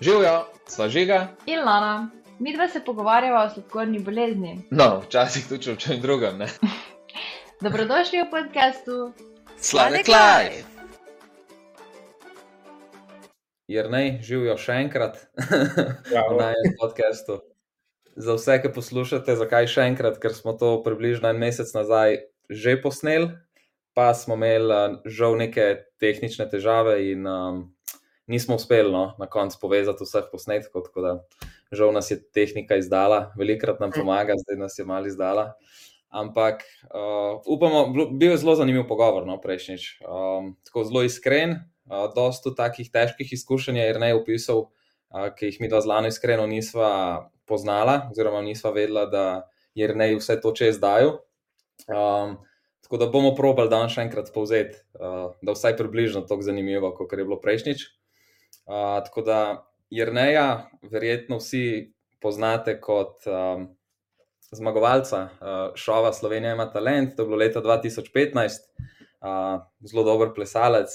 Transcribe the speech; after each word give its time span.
Živijo, 0.00 0.44
sva 0.68 0.88
žiga. 0.88 1.28
In 1.46 1.58
Lana, 1.64 2.10
mi 2.38 2.52
dva 2.52 2.68
se 2.68 2.84
pogovarjava 2.84 3.44
o 3.44 3.50
sladkorni 3.50 3.98
bolezni. 3.98 4.58
No, 4.70 5.00
včasih 5.00 5.48
tudi 5.48 5.70
o 5.72 5.76
čem 5.76 6.00
drugem. 6.00 6.38
Ne? 6.38 6.48
Dobrodošli 7.64 8.20
v 8.22 8.30
podkastu 8.30 9.12
Sladek 9.56 10.08
Life. 10.08 10.68
Jer 13.68 13.88
naj 13.90 14.18
živijo 14.22 14.58
še 14.60 14.76
enkrat 14.84 15.16
na 16.38 16.50
enem 16.52 16.76
podkastu. 16.80 17.40
Za 18.16 18.36
vse, 18.36 18.58
ki 18.62 18.74
poslušate, 18.76 19.36
zakaj 19.36 19.70
še 19.72 19.88
enkrat, 19.94 20.20
ker 20.20 20.36
smo 20.36 20.52
to 20.60 20.76
približno 20.84 21.32
en 21.32 21.40
mesec 21.40 21.72
nazaj 21.72 22.20
že 22.52 22.76
posneli, 22.78 23.32
pa 23.96 24.12
smo 24.14 24.36
imeli 24.36 25.00
žal 25.08 25.40
neke 25.40 25.88
tehnične 25.98 26.46
težave 26.52 27.00
in 27.08 27.24
um, 27.26 27.64
nismo 28.26 28.54
uspeli 28.54 28.92
no, 28.92 29.14
na 29.18 29.26
koncu 29.26 29.58
povezati 29.60 30.04
vseh 30.04 30.24
posnetkov, 30.32 30.82
tako 30.88 31.00
da 31.00 31.12
žal 31.72 31.92
nas 31.92 32.10
je 32.10 32.18
tehnika 32.32 32.76
izdala, 32.76 33.32
velikrat 33.38 33.80
nam 33.80 33.92
pomaga, 33.94 34.34
zdaj 34.44 34.58
nas 34.58 34.78
je 34.78 34.84
malo 34.84 35.06
izdala. 35.06 35.52
Ampak 36.08 36.62
uh, 36.94 37.42
upamo, 37.46 37.86
bil 38.12 38.30
je 38.30 38.38
zelo 38.40 38.54
zanimiv 38.54 38.86
pogovor, 38.88 39.26
no, 39.26 39.40
prejšnjič. 39.42 40.00
Um, 40.06 40.54
tako 40.64 40.84
zelo 40.86 41.02
iskren, 41.04 41.58
uh, 41.90 42.06
dosta 42.14 42.54
takih 42.54 42.90
težkih 42.90 43.32
izkušenj 43.32 43.78
je 43.78 43.98
ne 43.98 44.14
opisal, 44.14 44.68
uh, 45.10 45.28
ki 45.36 45.50
jih 45.50 45.60
mi 45.60 45.68
dva 45.68 45.82
zlano 45.84 46.08
iskreno 46.08 46.46
nisva 46.46 47.28
poznala, 47.46 48.08
oziroma 48.10 48.40
nisva 48.42 48.70
vedela, 48.70 49.06
da 49.10 49.26
je 49.74 49.90
ne 49.94 50.14
vse 50.16 50.38
to 50.40 50.54
čez 50.56 50.80
daju. 50.80 51.18
Um, 51.90 52.38
tako 52.86 53.02
da 53.02 53.10
bomo 53.10 53.34
probali 53.34 53.68
dan 53.68 53.90
še 53.92 54.06
enkrat 54.06 54.30
povzeti, 54.34 54.78
uh, 54.96 55.34
da 55.42 55.58
vsaj 55.58 55.76
približno 55.76 56.24
tako 56.30 56.46
zanimivo, 56.46 56.94
kot 56.96 57.12
je 57.12 57.26
bilo 57.26 57.42
prejšnjič 57.42 57.90
tako 58.66 59.22
da 59.22 59.40
Jrneja, 59.90 60.70
verjetno 60.82 61.38
vsi 61.38 61.92
poznate 62.20 62.80
kot 62.80 63.26
um, 63.30 63.68
zmagovalca 64.50 65.22
uh, 65.22 65.74
šova 65.74 66.12
Slovenija 66.12 66.54
ima 66.54 66.70
talent, 66.70 67.16
to 67.16 67.22
je 67.22 67.26
bilo 67.26 67.38
leta 67.38 67.62
2015, 67.62 68.64
uh, 69.20 69.62
zelo 69.80 70.02
dober 70.04 70.32
plesalec, 70.34 70.90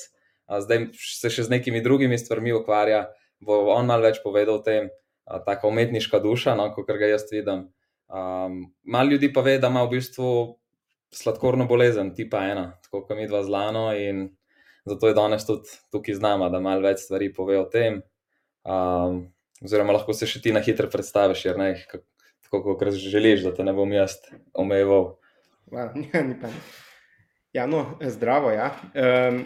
uh, 0.48 0.60
zdaj 0.60 0.90
se 0.98 1.32
še 1.32 1.48
z 1.48 1.56
nekimi 1.56 1.82
drugimi 1.82 2.20
stvarmi 2.20 2.54
ukvarja. 2.54 3.06
Bo 3.42 3.64
on 3.74 3.88
malo 3.90 4.06
več 4.06 4.20
povedal 4.24 4.60
o 4.60 4.66
tem, 4.66 4.90
uh, 4.92 5.40
tako 5.46 5.72
umetniška 5.72 6.20
duša, 6.20 6.56
no, 6.60 6.68
kot 6.76 6.92
ga 6.92 7.14
jaz 7.14 7.30
vidim. 7.32 7.70
Um, 8.12 8.66
malo 8.84 9.16
ljudi 9.16 9.32
pa 9.34 9.42
ve, 9.42 9.56
da 9.58 9.72
ima 9.72 9.86
v 9.88 9.96
bistvu 9.96 10.30
sladkorno 11.16 11.68
bolezen, 11.68 12.12
tipa 12.16 12.44
ena, 12.52 12.74
tako 12.84 13.06
kot 13.06 13.18
mi 13.18 13.28
dva 13.28 13.44
zlano. 13.48 13.88
In 13.96 14.30
zato 14.86 15.08
je 15.08 15.18
danes 15.18 15.46
tudi 15.46 15.70
tukaj 15.92 16.18
z 16.18 16.24
nami, 16.24 16.50
da 16.52 16.60
malo 16.64 16.86
več 16.86 17.06
stvari 17.06 17.32
pove 17.34 17.60
o 17.60 17.68
tem. 17.70 18.02
Um, 18.62 19.24
oziroma, 19.62 19.96
lahko 19.98 20.14
se 20.18 20.30
še 20.30 20.42
ti 20.42 20.54
na 20.54 20.62
hitro 20.66 20.90
predstaviš, 20.92 21.46
jer 21.46 21.60
ne, 21.62 21.74
tako 22.46 22.76
kot 22.76 22.94
želiš, 22.98 23.46
da 23.48 23.56
te 23.56 23.66
ne 23.66 23.74
bom 23.78 23.92
jaz 23.94 24.18
omejeval. 24.54 25.16
Ja, 25.72 25.88
ja, 27.58 27.68
no, 27.68 27.86
zdravo. 28.02 28.52
Ja. 28.52 28.74
Um, 28.94 29.44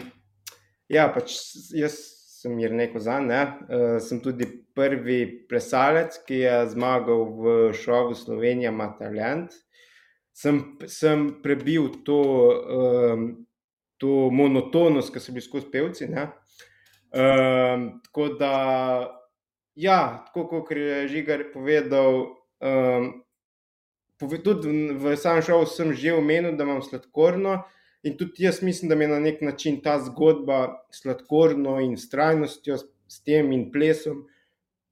ja, 0.88 1.08
pač 1.14 1.36
jaz 1.76 2.00
sem 2.36 2.58
jih 2.60 2.72
neko 2.76 3.00
za 3.02 3.18
ne. 3.20 3.42
Uh, 3.68 3.96
sem 4.02 4.20
tudi 4.24 4.48
prvi 4.76 5.20
plesalec, 5.48 6.18
ki 6.26 6.42
je 6.42 6.56
zmagal 6.72 7.24
v 7.38 7.56
šovu 7.76 8.16
Slovenija, 8.18 8.74
ima 8.74 8.90
talent. 8.98 9.54
Sem, 10.36 10.60
sem 10.84 11.30
prebil 11.40 11.88
to 12.04 12.20
um, 12.20 13.28
to 13.98 14.30
monotonost, 14.32 15.12
ki 15.12 15.20
so 15.20 15.32
bili 15.32 15.44
skozi 15.44 15.70
pevci. 15.72 16.08
Um, 16.10 17.86
tako 18.04 18.28
da, 18.40 18.52
ja, 19.74 20.24
tako 20.26 20.48
kot 20.48 20.70
je 20.76 21.06
Žigar 21.08 21.46
povedal, 21.52 22.26
um, 22.60 23.08
tudi 24.20 24.74
v 24.96 25.16
samem 25.16 25.42
šovu 25.44 25.66
sem 25.66 25.92
že 25.92 26.14
omenil, 26.16 26.56
da 26.56 26.64
imam 26.64 26.82
sladkorno. 26.82 27.62
In 28.06 28.16
tudi 28.16 28.44
jaz 28.44 28.62
mislim, 28.62 28.88
da 28.88 28.94
mi 28.94 29.04
je 29.04 29.08
na 29.08 29.20
nek 29.20 29.40
način 29.42 29.80
ta 29.82 29.98
zgodba 29.98 30.86
s 30.90 31.02
sladkorno 31.02 31.80
in 31.80 31.96
strajnostjo, 31.96 32.76
s 33.08 33.22
tem 33.24 33.52
in 33.52 33.70
plesom, 33.72 34.26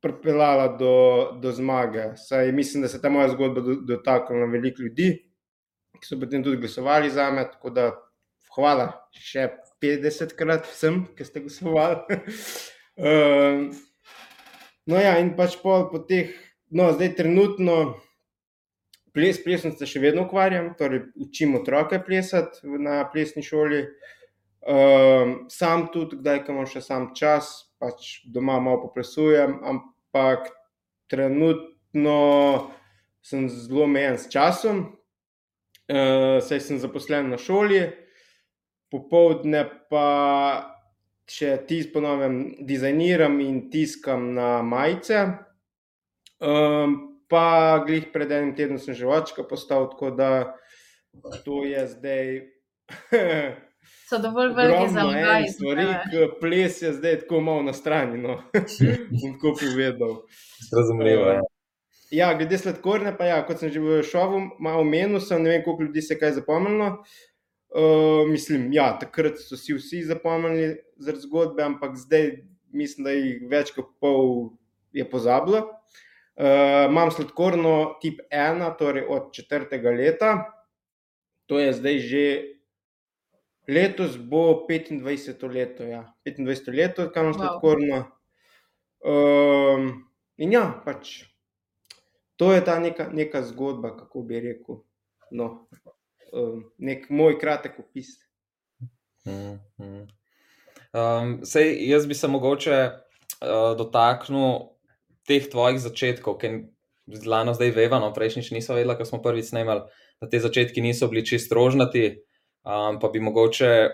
pripeljala 0.02 0.68
do, 0.76 0.94
do 1.42 1.52
zmage. 1.52 2.16
Saj 2.16 2.52
mislim, 2.52 2.82
da 2.82 2.88
se 2.88 3.00
ta 3.02 3.08
moja 3.08 3.28
zgodba 3.28 3.60
dotaknila 3.60 4.46
veliko 4.50 4.82
ljudi, 4.82 5.08
ki 6.00 6.08
so 6.08 6.18
potem 6.20 6.42
tudi 6.44 6.60
glasovali 6.60 7.10
za 7.10 7.30
me. 7.30 7.46
Tako 7.52 7.70
da 7.70 7.86
hvala 8.54 8.88
še 9.18 9.48
50 9.82 10.34
krat 10.38 10.66
vsem, 10.68 11.02
ki 11.16 11.26
ste 11.26 11.42
glasovali. 11.44 12.18
um, 12.96 13.68
no, 14.90 14.98
ja, 15.00 15.18
in 15.20 15.34
pač 15.38 15.58
po, 15.62 15.84
po 15.90 16.00
teh, 16.06 16.32
no, 16.74 16.90
zdaj 16.94 17.14
trenutno 17.18 17.78
ples, 19.14 19.40
plesnice 19.44 19.82
se 19.82 19.90
še 19.90 20.02
vedno 20.02 20.26
ukvarjam, 20.28 20.72
torej 20.78 21.06
učim 21.20 21.56
otroke 21.60 22.00
plesati 22.06 22.64
na 22.80 23.02
plesni 23.10 23.44
šoli. 23.46 23.84
Um, 24.64 25.34
sam 25.52 25.90
tudi, 25.92 26.16
kdaj 26.22 26.46
imam 26.48 26.64
še 26.70 26.80
sam 26.80 27.10
čas, 27.16 27.50
pač 27.82 28.22
doma 28.32 28.56
malo 28.64 28.86
poplesujem, 28.86 29.58
ampak 29.60 30.48
trenutno 31.12 32.70
sem 33.24 33.44
zelo 33.52 33.84
omejen 33.84 34.16
s 34.16 34.30
časom, 34.32 34.80
uh, 35.92 36.40
saj 36.40 36.64
sem 36.64 36.80
zaposlen 36.80 37.28
na 37.28 37.36
šoli 37.36 37.82
popoldne 38.94 39.64
pa 39.90 40.06
še 41.30 41.56
tis 41.68 41.88
ponovem 41.90 42.38
dizajniram 42.68 43.36
in 43.42 43.66
tiskam 43.72 44.32
na 44.36 44.62
majice. 44.62 45.24
Um, 46.44 46.96
pa 47.30 47.82
glih 47.86 48.10
pred 48.12 48.32
enim 48.36 48.52
tednom 48.56 48.78
sem 48.78 48.94
že 48.94 49.08
vačka 49.08 49.46
postal, 49.48 49.88
tako 49.90 50.12
da 50.14 50.30
to 51.44 51.64
je 51.64 51.86
zdaj. 51.96 52.34
So 54.08 54.18
dovolj 54.20 54.52
velike 54.56 54.88
za 54.92 55.02
moj 55.04 55.46
stvari, 55.48 55.84
ples 56.40 56.82
je 56.82 56.92
zdaj 56.92 57.18
tako 57.24 57.40
malo 57.40 57.62
na 57.62 57.72
strani. 57.72 58.18
No. 58.20 58.36
tako 59.32 59.54
povedal. 59.60 60.22
Razumljivo. 60.76 61.26
Ja. 61.28 61.40
ja, 62.10 62.34
glede 62.34 62.58
sladkorne, 62.58 63.14
pa 63.16 63.24
ja, 63.24 63.38
kot 63.46 63.60
sem 63.64 63.72
že 63.72 63.80
v 63.80 64.02
šovu 64.04 64.40
malo 64.60 64.84
omenil, 64.84 65.20
sem 65.24 65.42
ne 65.42 65.54
vem, 65.54 65.64
koliko 65.64 65.88
ljudi 65.88 66.04
se 66.04 66.18
kaj 66.20 66.36
zapomnilo. 66.40 66.90
Uh, 67.74 68.28
mislim, 68.30 68.68
ja, 68.72 68.92
takrat 69.00 69.40
so 69.42 69.56
si 69.58 69.74
vsi 69.74 70.04
zapomnili 70.06 70.76
za 70.96 71.12
zgodbe, 71.18 71.62
ampak 71.62 71.96
zdaj 71.98 72.28
mislim, 72.70 73.04
da 73.08 73.14
jih 73.14 73.40
več 73.50 73.72
kot 73.74 73.88
pol 73.98 74.52
je 74.94 75.02
pozabilo. 75.10 75.64
Uh, 76.38 76.86
imam 76.86 77.10
sladkorno 77.10 77.96
tip 78.02 78.20
1, 78.30 78.62
torej 78.78 79.06
od 79.10 79.32
četrtega 79.34 79.90
leta, 79.90 80.30
to 81.50 81.58
je 81.58 81.72
zdaj 81.74 81.98
že 81.98 82.24
letos, 83.68 84.16
bo 84.18 84.66
25 84.70 85.50
let. 85.50 85.80
Ja. 85.80 86.04
25 86.26 86.74
let, 86.78 87.02
kam 87.14 87.30
imam 87.30 87.38
sladkorno. 87.38 88.04
Um, 89.04 89.90
in 90.38 90.54
ja, 90.54 90.68
pač 90.86 91.24
to 92.36 92.52
je 92.52 92.62
ta 92.64 92.78
neka, 92.78 93.10
neka 93.12 93.42
zgodba, 93.42 93.96
kako 93.96 94.22
bi 94.22 94.40
rekel. 94.40 94.82
No, 95.30 95.66
nek 96.78 97.08
moj 97.10 97.38
kratek 97.38 97.78
opis. 97.78 98.16
Mm 99.26 99.58
-hmm. 99.78 100.06
um, 100.92 101.40
sej, 101.44 101.88
jaz 101.88 102.06
bi 102.06 102.14
se 102.14 102.28
mogoče 102.28 102.90
uh, 102.90 103.76
dotaknil 103.76 104.74
teh 105.26 105.48
tvojih 105.50 105.80
začetkov, 105.80 106.38
z 107.06 107.26
Lano 107.26 107.54
zdaj 107.54 107.70
veva, 107.70 108.00
no 108.00 108.12
prejšnjič 108.12 108.50
nismo 108.50 108.74
vedeli, 108.74 108.96
ko 108.96 109.04
smo 109.04 109.22
prvič 109.22 109.52
snimali, 109.52 109.84
da 110.20 110.28
te 110.28 110.40
začetki 110.40 110.80
niso 110.80 111.08
bili 111.08 111.24
čist 111.26 111.52
rožnati. 111.52 112.24
Um, 112.64 112.96
pa 113.00 113.08
bi 113.12 113.20
mogoče 113.20 113.90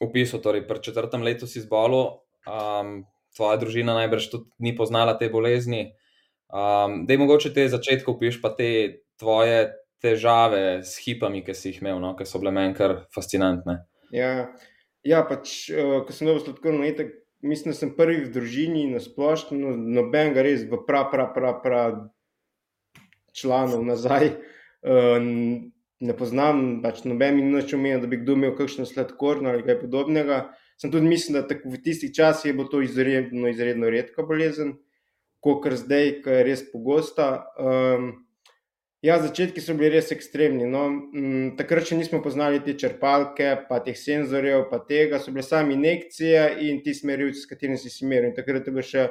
opisal, 0.00 0.40
torej 0.44 0.66
pri 0.68 0.82
četrtem 0.82 1.22
letu 1.22 1.46
si 1.46 1.60
zbolel, 1.60 2.20
um, 2.44 3.04
tvoja 3.36 3.56
družina 3.56 3.94
najbrž 3.96 4.28
tudi 4.28 4.50
ni 4.58 4.74
poznala 4.76 5.16
te 5.16 5.30
bolezni. 5.32 5.94
Um, 6.52 7.06
da 7.06 7.14
je 7.14 7.18
mogoče 7.18 7.54
te 7.54 7.68
začetke 7.68 8.10
opiš, 8.12 8.42
pa 8.42 8.52
te 8.52 9.00
tvoje 9.16 9.70
težave 10.00 10.82
s 10.82 10.96
hipami, 11.04 11.42
ki 11.44 11.54
si 11.54 11.70
jih 11.70 11.80
imel, 11.82 12.00
no? 12.02 12.14
ki 12.16 12.26
so 12.28 12.40
bile 12.42 12.52
meni 12.54 12.76
kar 12.76 13.02
fascinantne. 13.14 13.80
Ja, 14.14 14.50
ja 15.06 15.22
pač, 15.28 15.68
uh, 15.72 16.00
ko 16.06 16.14
sem 16.14 16.30
dobil 16.30 16.44
sladkorno 16.44 16.86
etek, 16.88 17.12
mislim, 17.46 17.74
da 17.74 17.78
sem 17.78 17.92
prvi 17.96 18.24
v 18.24 18.32
družini 18.34 18.86
na 18.92 19.02
splošno, 19.02 19.58
no, 19.58 19.74
noben 20.00 20.34
ga 20.36 20.44
res 20.46 20.64
v 20.68 20.80
prav, 20.86 21.10
prav, 21.12 21.34
prav, 21.36 21.60
prav 21.64 22.00
članov 23.36 23.84
nazaj. 23.86 24.34
Uh, 24.80 25.20
ne 26.00 26.16
poznam, 26.16 26.80
pač 26.80 27.02
noben 27.04 27.36
mi 27.36 27.44
nič 27.44 27.74
omenja, 27.76 28.00
da 28.00 28.08
bi 28.08 28.22
kdo 28.22 28.38
imel 28.38 28.54
kakšno 28.56 28.86
sladkorno 28.88 29.52
ali 29.52 29.66
kaj 29.66 29.82
podobnega. 29.82 30.46
Sem 30.80 30.88
tudi 30.88 31.04
mislil, 31.04 31.42
da 31.44 31.44
v 31.44 31.76
tistih 31.84 32.12
časih 32.16 32.50
je 32.50 32.56
bilo 32.56 32.70
to 32.72 32.80
izredno, 32.80 33.50
izredno 33.52 33.90
redka 33.92 34.24
bolezen, 34.24 34.78
kot 35.44 35.68
zdaj, 35.76 36.22
ki 36.24 36.38
je 36.38 36.44
res 36.48 36.64
pogosta. 36.72 37.28
Um, 37.60 38.14
Ja, 39.00 39.16
začetki 39.16 39.62
so 39.64 39.72
bili 39.78 39.94
res 39.94 40.10
ekstremni. 40.12 40.66
No. 40.68 40.82
Mm, 40.92 41.54
takrat 41.56 41.88
še 41.88 41.96
nismo 41.96 42.20
poznali 42.20 42.60
te 42.64 42.74
črpalke, 42.76 43.54
pa 43.68 43.80
teh 43.84 43.96
senzorjev, 43.96 44.66
pa 44.68 44.82
tega. 44.84 45.20
So 45.22 45.32
bile 45.32 45.46
same 45.46 45.72
injekcije 45.78 46.42
in 46.68 46.82
ti 46.84 46.92
smerilci, 46.96 47.40
s 47.40 47.48
katerimi 47.48 47.80
si 47.80 47.92
si 47.92 48.08
meril. 48.08 48.34
Takrat 48.36 48.68
je 48.68 48.74
bilo 48.76 48.84
še 48.84 49.08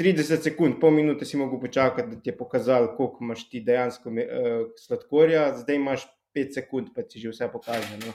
30 0.00 0.44
sekund, 0.44 0.78
pol 0.80 0.92
minute 0.96 1.24
si 1.28 1.40
mogel 1.40 1.60
počakati, 1.60 2.12
da 2.12 2.20
ti 2.20 2.30
je 2.30 2.36
pokazal, 2.36 2.92
koliko 2.96 3.24
imaš 3.24 3.48
ti 3.50 3.60
dejansko 3.64 4.12
uh, 4.12 4.62
sladkorja, 4.80 5.42
zdaj 5.60 5.76
imaš 5.76 6.06
5 6.36 6.56
sekund, 6.60 6.94
pa 6.96 7.04
ti 7.04 7.20
že 7.20 7.32
vse 7.32 7.48
pokaže. 7.52 7.98
No. 8.04 8.14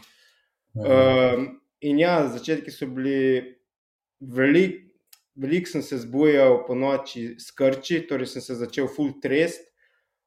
Um, 0.81 1.45
in 1.81 2.01
ja, 2.01 2.23
začetki 2.29 2.73
so 2.73 2.87
bili 2.89 3.57
velik, 4.19 4.81
veliko 5.37 5.69
sem 5.69 5.85
se 5.85 5.99
zbujal 6.01 6.63
po 6.65 6.77
noči 6.77 7.35
s 7.41 7.53
krči, 7.53 8.01
torej 8.09 8.33
sem 8.33 8.45
se 8.45 8.57
začel 8.61 8.89
full 8.89 9.19
trest, 9.21 9.65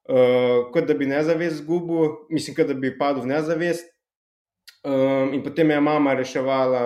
uh, 0.08 0.72
kot 0.72 0.88
da 0.88 0.94
bi 0.94 1.06
nezavest 1.06 1.62
zgubil, 1.62 2.16
mislim, 2.30 2.56
kot 2.56 2.66
da 2.66 2.74
bi 2.74 2.94
padel 2.98 3.22
v 3.22 3.32
nezavest. 3.34 3.86
Um, 4.84 5.34
in 5.34 5.42
potem 5.42 5.70
je 5.70 5.80
mama 5.80 6.14
reševala, 6.14 6.82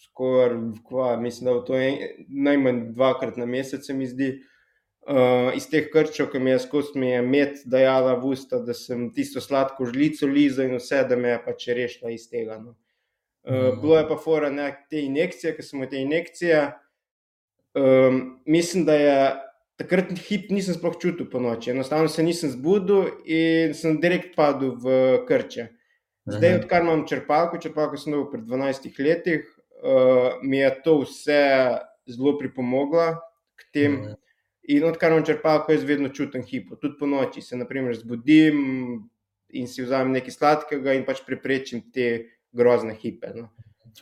skor, 0.00 0.56
kva, 0.88 1.16
mislim, 1.20 1.50
da 1.50 1.64
to 1.64 1.76
je 1.76 2.14
najmanj 2.28 2.92
dvakrat 2.94 3.36
na 3.36 3.46
mesec, 3.46 3.86
se 3.86 3.94
mi 3.94 4.08
zdi. 4.08 4.38
Uh, 5.10 5.48
iz 5.56 5.64
teh 5.70 5.86
krčev, 5.90 6.28
ki 6.30 6.38
mi 6.38 6.50
je 6.52 6.58
skozi 6.60 6.98
mi 7.00 7.08
je 7.08 7.22
med 7.24 7.62
dajala 7.64 8.12
v 8.20 8.34
usta, 8.34 8.58
da 8.62 8.74
sem 8.76 9.08
tisto 9.16 9.40
sladko 9.40 9.86
žlico 9.88 10.28
liza 10.28 10.66
in 10.68 10.76
vse, 10.76 11.00
da 11.08 11.16
me 11.16 11.32
je 11.32 11.38
pač 11.46 11.64
rešila 11.72 12.12
iz 12.12 12.26
tega. 12.30 12.58
No. 12.60 12.76
Uh, 13.42 13.80
bilo 13.80 13.96
je 13.96 14.04
pa 14.10 14.18
fora 14.20 14.50
ne, 14.52 14.68
te 14.90 15.00
injekcije, 15.00 15.54
ki 15.56 15.64
smo 15.64 15.88
te 15.88 16.02
injekcije. 16.04 16.66
Um, 17.74 18.20
mislim, 18.46 18.84
da 18.84 18.94
je 18.94 19.16
takrat 19.80 20.12
hip 20.28 20.50
nisem 20.52 20.76
sploh 20.76 20.96
čutil 21.00 21.28
po 21.32 21.40
noči. 21.40 21.72
Enostavno 21.72 22.08
se 22.12 22.22
nisem 22.22 22.52
zbudil 22.52 23.08
in 23.24 23.74
sem 23.74 24.00
direkt 24.00 24.36
padel 24.36 24.76
v 24.76 24.96
krče. 25.28 25.70
Zdaj, 26.30 26.58
odkar 26.60 26.84
imam 26.84 27.06
črpalko, 27.08 27.58
črpalko 27.62 27.98
sem 27.98 28.12
dobil 28.12 28.28
pred 28.30 28.44
12 28.46 28.98
leti, 29.02 29.38
uh, 29.40 30.36
mi 30.42 30.60
je 30.60 30.70
to 30.84 30.98
vse 31.00 31.40
zelo 32.10 32.36
pripomoglo 32.38 33.14
k 33.56 33.72
tem. 33.72 33.94
Uh 33.94 34.06
-huh. 34.08 34.16
In 34.68 34.84
odkar 34.84 35.12
imam 35.12 35.24
črpalko, 35.24 35.72
jaz 35.72 35.84
vedno 35.84 36.08
čutim 36.08 36.42
hipo. 36.42 36.76
Tudi 36.76 36.94
po 36.98 37.06
noči 37.06 37.40
se 37.40 37.56
naprimer, 37.56 37.96
zbudim 37.96 38.56
in 39.48 39.66
si 39.68 39.82
vzamem 39.82 40.12
nekaj 40.12 40.30
sladkega 40.30 40.92
in 40.94 41.04
pač 41.04 41.24
preprečim 41.26 41.82
te 41.92 42.26
grozne 42.52 42.94
hipe. 42.94 43.32
No. 43.34 43.48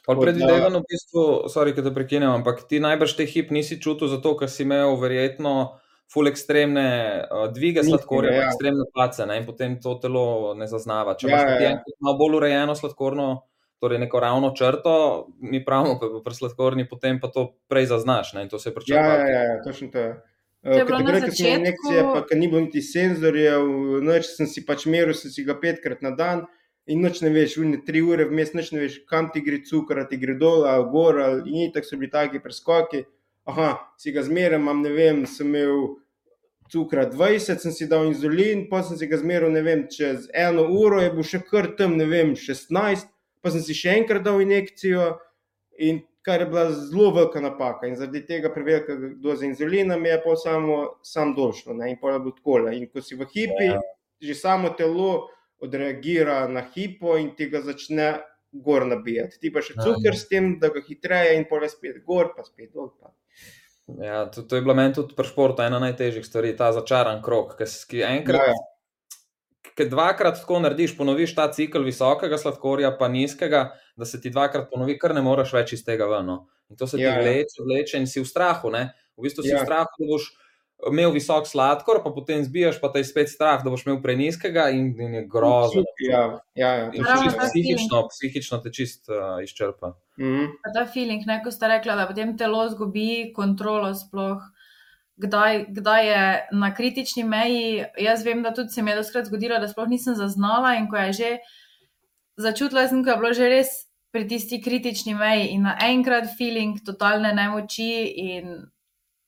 Predvidevam, 0.06 0.78
v 0.80 0.86
bistvu, 0.88 1.26
sorry, 1.52 1.74
da 1.76 1.92
prekinem, 1.94 2.30
ampak 2.40 2.64
ti 2.68 2.80
najbrž 2.80 3.16
te 3.18 3.26
hip 3.28 3.52
nisi 3.54 3.80
čutil, 3.80 4.10
zato 4.12 4.34
ker 4.38 4.50
si 4.52 4.64
imel 4.66 4.96
verjetno 5.00 5.80
ful 6.08 6.30
ekstremne 6.30 6.88
uh, 7.28 7.46
dvige 7.52 7.84
sladkorja, 7.84 8.32
ja. 8.32 8.46
ekstremne 8.48 8.86
place 8.94 9.26
ne? 9.28 9.42
in 9.42 9.44
potem 9.44 9.76
to 9.82 9.98
telo 10.00 10.54
ne 10.56 10.68
zaznava. 10.70 11.18
Če 11.20 11.28
ja, 11.28 11.30
imaš 11.30 11.60
ja, 11.60 11.70
ja. 11.74 11.98
malo 12.00 12.16
bolj 12.22 12.38
urejeno 12.40 12.76
sladkorno 12.78 13.28
torej 13.78 13.98
neko 13.98 14.20
ravno 14.20 14.52
črto, 14.56 15.28
mi 15.40 15.64
pravimo, 15.64 15.98
da 16.00 16.06
je 16.06 16.22
pri 16.24 16.34
sladkorni, 16.34 16.88
potem 16.88 17.20
pa 17.20 17.28
to 17.28 17.52
prej 17.68 17.86
zaznaš. 17.92 18.32
Ne, 18.34 18.48
to 18.48 18.58
se 18.58 18.74
pričakuje. 18.74 19.06
Ja, 19.06 19.28
ja, 19.28 19.42
ja, 19.42 19.62
točno 19.62 19.88
to 19.92 19.98
je. 19.98 20.16
Takrat, 20.62 21.02
ko 21.02 21.30
smo 21.30 21.48
injekcije, 21.48 22.02
pa 22.02 22.36
ni 22.36 22.48
bilo 22.48 22.60
niti 22.60 22.82
senzorjev, 22.82 23.62
noč 24.02 24.32
sem 24.34 24.48
si 24.50 24.64
pač 24.66 24.88
meril, 24.90 25.14
sem 25.14 25.30
si 25.30 25.44
ga 25.46 25.54
petkrat 25.60 26.02
na 26.02 26.10
dan. 26.10 26.42
In 26.88 27.02
noč 27.04 27.20
ne 27.20 27.30
veš, 27.34 27.58
v 27.60 27.82
tri 27.84 28.00
ure 28.00 28.24
vmes, 28.30 28.54
noč 28.56 28.72
ne 28.72 28.82
veš, 28.86 29.02
kam 29.08 29.28
ti 29.32 29.42
gre 29.44 29.60
cukor, 29.64 30.00
ti 30.08 30.16
gre 30.16 30.38
dol, 30.40 30.64
ali 30.68 30.88
gor, 30.92 31.20
ali 31.20 31.68
tako 31.74 31.90
so 31.90 31.98
bili 32.00 32.12
taki 32.12 32.40
preskoki. 32.40 33.04
Aha, 33.48 33.74
si 34.00 34.12
ga 34.12 34.24
zmeraj, 34.24 34.60
imam 34.60 34.80
ne 34.84 34.92
vem, 34.92 35.22
sem 35.28 35.48
imel 35.48 35.98
cukra 36.72 37.06
20, 37.08 37.60
sem 37.60 37.72
si 37.72 37.88
dal 37.88 38.08
inzulin, 38.08 38.66
pa 38.68 38.82
sem 38.84 38.96
si 39.00 39.08
ga 39.08 39.20
zmeraj, 39.20 39.52
ne 39.52 39.62
vem, 39.64 39.86
čez 39.92 40.28
eno 40.36 40.66
uro 40.68 41.00
je 41.00 41.12
bil 41.12 41.24
še 41.24 41.40
kar 41.44 41.70
tam, 41.76 41.96
ne 42.00 42.08
vem, 42.08 42.34
16 42.36 43.08
pa 43.40 43.52
sem 43.54 43.64
si 43.64 43.76
še 43.76 43.96
enkrat 44.00 44.24
dal 44.26 44.42
injekcijo, 44.42 45.14
in 45.78 46.02
kar 46.26 46.42
je 46.42 46.48
bila 46.50 46.66
zelo 46.74 47.10
velika 47.14 47.40
napaka. 47.40 47.88
In 47.88 47.96
zaradi 47.96 48.24
tega 48.26 48.50
prevelika 48.52 48.96
doza 49.22 49.46
inzulina 49.46 49.96
mi 49.96 50.10
je 50.10 50.20
pa 50.24 50.36
samo 50.36 50.78
sam 51.02 51.34
došlo, 51.34 51.74
ne? 51.78 51.92
in 51.92 52.00
pa 52.00 52.12
je 52.12 52.20
bilo 52.24 52.36
tako. 52.36 52.58
In 52.74 52.88
ko 52.90 53.02
si 53.02 53.16
v 53.16 53.28
hipi, 53.32 53.70
ja. 53.70 53.80
že 54.20 54.34
samo 54.34 54.74
telo 54.76 55.28
odreagira 55.64 56.40
na 56.48 56.62
hipo 56.74 57.16
in 57.18 57.32
ti 57.36 57.48
ga 57.50 57.62
začne 57.66 58.10
gor 58.52 58.86
nabijati. 58.88 59.40
Ti 59.42 59.52
pa 59.52 59.62
še 59.64 59.76
cukor 59.76 60.16
s 60.16 60.28
tem, 60.30 60.54
da 60.62 60.72
ga 60.72 60.82
hitreje 60.84 61.36
in 61.36 61.44
pa 61.50 61.60
spet 61.68 62.02
gor, 62.06 62.32
pa 62.36 62.46
spet 62.46 62.72
dol. 62.72 62.90
Pa. 63.00 63.12
Ja, 64.04 64.26
to, 64.32 64.44
to 64.44 64.56
je 64.56 64.64
bilo 64.64 64.76
meni 64.76 64.94
tudi 64.94 65.16
pri 65.16 65.28
športu 65.28 65.64
ena 65.64 65.80
najtežjih 65.80 66.26
stvari, 66.26 66.56
ta 66.56 66.72
začaran 66.76 67.22
krok, 67.24 67.56
ki 67.58 68.04
enkrat. 68.04 68.52
Ja, 68.52 68.56
ja 68.56 68.66
ki 69.78 69.86
dvakrat 69.86 70.40
tako 70.40 70.58
narediš, 70.64 70.96
ponoviš 70.98 71.34
ta 71.36 71.46
cikl 71.54 71.84
visokega 71.86 72.38
sladkorja, 72.40 72.90
pa 72.98 73.08
nizkega, 73.12 73.60
da 73.96 74.06
se 74.08 74.20
ti 74.20 74.32
dvakrat 74.34 74.66
ponovi, 74.72 74.96
kar 74.98 75.14
ne 75.14 75.22
moreš 75.22 75.54
več 75.54 75.76
iz 75.76 75.84
tega 75.86 76.08
ven. 76.10 76.26
No. 76.26 76.38
In 76.68 76.78
to 76.80 76.88
se 76.90 76.98
ti 76.98 77.06
ja, 77.06 77.14
ja. 77.14 77.22
vleče, 77.22 77.62
vleče 77.62 78.00
in 78.02 78.08
si 78.10 78.20
v 78.20 78.26
strahu. 78.28 78.72
Ne? 78.74 78.88
V 79.16 79.28
bistvu 79.28 79.46
si 79.46 79.52
ja. 79.52 79.62
v 79.62 79.68
strahu, 79.68 80.02
da 80.02 80.08
boš 80.10 80.26
imel 80.86 81.10
visok 81.10 81.46
sladkor, 81.50 82.02
pa 82.04 82.10
potem 82.14 82.44
zbijaš, 82.44 82.78
pa 82.80 82.90
te 82.92 83.02
je 83.02 83.08
spet 83.08 83.30
strah, 83.32 83.64
da 83.64 83.70
boš 83.70 83.82
imel 83.86 83.98
preniskega 84.02 84.68
in, 84.70 84.92
in 85.00 85.16
je 85.18 85.24
grozno. 85.26 85.82
Ja, 86.06 86.22
ja, 86.54 86.70
ja. 86.74 86.84
In 86.94 87.08
psihično, 87.42 88.04
psihično 88.12 88.60
te 88.62 88.72
čist 88.72 89.10
uh, 89.10 89.42
izčrpa. 89.42 89.96
Mm 90.18 90.24
-hmm. 90.24 90.52
Ta 90.74 90.86
feeling, 90.86 91.26
ne, 91.26 91.40
ko 91.44 91.50
ste 91.50 91.68
rekli, 91.68 91.96
da 91.96 92.06
potem 92.06 92.36
telo 92.38 92.68
zgubi 92.68 93.32
kontrolo 93.34 93.94
sploh 93.94 94.38
kdaj, 95.18 95.66
kdaj 95.68 96.06
je 96.06 96.48
na 96.52 96.74
kritični 96.74 97.24
meji. 97.24 97.84
Jaz 97.98 98.24
vem, 98.24 98.42
da 98.42 98.54
tudi 98.54 98.68
se 98.68 98.82
mi 98.82 98.90
je 98.90 98.96
doskrat 98.96 99.26
zgodilo, 99.26 99.58
da 99.58 99.68
sploh 99.68 99.88
nisem 99.88 100.14
zaznala 100.14 100.74
in 100.74 100.88
ko 100.88 100.96
je 100.96 101.12
že 101.12 101.38
začutila, 102.36 102.88
sem, 102.88 103.04
ko 103.04 103.10
je 103.10 103.16
bilo 103.16 103.32
že 103.32 103.48
res 103.48 103.68
pri 104.12 104.28
tisti 104.28 104.62
kritični 104.62 105.14
meji 105.14 105.48
in 105.52 105.66
naenkrat 105.66 106.30
feeling 106.38 106.78
totalne 106.86 107.34
nemoči 107.34 108.14
in 108.16 108.70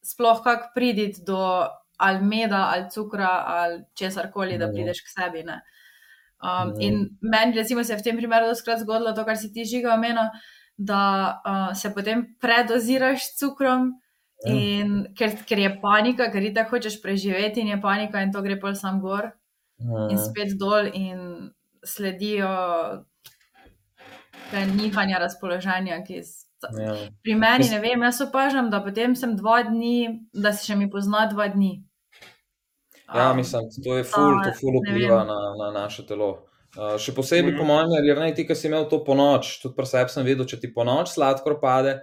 sploh 0.02 0.42
kak 0.44 0.70
priditi 0.74 1.24
do 1.26 1.66
ali 2.00 2.24
meda 2.24 2.70
ali 2.72 2.90
cukra 2.90 3.44
ali 3.46 3.84
česar 3.94 4.30
koli, 4.32 4.58
da 4.58 4.66
mhm. 4.66 4.74
prideš 4.74 5.02
k 5.04 5.12
sebi. 5.16 5.42
Ne. 5.44 5.60
Um, 6.40 6.68
mhm. 6.68 6.80
in 6.80 7.08
meni, 7.20 7.56
recimo, 7.56 7.84
se 7.84 7.92
je 7.92 7.98
v 7.98 8.02
tem 8.02 8.16
primeru 8.16 8.48
doskrat 8.48 8.80
zgodilo 8.80 9.12
to, 9.12 9.24
kar 9.24 9.36
si 9.36 9.52
ti 9.52 9.64
žiga 9.64 9.94
omenil, 9.94 10.30
da 10.76 11.02
uh, 11.44 11.76
se 11.76 11.92
potem 11.94 12.24
predoziraš 12.40 13.26
s 13.26 13.38
cukrom. 13.38 13.92
Ja. 14.46 14.54
In 14.56 14.92
ker, 15.12 15.34
ker 15.44 15.58
je 15.60 15.74
panika, 15.82 16.30
ker 16.32 16.40
ti 16.40 16.54
tako 16.56 16.78
hočeš 16.78 17.02
preživeti, 17.02 17.60
in 17.60 17.74
je 17.74 17.80
panika, 17.80 18.22
in 18.24 18.32
to 18.32 18.40
gre 18.40 18.56
pa 18.60 18.72
sam 18.74 19.02
gor, 19.02 19.26
ja. 19.76 20.06
in 20.08 20.16
spet 20.16 20.54
dol, 20.56 20.88
in 20.96 21.50
sledijo 21.84 22.48
nihanja 24.76 25.20
razpoloženja. 25.20 26.00
Ja. 26.60 26.94
Pri 27.24 27.34
meni, 27.40 27.68
ne 27.72 27.80
vem, 27.80 28.02
jaz 28.04 28.20
opažam, 28.20 28.68
da 28.70 28.82
potem 28.84 29.14
sem 29.16 29.32
dva 29.36 29.62
dni, 29.64 30.26
da 30.32 30.52
se 30.52 30.66
še 30.68 30.76
mi 30.76 30.90
pozna 30.92 31.24
dva 31.30 31.48
dni. 31.48 31.78
Ja, 33.14 33.32
mislim, 33.34 33.66
to 33.84 33.96
je 33.96 34.04
ful, 34.04 34.36
to 34.44 34.52
ful 34.58 34.76
vpliva 34.84 35.24
na, 35.24 35.38
na 35.58 35.70
naše 35.80 36.06
telo. 36.06 36.30
Uh, 36.78 36.94
še 37.02 37.10
posebej, 37.14 37.50
mm 37.50 37.54
-hmm. 37.54 37.58
po 37.58 37.64
mojem, 37.64 38.04
jer 38.06 38.18
ne 38.18 38.34
ti, 38.34 38.46
ki 38.46 38.54
si 38.54 38.68
imel 38.68 38.84
to 38.88 39.00
po 39.04 39.14
noč, 39.14 39.58
tudi 39.62 39.74
pri 39.74 39.86
sebi 39.86 40.10
sem 40.10 40.24
videl, 40.24 40.46
če 40.46 40.60
ti 40.60 40.68
po 40.74 40.84
noč 40.84 41.08
sladkor 41.08 41.58
pade, 41.60 41.96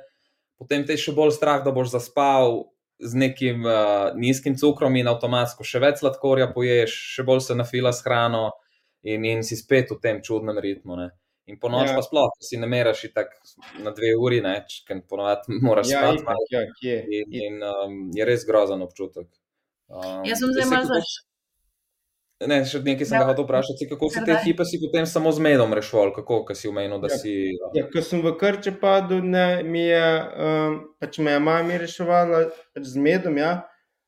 potem 0.60 0.84
te 0.86 0.92
je 0.92 0.98
še 0.98 1.14
bolj 1.16 1.32
strah, 1.32 1.64
da 1.64 1.72
boš 1.72 1.94
zaspal 1.94 2.66
z 3.00 3.14
nekim 3.16 3.66
uh, 3.66 4.12
nizkim 4.16 4.58
cukrom 4.58 4.96
in 4.96 5.08
avtomatsko 5.08 5.64
še 5.64 5.80
več 5.80 6.02
sladkorja 6.02 6.50
poješ, 6.54 6.92
še 7.16 7.24
bolj 7.24 7.42
se 7.46 7.56
nafila 7.56 7.94
s 7.94 8.04
hrano 8.04 8.52
in, 9.04 9.26
in 9.26 9.44
si 9.44 9.56
spet 9.56 9.92
v 9.92 10.00
tem 10.02 10.22
čudnem 10.22 10.60
ritmu. 10.60 10.96
Ne. 10.96 11.10
In 11.48 11.60
po 11.60 11.70
noč 11.72 11.88
ja. 11.90 11.96
pa 11.96 12.04
sploh, 12.04 12.34
si 12.44 12.60
ne 12.60 12.68
meraš 12.68 13.06
tako 13.16 13.40
na 13.84 13.94
dve 13.96 14.12
uri, 14.20 14.42
ker 14.88 15.00
ponovadi 15.08 15.56
moraš 15.68 15.94
ja, 15.94 16.02
spati. 16.20 16.52
Ja, 16.52 16.66
in, 17.08 17.38
in 17.42 17.64
um, 17.64 18.02
je 18.16 18.28
res 18.28 18.44
grozen 18.48 18.84
občutek. 18.84 19.30
Um, 19.88 20.26
Jaz 20.28 20.44
sem 20.44 20.52
zdaj 20.52 20.68
malo 20.74 20.92
zaš. 20.92 21.16
Ne, 22.38 22.60
še 22.70 22.84
nekaj 22.86 23.08
sem 23.10 23.18
ja. 23.18 23.26
hotel 23.26 23.48
vprašati, 23.48 23.88
kako 23.90 24.12
si 24.14 24.22
te 24.28 24.36
hipe 24.44 24.66
si 24.68 24.78
potem 24.78 25.08
samo 25.10 25.32
z 25.34 25.42
medom 25.42 25.72
rešil, 25.74 26.12
kako 26.14 26.54
si 26.54 26.70
umenil, 26.70 27.00
da 27.02 27.10
ja. 27.10 27.18
si. 27.18 27.32
Ja, 27.50 27.72
ja 27.80 27.86
ko 27.90 28.04
sem 28.06 28.22
v 28.22 28.36
krče 28.38 28.76
padel, 28.78 29.24
ne, 29.26 29.64
mi 29.66 29.88
je, 29.88 30.04
um, 30.46 30.78
pač 31.02 31.18
me 31.18 31.34
je 31.34 31.40
mama 31.42 31.80
reševala 31.82 32.44
z 32.78 33.02
medom, 33.02 33.40
ja. 33.42 33.64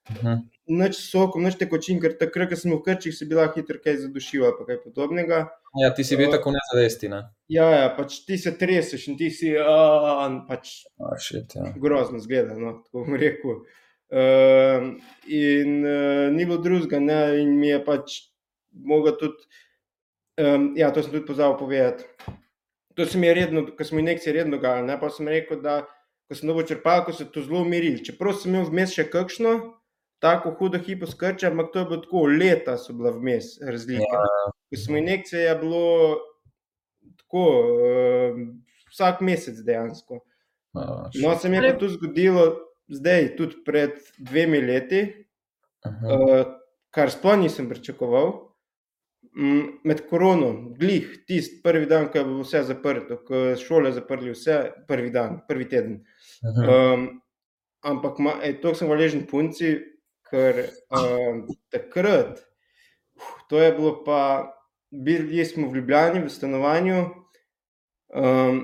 Uh 0.10 0.16
mhm. 0.16 0.28
-huh. 0.28 0.46
Noč 0.70 1.00
sokom, 1.02 1.42
noč 1.42 1.56
tekočin, 1.58 1.98
ker 2.02 2.14
takrat, 2.20 2.52
ko 2.52 2.58
sem 2.60 2.74
v 2.76 2.78
krčih, 2.86 3.14
si 3.16 3.26
bila 3.26 3.48
hitro 3.56 3.80
kaj 3.82 4.04
zadušila, 4.04 4.52
pa 4.54 4.68
kaj 4.68 4.78
podobnega. 4.84 5.40
Ja, 5.82 5.90
ti 5.98 6.06
si 6.06 6.18
bil 6.20 6.30
uh, 6.30 6.36
tako 6.36 6.54
nezavesti, 6.54 7.10
ne? 7.10 7.24
Ja, 7.50 7.66
ja, 7.74 7.88
pač 7.98 8.20
ti 8.28 8.38
se 8.38 8.54
treseš 8.58 9.08
in 9.10 9.18
ti 9.18 9.32
si, 9.34 9.56
uh, 9.58 10.22
pač. 10.46 10.84
Oh, 11.02 11.16
shit, 11.18 11.58
ja. 11.58 11.72
Grozno 11.82 12.22
zgleda, 12.22 12.58
no, 12.60 12.76
tako 12.84 13.08
bom 13.08 13.18
rekel. 13.18 13.64
Uh, 14.10 14.92
in 15.26 15.82
uh, 15.82 16.30
ni 16.34 16.46
bilo 16.46 16.62
drugega, 16.62 17.02
ne, 17.02 17.22
in 17.42 17.58
mi 17.58 17.74
je 17.74 17.82
pač 17.86 18.20
mogel 18.74 19.18
tudi, 19.18 19.50
um, 20.42 20.72
ja, 20.78 20.94
to 20.94 21.02
sem 21.02 21.14
tudi 21.18 21.26
pozabil 21.26 21.58
povedati. 21.58 22.06
To 22.94 23.06
se 23.10 23.18
mi 23.18 23.28
je 23.28 23.34
redno, 23.34 23.66
ko 23.74 23.86
smo 23.86 24.00
injekcije 24.00 24.38
redno 24.38 24.58
dogajali, 24.58 24.88
ne, 24.88 25.02
pa 25.02 25.10
sem 25.10 25.30
rekel, 25.30 25.62
da 25.66 25.82
ko 26.30 26.38
sem 26.38 26.50
novo 26.50 26.62
črpal, 26.62 27.04
ko 27.06 27.14
se 27.14 27.26
to 27.26 27.42
zelo 27.42 27.64
umiril. 27.66 28.02
Čeprav 28.06 28.38
sem 28.38 28.54
imel 28.54 28.68
vmes 28.70 28.94
še 28.94 29.08
kakšno, 29.10 29.56
tako 30.20 30.52
hudo 30.60 30.80
hipo 30.80 31.08
skrče, 31.08 31.48
ampak 31.48 31.72
to 31.74 31.80
je 31.80 31.86
bilo 31.86 32.02
tako, 32.02 32.26
leta 32.28 32.78
so 32.78 32.94
bila 32.94 33.12
vmes 33.16 33.56
razlika. 33.62 34.24
Ja. 34.24 34.52
Ko 34.70 34.80
smo 34.86 34.98
injekcije, 34.98 35.42
je 35.42 35.56
bilo 35.56 36.18
tako, 37.18 37.46
um, 38.34 38.44
vsak 38.92 39.22
mesec 39.22 39.62
dejansko. 39.66 40.20
No, 41.22 41.36
se 41.40 41.50
mi 41.50 41.58
je 41.58 41.72
pa 41.72 41.78
to 41.80 41.88
zgodilo 41.90 42.44
zdaj, 42.88 43.36
tudi 43.38 43.64
pred 43.66 43.96
dvemi 44.18 44.62
leti, 44.62 45.02
uh, 45.86 46.46
kar 46.92 47.12
sploh 47.12 47.40
nisem 47.40 47.70
pričakoval. 47.70 48.36
Med 49.86 50.02
koronom, 50.10 50.74
glih, 50.76 51.12
tisti 51.28 51.60
prvi 51.64 51.86
dan, 51.88 52.08
ko 52.12 52.18
je 52.18 52.26
bilo 52.26 52.44
vse 52.44 52.64
zaprto, 52.66 53.20
ko 53.24 53.44
so 53.54 53.62
šole 53.62 53.92
zaprli, 53.96 54.34
vse 54.34 54.58
prvi 54.88 55.12
dan, 55.14 55.38
prvi 55.48 55.68
teden. 55.70 56.00
Um, 56.44 57.06
ampak 57.86 58.18
to 58.62 58.74
sem 58.76 58.90
hvaležen 58.90 59.28
punci, 59.30 59.78
ker 60.30 60.64
um, 60.94 61.44
takrat, 61.74 62.40
uh, 62.40 62.50
to 63.50 63.62
je 63.62 63.72
bilo 63.72 64.04
pa, 64.04 64.54
bili 64.92 65.46
smo 65.46 65.70
v 65.70 65.76
Ljubljani, 65.76 66.24
v 66.24 66.30
stanovanju. 66.30 67.06
Um, 68.10 68.62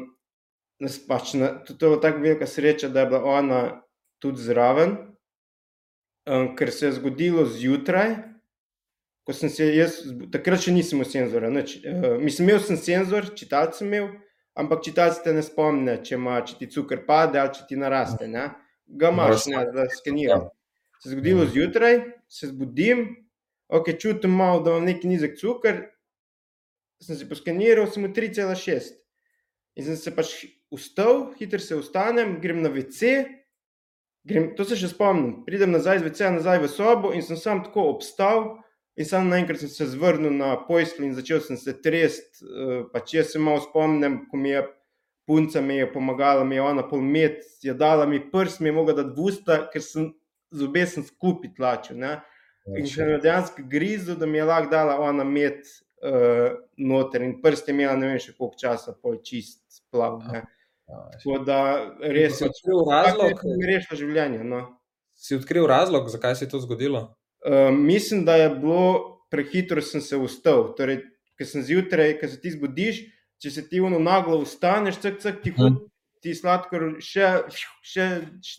pač 1.07 1.33
na, 1.33 1.47
to, 1.65 1.73
to 1.73 1.85
je 1.85 1.89
bila 1.89 2.01
tako 2.01 2.19
velika 2.19 2.47
sreča, 2.47 2.89
da 2.89 2.99
je 2.99 3.05
bila 3.05 3.23
ona 3.23 3.81
tudi 4.19 4.41
zraven, 4.41 4.97
um, 6.29 6.55
ker 6.55 6.71
se 6.71 6.85
je 6.85 6.97
zgodilo 6.99 7.45
zjutraj. 7.45 8.15
Ko 9.25 9.33
sem 9.33 9.49
se 9.49 9.65
jaz, 9.73 10.03
takrat 10.31 10.61
še 10.61 10.71
nisem 10.73 10.99
imel 10.99 11.09
senzora. 11.09 11.49
Nič, 11.49 11.79
uh, 11.81 12.17
mislim, 12.21 12.49
imel 12.49 12.61
sem 12.61 12.77
senzor, 12.77 13.31
čitalec 13.33 13.77
sem 13.77 13.89
imel, 13.89 14.11
ampak 14.53 14.83
čitalec 14.85 15.17
te 15.23 15.33
ne 15.33 15.41
spomne, 15.45 15.97
če, 16.05 16.19
ima, 16.19 16.37
če 16.45 16.59
ti 16.59 16.69
cukor 16.69 17.01
pade 17.07 17.41
ali 17.41 17.53
če 17.57 17.65
ti 17.69 17.79
naraste. 17.81 18.29
Ne? 18.29 18.51
Ga 18.85 19.09
imaš, 19.09 19.47
ne, 19.49 19.65
da 19.73 19.87
skeniram. 19.89 20.45
Se 21.03 21.11
zgodilo 21.11 21.45
zjutraj, 21.45 21.99
se 22.27 22.47
zbudim, 22.47 23.07
ok, 23.67 23.91
čutim 23.99 24.31
malo, 24.31 24.61
da 24.63 24.71
imam 24.73 24.85
neki 24.87 25.07
nizek 25.07 25.37
cukor, 25.39 25.83
sem 27.03 27.17
se 27.17 27.27
poskeniral, 27.29 27.89
sem 27.91 28.05
v 28.07 28.13
3,6. 28.15 28.93
In 29.75 29.87
sem 29.89 29.97
se 29.99 30.13
pač 30.15 30.35
ustal, 30.71 31.33
hitro 31.39 31.59
se 31.59 31.75
ustanem, 31.75 32.37
grem 32.41 32.61
na 32.63 32.71
WC, 32.71 33.25
grem, 34.25 34.53
to 34.55 34.65
se 34.65 34.77
še 34.79 34.93
spomnim, 34.93 35.43
pridem 35.47 35.75
nazaj 35.75 35.99
z 35.99 36.07
WC, 36.07 36.31
nazaj 36.39 36.63
v 36.63 36.71
sobo 36.71 37.11
in 37.13 37.25
sem 37.25 37.39
sam 37.39 37.65
tako 37.65 37.89
obstal. 37.95 38.55
In 38.95 39.03
samo 39.03 39.27
naenkrat 39.27 39.59
sem 39.59 39.67
se 39.67 39.89
zvrnil 39.91 40.31
na 40.31 40.53
pojslo 40.55 41.03
in 41.03 41.11
začel 41.17 41.41
sem 41.43 41.57
se 41.59 41.73
tresti. 41.83 42.45
Eh, 42.47 42.85
pa 42.93 43.01
če 43.03 43.25
se 43.27 43.41
malo 43.43 43.59
spomnim, 43.65 44.21
ko 44.31 44.39
mi 44.39 44.53
je 44.53 44.61
punca 45.25 45.61
mi 45.61 45.75
je 45.75 45.93
pomagala, 45.93 46.43
mi 46.43 46.55
je 46.55 46.61
ona 46.61 46.83
pol 46.87 47.01
met, 47.01 47.41
je 47.61 47.73
dala 47.73 48.05
mi 48.05 48.21
prst, 48.31 48.59
mi 48.59 48.69
je 48.69 48.73
mogla 48.73 48.93
dati 48.93 49.15
v 49.17 49.25
usta, 49.25 49.57
ker 49.73 49.81
sem 49.81 50.11
z 50.55 50.63
obesem 50.63 51.03
skupaj 51.03 51.53
tlačil. 51.57 51.99
Ne? 52.01 52.17
In 52.79 52.87
še 52.89 53.05
na 53.05 53.19
dejansko 53.21 53.65
grizu, 53.69 54.15
da 54.17 54.25
mi 54.25 54.39
je 54.39 54.47
lahko 54.47 54.71
dala 54.71 54.97
ona 55.03 55.23
met 55.27 55.67
uh, 56.01 56.55
noter 56.77 57.25
in 57.27 57.37
prst 57.43 57.69
je 57.69 57.75
imela 57.75 57.95
ne 57.99 58.13
vem 58.13 58.21
še 58.21 58.33
koliko 58.33 58.57
časa, 58.61 58.95
pol 58.97 59.19
čist 59.25 59.61
splav. 59.69 60.21
Ne? 60.31 60.45
Tako 60.87 61.41
da 61.45 61.59
res 61.99 62.41
je 62.41 62.49
odkril 62.49 62.81
razlog, 62.89 63.41
da 63.41 63.57
mi 63.57 63.69
rešilo 63.69 63.99
življenje. 63.99 64.43
No. 64.45 64.63
Si 65.15 65.37
odkril 65.37 65.67
razlog, 65.69 66.09
zakaj 66.13 66.35
se 66.37 66.45
je 66.45 66.51
to 66.51 66.61
zgodilo? 66.65 67.07
Uh, 67.45 67.69
mislim, 67.73 68.25
da 68.25 68.35
je 68.41 68.49
bilo 68.57 69.21
prehitro, 69.31 69.81
sem 69.81 70.01
se 70.01 70.17
ustal. 70.17 70.71
Torej, 70.77 71.01
ker 71.37 71.49
sem 71.49 71.63
zjutraj, 71.65 72.15
ker 72.19 72.31
se 72.31 72.39
ti 72.41 72.53
zbudiš, 72.53 73.01
če 73.41 73.51
se 73.51 73.65
ti 73.69 73.81
uno 73.83 73.99
naglo 74.01 74.39
ustaneš, 74.43 74.99
cek, 75.03 75.19
cek, 75.23 75.41
ti, 75.43 75.53
hmm. 75.55 75.79
Ti 76.25 76.33
sladkor 76.35 76.95
še, 77.03 77.29
še, 77.85 78.05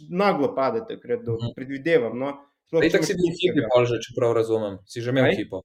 naglo 0.08 0.52
pade, 0.54 0.84
takrat 0.88 1.24
do, 1.26 1.34
hmm. 1.40 1.54
predvidevam. 1.58 2.14
No. 2.18 2.34
Ej, 2.78 2.92
tako 2.94 3.08
si 3.10 3.16
bil 3.18 3.34
hipi, 3.34 3.64
že, 3.90 3.98
če 4.06 4.14
prav 4.16 4.36
razumem. 4.38 4.78
Si 4.90 5.02
že 5.02 5.14
imel 5.14 5.30
Ej? 5.32 5.42
hipo. 5.42 5.62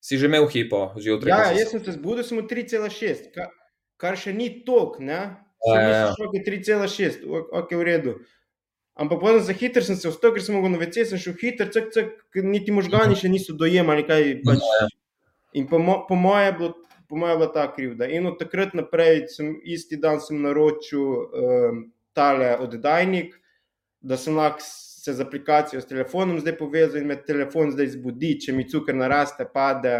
Si 0.00 0.18
že 0.20 0.28
imel 0.28 0.48
hipo, 0.48 0.82
zjutraj. 0.96 1.32
Ja, 1.32 1.52
jaz 1.56 1.74
sem 1.74 1.84
se 1.84 1.94
zbudil, 1.96 2.24
sem 2.24 2.40
v 2.40 2.48
3,6, 2.48 3.30
kar, 3.34 3.52
kar 4.00 4.18
še 4.18 4.34
ni 4.36 4.50
tok, 4.66 4.98
ne? 5.04 5.20
Sem 5.58 5.80
ja, 5.82 5.94
ja. 5.94 6.10
šel 6.14 6.34
3,6, 6.46 7.24
ok, 7.62 7.72
v 7.74 7.86
redu. 7.86 8.18
Ampak 8.98 9.20
potem 9.22 9.42
za 9.42 9.54
hiter 9.54 9.84
sem 9.86 9.94
se 9.94 10.10
vstal, 10.10 10.34
ker 10.34 10.42
sem 10.42 10.56
mogel 10.58 10.74
na 10.74 10.80
VC, 10.80 11.06
sem 11.06 11.20
šel 11.22 11.36
hiter, 11.38 11.70
cek, 11.70 11.90
cek, 11.94 12.14
niti 12.42 12.74
možgani 12.74 13.14
še 13.18 13.30
niso 13.30 13.54
dojemali. 13.54 14.02
Kaj, 14.06 14.42
pač. 14.42 14.58
No, 14.58 14.70
ja. 14.82 14.88
In 15.54 15.68
po, 15.70 15.78
mo, 15.78 16.02
po 16.08 16.18
moje 16.18 16.50
je 16.50 16.54
bilo. 16.58 16.70
Po 17.08 17.16
mojem 17.16 17.32
je 17.32 17.38
bila 17.38 17.52
ta 17.52 17.66
krivda. 17.74 18.06
In 18.06 18.26
od 18.26 18.38
takrat 18.38 18.74
naprej, 18.76 19.26
sem, 19.32 19.54
isti 19.64 19.96
dan 19.96 20.20
sem 20.20 20.42
naročil 20.42 21.00
um, 21.00 21.78
tale 22.12 22.50
oddajnik, 22.60 23.32
da 24.00 24.16
sem 24.16 24.36
lahko 24.36 24.60
se 24.62 25.14
z 25.14 25.24
aplikacijo, 25.24 25.80
s 25.80 25.88
telefonom 25.88 26.40
zdaj 26.40 26.58
povezal 26.58 27.00
in 27.00 27.08
me 27.08 27.16
telefon 27.16 27.72
zdaj 27.72 27.94
zbudi, 27.94 28.34
če 28.44 28.52
mi 28.52 28.66
cukor 28.68 28.96
naraste, 28.98 29.46
pade. 29.48 29.94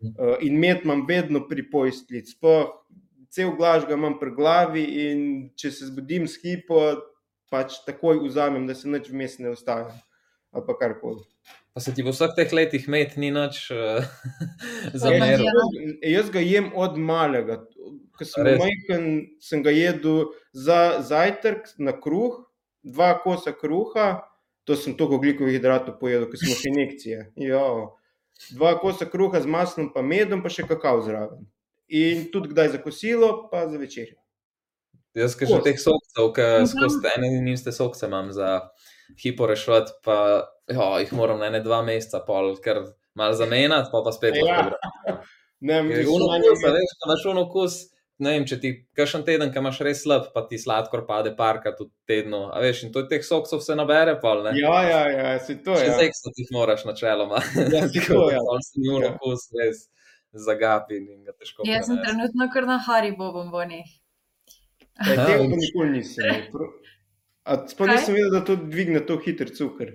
Uh, 0.00 0.36
in 0.44 0.56
med 0.60 0.84
imam 0.84 1.04
vedno 1.08 1.42
pri 1.48 1.64
pojstlic, 1.70 2.32
cel 3.32 3.52
glas 3.56 3.84
ga 3.84 3.96
imam 3.96 4.18
pri 4.20 4.32
glavi 4.36 4.84
in 5.06 5.22
če 5.60 5.70
se 5.72 5.90
zbudim 5.90 6.24
s 6.28 6.40
hipo, 6.40 6.80
pač 7.52 7.80
takoj 7.86 8.20
vzamem, 8.24 8.66
da 8.68 8.74
se 8.74 8.88
nič 8.88 9.10
vmes 9.12 9.38
ne 9.44 9.52
ustavi. 9.52 9.92
Ali 10.56 10.76
karkoli. 10.80 11.24
Pa 11.76 11.80
se 11.84 11.92
ti 11.92 12.00
v 12.00 12.08
vseh 12.08 12.32
teh 12.32 12.52
letih 12.56 12.86
med 12.88 13.18
ni 13.20 13.28
nič 13.28 13.68
uh, 13.68 14.00
za 15.00 15.10
me. 15.12 15.26
Jaz 16.00 16.30
ga 16.32 16.40
jem 16.40 16.70
od 16.72 16.96
malega. 16.96 17.58
Ko 18.16 18.24
sem 18.24 18.48
majhen, 18.56 19.04
sem 19.44 19.60
ga 19.60 19.74
jedel 19.76 20.30
za 20.56 21.04
zajtrk 21.04 21.76
na 21.76 21.92
kruh, 21.92 22.38
dva 22.80 23.10
kosa 23.20 23.52
kruha, 23.52 24.24
to 24.64 24.72
sem 24.72 24.96
toliko 24.96 25.20
glikovih 25.20 25.58
hidratov 25.58 26.00
pojedel, 26.00 26.24
ker 26.32 26.40
smo 26.40 26.56
še 26.56 26.72
injekcije. 26.72 27.20
Jo. 27.44 27.68
Dva 28.56 28.72
kosa 28.80 29.04
kruha 29.04 29.44
z 29.44 29.52
maslom, 29.52 29.92
pa 29.92 30.00
medom, 30.00 30.40
pa 30.40 30.48
še 30.48 30.64
kakav 30.64 31.04
zraven. 31.04 31.44
In 31.92 32.24
tudi 32.32 32.56
kdaj 32.56 32.72
za 32.72 32.80
kosilo, 32.80 33.50
pa 33.52 33.68
za 33.68 33.76
večerjo. 33.76 34.16
Jaz, 35.12 35.36
ki 35.36 35.52
že 35.52 35.60
teh 35.60 35.76
sokcev, 35.76 36.32
ki 36.32 36.50
mhm. 36.56 36.72
skozi 36.72 37.04
ene 37.20 37.34
in 37.36 37.52
iste 37.52 37.68
sokce 37.68 38.08
imam 38.08 38.32
za 38.32 38.72
hipo 39.20 39.44
rešiti, 39.44 39.92
pa 40.00 40.48
jo, 40.72 40.86
jih 41.02 41.12
moram 41.16 41.42
na 41.42 41.50
ene 41.50 41.60
dva 41.64 41.82
meseca, 41.86 42.22
pol, 42.26 42.54
ker 42.62 42.82
malo 43.16 43.36
zamenjati, 43.38 43.90
pa 43.92 44.02
pa 44.04 44.14
spet 44.14 44.38
ja. 44.40 44.62
ne 45.60 45.82
moreš. 45.82 46.08
Veš, 46.62 46.96
imaš 47.06 47.28
un 47.32 47.44
okus. 47.44 47.84
Ne 48.16 48.32
vem, 48.32 48.46
če 48.48 48.56
ti 48.56 48.70
kakšen 48.96 49.26
teden, 49.26 49.50
ki 49.52 49.60
imaš 49.60 49.82
res 49.84 49.98
slab, 50.06 50.30
pa 50.32 50.40
ti 50.48 50.56
sladkor 50.56 51.02
pade 51.04 51.34
parkrat 51.36 51.82
v 51.82 51.90
tednu. 52.08 52.46
A 52.48 52.62
veš, 52.64 52.86
in 52.86 52.92
to 52.94 53.02
je 53.02 53.10
teh 53.10 53.26
sokcev 53.26 53.60
vse 53.60 53.76
nabere, 53.76 54.14
pol, 54.22 54.40
ne? 54.46 54.54
Ja, 54.56 54.78
ja, 54.88 55.02
ja, 55.12 55.34
si 55.44 55.58
to 55.60 55.76
je. 55.76 55.84
Še 55.84 55.98
seksa 56.00 56.32
ti 56.32 56.46
moraš 56.56 56.86
načeloma. 56.88 57.42
Ja, 57.74 57.84
si 57.92 58.00
to. 58.06 58.22
Ja, 58.32 58.40
si 58.70 58.88
un 58.88 59.04
okus 59.10 59.50
res 59.60 59.84
zagapin 60.32 61.04
in 61.12 61.28
ga 61.28 61.36
težko. 61.36 61.68
Jaz 61.68 61.90
sem 61.90 62.00
trenutno 62.00 62.48
kar 62.52 62.68
na 62.68 62.78
Haribo 62.86 63.28
bombonih. 63.36 63.92
E, 64.96 65.12
tega 65.12 65.44
nikoli 65.52 65.98
nisem. 65.98 66.48
Sploh 67.68 67.92
nisem 67.92 68.16
videl, 68.16 68.32
da 68.32 68.42
to 68.48 68.56
dvigne 68.64 69.04
to 69.06 69.20
hiter 69.22 69.52
cukor. 69.52 69.92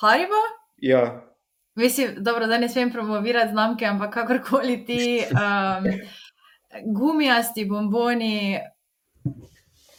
Haribo? 0.00 0.40
Ja. 0.76 1.28
Mislim, 1.74 2.14
dobro, 2.18 2.46
da 2.46 2.58
ne 2.58 2.68
smem 2.68 2.92
promovirati 2.92 3.50
znamke, 3.50 3.84
ampak 3.84 4.14
kakorkoli 4.14 4.84
ti 4.86 5.22
um, 5.32 5.84
gumijasti 6.94 7.64
bomboni, 7.64 8.58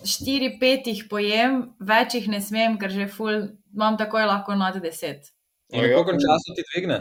štiri, 0.06 0.58
pet 0.60 0.88
jih 0.88 1.06
pojem, 1.10 1.62
več 1.80 2.16
jih 2.16 2.28
ne 2.32 2.42
smem, 2.42 2.78
ker 2.80 2.92
že 2.92 3.08
ful, 3.12 3.48
imam 3.76 3.98
takoj 4.00 4.28
lahko 4.28 4.56
nad 4.56 4.80
deset. 4.84 5.32
In 5.70 5.86
koliko 5.94 6.16
časa 6.18 6.56
ti 6.56 6.66
dvigne? 6.74 7.00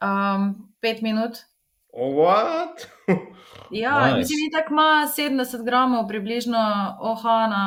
Um, 0.00 0.72
pet 0.80 1.02
minut. 1.02 1.44
What? 1.96 2.88
ja, 3.70 4.00
nice. 4.06 4.18
mislim, 4.18 4.50
da 4.52 4.64
ima 4.70 4.90
70 5.16 5.64
gramov, 5.64 6.08
približno 6.08 6.64
oha 7.00 7.38
na 7.50 7.62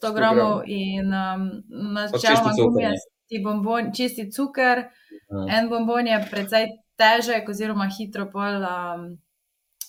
100 0.00 0.12
gramov 0.14 0.62
in 0.66 1.12
um, 1.12 1.62
načeloma 1.94 2.52
gumijasti 2.56 3.42
bombon, 3.44 3.92
čisti 3.96 4.30
cukor. 4.32 4.78
Ja. 4.78 5.58
En 5.58 5.68
bombon 5.68 6.06
je 6.06 6.20
precej 6.30 6.68
težek, 6.98 7.48
oziroma 7.48 7.88
hitro 7.98 8.26
pol 8.32 8.64
um, 8.64 9.06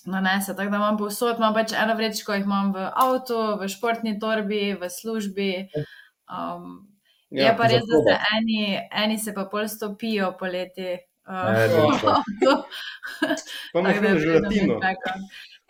nanese. 0.04 0.56
Tako 0.56 0.70
da 0.70 0.76
imam 0.76 0.98
povsod, 0.98 1.38
imam 1.38 1.54
pač 1.54 1.72
eno 1.72 1.96
vrečko, 1.98 2.36
jih 2.36 2.44
imam 2.44 2.72
v 2.76 2.86
avtu, 3.04 3.40
v 3.60 3.68
športni 3.72 4.18
torbi, 4.20 4.74
v 4.80 4.90
službi. 4.90 5.52
Um, 6.28 6.88
ja, 7.30 7.50
je 7.50 7.56
pa 7.56 7.70
res, 7.72 7.88
da 7.88 8.02
se 8.06 8.18
eni, 8.36 8.62
eni 9.04 9.18
se 9.18 9.34
pa 9.34 9.48
pol 9.50 9.68
stopijo 9.68 10.34
poleti. 10.38 10.98
Pa 13.72 13.78
imaš 13.80 14.18
želatino. 14.18 14.80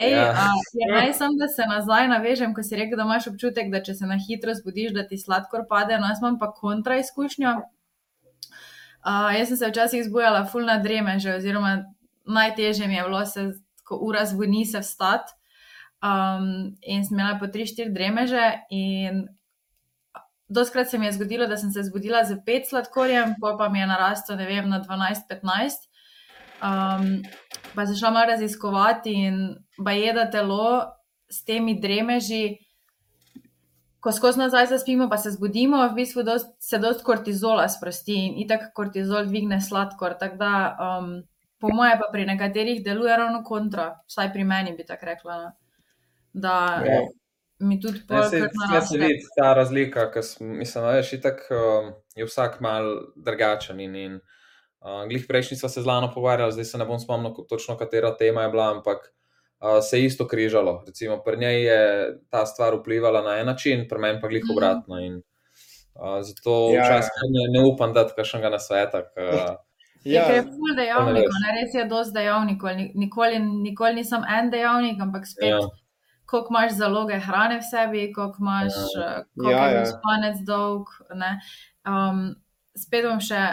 Ej, 0.02 0.12
ja. 0.12 0.28
a, 0.36 0.46
ja, 0.78 0.88
naj 0.94 1.12
sem, 1.18 1.36
da 1.38 1.48
se 1.48 1.66
nazaj 1.68 2.08
navežem, 2.08 2.54
ko 2.54 2.62
si 2.66 2.78
rekel, 2.78 2.98
da 2.98 3.06
imaš 3.06 3.28
občutek, 3.32 3.70
da 3.72 3.82
če 3.84 3.94
se 3.98 4.08
na 4.08 4.18
hitro 4.20 4.54
zbudiš, 4.54 4.94
da 4.96 5.06
ti 5.08 5.18
sladkor 5.18 5.66
pade. 5.70 5.98
No, 5.98 6.10
jaz 6.10 6.22
imam 6.22 6.38
pa 6.40 6.52
kontra 6.54 6.98
izkušnjo. 7.00 7.56
Uh, 9.02 9.28
jaz 9.34 9.50
sem 9.50 9.58
se 9.58 9.70
včasih 9.70 10.04
zbujala 10.06 10.44
fulna 10.46 10.78
dreme, 10.82 11.18
že, 11.18 11.36
oziroma 11.40 11.76
najtežje 12.24 12.86
mi 12.88 12.98
je 12.98 13.06
bilo 13.06 13.22
se, 13.26 13.48
ko 13.84 13.98
ura 14.06 14.26
zvoni, 14.26 14.64
se 14.66 14.82
vstati. 14.82 15.34
Um, 16.02 16.74
in 16.82 17.04
sem 17.06 17.18
imela 17.18 17.38
po 17.38 17.46
3-4 17.46 17.92
dremeže, 17.94 18.46
in 18.70 19.26
Doskrat 20.52 20.88
se 20.88 20.98
mi 20.98 21.06
je 21.06 21.12
zgodilo, 21.12 21.46
da 21.46 21.56
sem 21.56 21.70
se 21.70 21.82
zbudila 21.82 22.24
z 22.24 22.36
pet 22.46 22.68
sladkorjem, 22.68 23.34
pa, 23.40 23.54
pa 23.58 23.68
mi 23.68 23.80
je 23.80 23.86
narastel 23.86 24.36
vem, 24.36 24.68
na 24.68 24.82
12-15. 24.84 25.88
Um, 26.62 27.22
pa 27.74 27.86
sem 27.86 27.96
šla 27.98 28.10
malo 28.10 28.30
raziskovati 28.30 29.12
in 29.12 29.38
ba 29.78 29.92
je 29.92 30.12
da 30.12 30.30
telo 30.30 30.82
s 31.30 31.44
temi 31.44 31.80
dremeži 31.80 32.58
ko 34.02 34.12
skozi 34.12 34.38
nazaj 34.38 34.66
zaspimo, 34.66 35.06
pa 35.10 35.16
se 35.18 35.30
zbudimo, 35.30 35.78
v 35.88 35.94
bistvu 35.94 36.22
dost, 36.26 36.48
se 36.58 36.78
dost 36.78 37.04
kortizola 37.06 37.68
sprosti 37.68 38.16
in 38.18 38.32
itak 38.42 38.72
kortizol 38.74 39.28
dvigne 39.28 39.60
sladkor. 39.62 40.16
Tako 40.18 40.36
da, 40.40 40.54
um, 40.86 41.12
po 41.62 41.70
moje, 41.70 41.94
pa 42.00 42.08
pri 42.12 42.26
nekaterih 42.26 42.82
deluje 42.84 43.16
ravno 43.16 43.44
kontra, 43.46 43.92
vsaj 44.10 44.32
pri 44.34 44.44
meni 44.44 44.74
bi 44.74 44.86
tako 44.88 45.06
rekla. 45.06 45.36
No. 45.44 45.52
Da 46.32 46.56
ja. 46.86 46.98
mi 47.58 47.78
tudi 47.80 48.02
pomeni. 48.08 48.42
Ja, 48.74 48.80
se 48.80 48.98
vidi 48.98 49.22
ta 49.38 49.54
razlika, 49.54 50.08
ker 50.10 50.26
mislim, 50.40 50.84
da 50.84 50.96
je 50.98 51.06
itak 51.12 51.46
um, 51.54 51.94
je 52.18 52.26
vsak 52.26 52.58
mal 52.60 52.90
drugačen. 53.16 53.80
In, 53.80 53.96
in 53.96 54.18
uh, 54.18 54.41
glih 55.08 55.24
prejšnji 55.28 55.56
smo 55.56 55.68
se 55.68 55.82
zlano 55.82 56.10
pogovarjali, 56.14 56.52
zdaj 56.52 56.64
se 56.64 56.78
ne 56.78 56.84
bom 56.84 56.98
spomnil 56.98 57.34
točno, 57.48 57.76
katera 57.76 58.16
tema 58.16 58.42
je 58.42 58.48
bila, 58.48 58.70
ampak 58.70 59.12
se 59.82 59.98
je 59.98 60.04
isto 60.04 60.28
križalo. 60.28 60.82
Recimo, 60.86 61.22
pri 61.24 61.36
njej 61.36 61.64
je 61.64 61.80
ta 62.30 62.46
stvar 62.46 62.74
vplivala 62.74 63.22
na 63.22 63.38
en 63.38 63.46
način, 63.46 63.86
pri 63.88 63.98
meni 63.98 64.20
pa 64.20 64.28
glih 64.28 64.44
mhm. 64.44 64.52
obratno. 64.52 64.98
In, 64.98 65.22
uh, 65.94 66.18
zato 66.22 66.70
ja, 66.74 66.84
včasih 66.84 67.12
ja. 67.22 67.28
ne, 67.30 67.58
ne 67.58 67.66
upam 67.72 67.92
dati 67.92 68.12
kakšnega 68.16 68.50
na 68.50 68.58
svet. 68.58 68.90
Ja, 70.04 70.24
je 70.34 70.42
ful 70.42 70.72
dejavnik, 70.74 71.28
ne 71.30 71.50
res 71.54 71.74
je 71.78 71.84
dosti 71.86 72.16
dejavnikov. 72.16 72.72
Nikoli, 72.74 73.36
nikoli 73.38 74.00
nisem 74.00 74.24
en 74.26 74.48
dejavnik, 74.50 74.98
ampak 74.98 75.28
spet, 75.30 75.52
ja. 75.52 75.60
koliko 76.26 76.50
imaš 76.50 76.72
zaloge 76.74 77.20
hrane 77.22 77.60
v 77.60 77.66
sebi, 77.70 78.00
koliko 78.10 78.42
imaš, 78.42 78.80
ja. 78.96 79.22
koliko 79.38 79.52
ja, 79.52 79.68
ja. 79.70 79.78
je 79.78 79.84
spanec 79.92 80.40
dolg. 80.46 80.90
Um, 81.86 82.24
spet 82.74 83.06
bom 83.06 83.22
še 83.22 83.44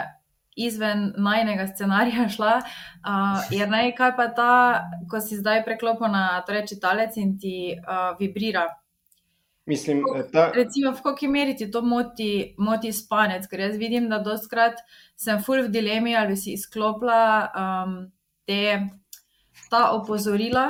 izven 0.66 1.12
najnega 1.16 1.66
scenarija 1.70 2.28
šla. 2.28 2.58
Uh, 2.60 3.40
jer 3.54 3.70
naj 3.70 3.94
kaj 3.98 4.12
pa 4.16 4.28
ta, 4.36 4.52
ko 5.10 5.20
si 5.24 5.40
zdaj 5.40 5.64
preklopil 5.64 6.12
na 6.12 6.42
torej 6.46 6.68
čitalec 6.74 7.16
in 7.16 7.38
ti 7.40 7.56
uh, 7.78 8.12
vibrira. 8.20 8.68
Mislim, 9.70 10.04
eh, 10.16 10.50
recimo, 10.54 10.90
v 10.92 11.02
koki 11.02 11.28
meri 11.28 11.56
ti 11.56 11.70
to 11.70 11.82
moti, 11.82 12.54
moti 12.58 12.92
spanec, 12.92 13.46
ker 13.46 13.60
jaz 13.60 13.76
vidim, 13.78 14.08
da 14.10 14.18
doskrat 14.18 14.80
sem 15.16 15.38
full 15.44 15.62
v 15.66 15.70
dilemi, 15.70 16.16
ali 16.16 16.36
si 16.36 16.56
izklopila 16.56 17.20
um, 17.62 17.92
te, 18.48 18.80
ta 19.70 19.82
opozorila, 19.94 20.64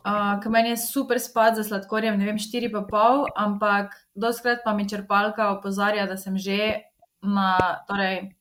uh, 0.00 0.32
ker 0.42 0.50
meni 0.50 0.74
je 0.74 0.80
super 0.82 1.20
spad 1.22 1.60
za 1.60 1.66
sladkorjem, 1.68 2.18
ne 2.18 2.26
vem, 2.32 2.40
4,5, 2.42 3.30
ampak 3.36 3.94
doskrat 4.14 4.64
pa 4.64 4.74
mi 4.74 4.88
črpalka 4.88 5.52
opozarja, 5.54 6.08
da 6.10 6.16
sem 6.18 6.34
že 6.40 6.58
na, 7.22 7.84
torej, 7.86 8.32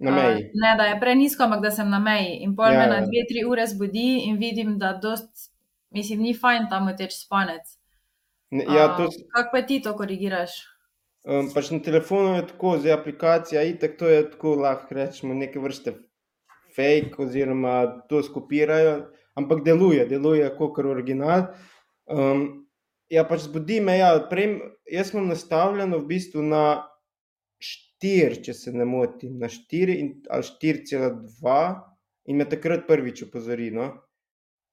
Na 0.00 0.14
meji. 0.16 0.46
Uh, 0.46 0.60
ne, 0.62 0.72
da 0.78 0.88
je 0.88 1.00
prenisko, 1.00 1.44
ampak 1.44 1.60
da 1.62 1.70
sem 1.76 1.90
na 1.92 1.98
meji. 2.00 2.38
In 2.46 2.54
pol 2.56 2.72
ja, 2.72 2.80
me 2.80 2.86
na 2.88 3.00
ja. 3.02 3.06
dve, 3.06 3.24
tri 3.28 3.44
ure 3.44 3.66
zbudi 3.68 4.24
in 4.30 4.38
vidim, 4.40 4.78
da 4.80 4.94
dost, 4.96 5.50
mislim, 5.92 6.22
ni 6.24 6.32
fajn 6.34 6.70
tam 6.72 6.88
teč 6.96 7.18
spanec. 7.18 7.76
Ne, 8.50 8.64
ja, 8.64 8.88
to... 8.96 9.10
uh, 9.10 9.24
kako 9.36 9.52
pa 9.52 9.62
ti 9.68 9.80
to 9.84 9.92
korigiraš? 9.98 10.56
Um, 11.28 11.50
pač 11.52 11.68
na 11.74 11.82
telefonu 11.84 12.38
je 12.38 12.46
tako, 12.48 12.78
z 12.80 12.94
aplikacijo, 12.96 13.60
in 13.68 13.76
tako 13.76 14.08
je 14.08 14.22
tako 14.30 14.54
lahko 14.62 14.96
rečemo, 14.96 15.36
neke 15.36 15.60
vrste 15.60 15.92
fake, 16.76 17.20
oziroma 17.20 18.06
to 18.08 18.22
skopirajo, 18.24 19.10
ampak 19.36 19.60
deluje, 19.64 20.06
deluje 20.08 20.48
kot 20.56 20.80
original. 20.80 21.50
Um, 22.08 22.64
ja, 23.12 23.26
pač 23.28 23.44
zbudi 23.44 23.82
me, 23.84 23.98
ja, 24.00 24.14
prej, 24.30 24.56
jaz 24.88 25.12
sem 25.12 25.28
nastavljen 25.28 25.92
v 25.98 26.06
bistvu 26.08 26.46
na 26.46 26.64
4, 28.00 28.40
če 28.44 28.54
se 28.56 28.72
ne 28.72 28.86
motim, 28.88 29.38
na 29.38 29.48
4 29.48 29.96
ali 30.30 30.48
4,2 30.62 31.60
in 32.30 32.36
me 32.36 32.46
takrat 32.48 32.86
prvič 32.88 33.24
opozori. 33.28 33.70
No? 33.74 33.90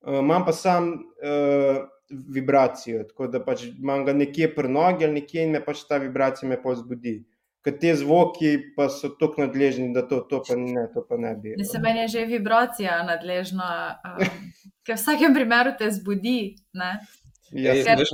Uh, 0.02 0.20
imam 0.22 0.46
pa 0.46 0.54
sam 0.56 0.94
uh, 0.94 1.82
vibracijo, 2.10 3.04
tako 3.10 3.28
da 3.28 3.42
pač 3.44 3.66
imam 3.68 4.06
ga 4.06 4.14
nekje 4.14 4.54
pri 4.56 4.70
nogi 4.72 5.06
ali 5.06 5.22
nekje 5.22 5.44
in 5.44 5.58
me 5.58 5.64
pač 5.66 5.84
ta 5.90 6.00
vibracija 6.02 6.50
me 6.50 6.60
pozbudi. 6.62 7.20
Ker 7.66 7.76
te 7.82 7.92
zvoki 8.00 8.54
pa 8.78 8.86
so 8.94 9.10
tako 9.20 9.42
nadležni, 9.44 9.90
da 9.92 10.06
to, 10.08 10.22
to, 10.30 10.40
pa, 10.48 10.56
ne, 10.56 10.86
to 10.94 11.04
pa 11.04 11.18
ne 11.20 11.34
bi. 11.36 11.58
Ne 11.60 11.66
se 11.68 11.82
meni 11.84 12.06
je 12.06 12.14
že 12.14 12.26
vibracija 12.30 13.02
nadležna, 13.04 13.72
um, 14.08 14.38
ker 14.88 14.96
v 14.96 15.00
vsakem 15.02 15.36
primeru 15.36 15.74
te 15.80 15.90
zbudi. 15.92 16.56
Ja, 16.78 17.74
Ej, 17.74 17.84
veš, 18.00 18.14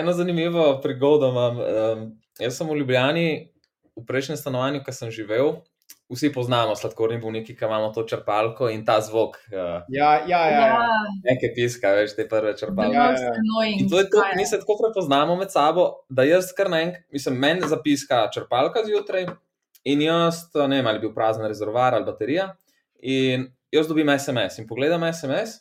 eno 0.00 0.12
zanimivo 0.16 0.80
prigodo 0.82 1.30
imam. 1.30 1.60
Um, 1.60 2.06
jaz 2.40 2.58
sem 2.58 2.66
v 2.66 2.80
Ljubljani 2.80 3.53
v 3.96 4.04
prejšnjem 4.06 4.38
stanovanju, 4.38 4.82
ki 4.84 4.92
sem 4.92 5.10
živel, 5.14 5.60
vsi 6.10 6.30
poznamo 6.32 6.74
sladkorni 6.76 7.18
bolniki, 7.22 7.54
ki 7.56 7.64
imamo 7.64 7.92
to 7.94 8.04
črpalko 8.08 8.68
in 8.72 8.84
ta 8.84 8.98
zvok. 9.00 9.38
Uh, 9.48 9.84
ja, 9.88 10.10
ja, 10.26 10.42
ja. 10.50 10.66
ja. 10.68 10.88
Nekaj 11.24 11.52
piska, 11.56 11.94
veš, 11.98 12.16
te 12.18 12.26
prve 12.28 12.54
črpalke. 12.58 12.96
Ja, 12.96 13.10
ja. 13.12 13.32
In 13.70 13.88
to 13.90 14.02
je 14.02 14.08
to, 14.10 14.22
mi 14.36 14.46
se 14.46 14.60
tako 14.60 14.76
prepoznamo 14.82 15.36
med 15.36 15.52
sabo, 15.52 16.04
da 16.08 16.26
jaz 16.28 16.52
kar 16.56 16.70
naenkrat, 16.70 17.06
mislim, 17.12 17.38
meni 17.40 17.68
zapiska 17.68 18.26
črpalka 18.34 18.84
zjutraj 18.86 19.28
in 19.84 20.02
jaz, 20.02 20.46
ne 20.54 20.80
vem, 20.80 20.86
ali 20.86 21.02
bil 21.02 21.14
prazen 21.14 21.46
rezervoar 21.46 21.94
ali 21.94 22.08
baterija. 22.08 22.54
In 23.00 23.48
jaz 23.72 23.88
dobim 23.88 24.10
SMS 24.18 24.58
in 24.58 24.68
pogledam 24.68 25.04
SMS. 25.12 25.60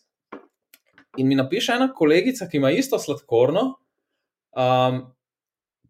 In 1.17 1.27
mi 1.27 1.35
napiše 1.35 1.75
ena 1.75 1.91
kolegica, 1.93 2.47
ki 2.49 2.57
ima 2.57 2.71
isto 2.73 2.97
sladkorno, 2.99 3.75
um, 4.57 5.03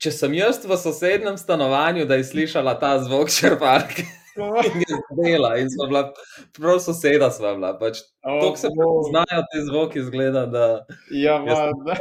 če 0.01 0.12
sem 0.12 0.34
jaz 0.38 0.60
v 0.65 0.77
sosednjem 0.79 1.38
stanovanju, 1.38 2.06
da 2.10 2.19
je 2.19 2.27
slišala 2.32 2.77
ta 2.79 2.97
zvok 3.03 3.32
črpalke. 3.32 4.06
In 4.65 4.79
je 4.82 4.95
zdela, 5.12 5.58
in 5.58 5.69
smo 5.69 5.86
bila, 5.88 6.13
prav 6.58 6.79
soseda 6.79 7.32
smo 7.32 7.53
bila. 7.56 7.79
Pač, 7.79 7.99
oh, 8.25 8.39
to 8.41 8.56
se 8.56 8.67
znajo 9.10 9.43
te 9.53 9.62
zvoki, 9.62 10.01
zgleda. 10.01 10.45
Da, 10.45 10.86
ja, 11.12 11.38
da. 11.45 11.97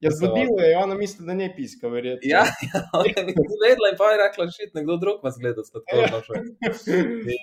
Ja, 0.00 0.10
zgodilo 0.10 0.58
je, 0.60 0.78
ona 0.78 0.94
misli, 0.94 1.26
da 1.26 1.34
ne 1.34 1.52
piska, 1.56 1.88
verjetno. 1.88 2.20
Ja, 2.22 2.42
ja 2.72 2.82
ona 2.92 3.04
je 3.06 3.34
zgledala 3.54 3.92
in 3.92 3.98
pa 3.98 4.10
je 4.10 4.18
rekla, 4.24 4.48
šit, 4.50 4.74
nekdo 4.74 4.96
drug 4.96 5.22
vas 5.22 5.38
gleda, 5.40 5.62
tako 5.72 6.02
da 6.10 6.22
še. 6.26 6.42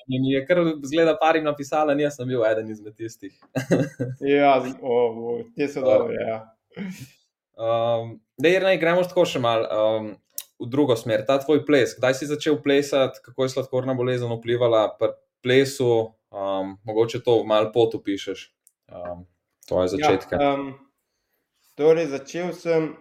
In 0.07 0.27
je 0.33 0.43
kar 0.45 0.59
zgleda 0.83 1.15
parim 1.21 1.47
napisala, 1.47 1.95
nisem 1.95 2.27
bil 2.27 2.43
eden 2.51 2.69
izmed 2.71 2.95
tistih. 2.95 3.33
ja, 4.35 4.57
oh, 4.81 5.17
oh, 5.17 5.41
te 5.55 5.71
so 5.71 5.87
dobre, 5.87 6.19
ja. 6.19 6.43
Um, 7.57 8.19
da, 8.37 8.51
naj 8.63 8.79
gremo 8.81 9.03
tako 9.05 9.25
še 9.27 9.41
malo 9.43 9.67
um, 9.67 10.11
v 10.61 10.69
drugo 10.71 10.95
smer. 10.97 11.25
Ta 11.27 11.39
tvoj 11.41 11.63
ples, 11.67 11.95
kdaj 11.97 12.15
si 12.17 12.29
začel 12.29 12.59
plesati, 12.63 13.21
kako 13.25 13.45
je 13.45 13.53
sladkorna 13.55 13.95
bolezen 13.97 14.31
vplivala 14.31 14.87
pri 14.99 15.13
plesu, 15.41 16.13
um, 16.31 16.75
mogoče 16.87 17.23
to 17.25 17.41
malo 17.49 17.71
potupišeš, 17.73 18.47
um, 18.93 19.25
tvoje 19.67 19.89
ja, 19.89 19.93
začetke. 19.95 20.37
Ja, 20.37 20.53
um, 20.55 20.73
torej, 21.79 22.11
začel 22.13 22.53
sem. 22.57 22.91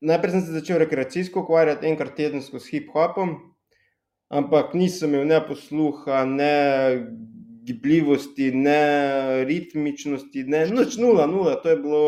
Najprej 0.00 0.32
sem 0.32 0.42
se 0.46 0.54
začel 0.56 0.78
rekreacijsko 0.80 1.42
ukvarjati 1.42 1.90
enkrat 1.90 2.14
tedensko 2.16 2.56
s 2.56 2.70
hip-hopom, 2.72 3.34
ampak 4.32 4.72
nisem 4.72 5.12
imel 5.12 5.26
ne 5.28 5.40
posluha, 5.44 6.22
ne 6.24 6.54
gibljivosti, 7.68 8.48
ne 8.56 9.44
ritmičnosti, 9.44 10.46
ne 10.48 10.62
noč 10.72 10.96
nula, 10.96 11.26
nula. 11.28 11.58
To 11.60 11.68
je 11.68 11.76
bilo 11.76 12.00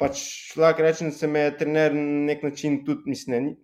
pač 0.00 0.22
lahko 0.56 0.84
rečem, 0.84 1.10
da 1.10 1.16
se 1.16 1.26
me 1.26 1.46
je 1.46 1.54
trener 1.58 1.94
na 1.94 2.26
nek 2.30 2.42
način 2.42 2.82
tudi, 2.84 3.10
mislim, 3.10 3.54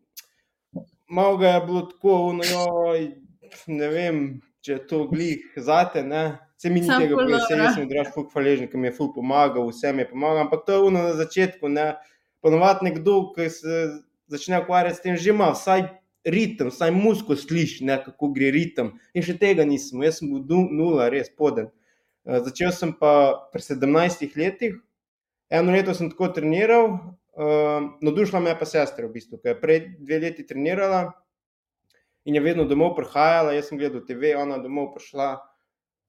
malo 1.09 1.37
ga 1.37 1.49
je 1.49 1.67
bilo 1.67 1.83
tako, 1.91 2.33
no, 2.39 2.45
joj, 2.45 3.05
ne 3.67 3.89
vem, 3.93 4.23
če 4.65 4.73
je 4.73 4.87
to 4.89 5.05
glih 5.11 5.45
zate, 5.57 6.05
ne. 6.07 6.25
Se 6.57 6.71
mi 6.71 6.81
ni 6.81 6.87
tega 6.87 7.17
povedal, 7.19 7.43
se 7.49 7.59
nisem 7.59 7.89
draž 7.91 8.13
fuk 8.15 8.31
hvaležen, 8.33 8.69
ki 8.71 8.79
mi 8.79 8.89
je 8.89 8.95
fuk 8.97 9.17
pomagal, 9.17 9.67
vse 9.73 9.91
mi 9.93 10.05
je 10.05 10.13
pomagal, 10.13 10.45
ampak 10.45 10.63
to 10.67 10.77
je 10.77 10.85
uno 10.89 11.03
na 11.09 11.17
začetku, 11.19 11.69
ne. 11.69 11.89
Ponovadi 12.43 12.87
nekdo, 12.89 13.33
ki 13.35 13.49
se 13.51 13.83
začne 14.33 14.63
ukvarjati 14.63 14.97
s 14.97 15.03
tem, 15.03 15.19
že 15.19 15.35
ima 15.35 15.51
vsaj 15.53 15.85
ritem, 16.25 16.71
vsaj 16.71 16.95
musko 16.95 17.37
sliši, 17.37 17.85
ne, 17.85 17.99
kako 18.05 18.31
gre 18.35 18.53
ritem. 18.55 18.93
In 19.15 19.27
še 19.27 19.35
tega 19.39 19.67
nisem, 19.67 20.03
jaz 20.07 20.21
sem 20.21 20.31
bil 20.33 20.69
nula, 20.71 21.11
res 21.13 21.31
poden. 21.35 21.69
Uh, 22.23 22.39
začel 22.47 22.71
sem 22.75 22.95
pa 22.95 23.13
pri 23.51 23.63
17 23.67 24.39
letih, 24.39 24.79
eno 25.53 25.73
leto 25.73 25.95
sem 25.95 26.11
tako 26.11 26.31
treniral, 26.33 26.89
uh, 27.37 27.91
navdušila 28.01 28.41
me 28.41 28.53
je 28.55 28.59
pa 28.59 28.69
sestra, 28.69 29.07
v 29.07 29.13
bistvu, 29.19 29.41
ki 29.43 29.53
je 29.53 29.59
prej 29.61 29.81
dve 30.01 30.21
leti 30.25 30.47
trenirala 30.49 31.11
in 32.25 32.39
je 32.39 32.41
vedno 32.41 32.65
domov 32.65 32.95
prihajala. 32.97 33.53
Jaz 33.57 33.69
sem 33.69 33.81
gledal 33.81 34.05
TV, 34.07 34.35
ona 34.39 34.61
je 34.61 34.67
domov 34.67 34.93
prišla. 34.97 35.31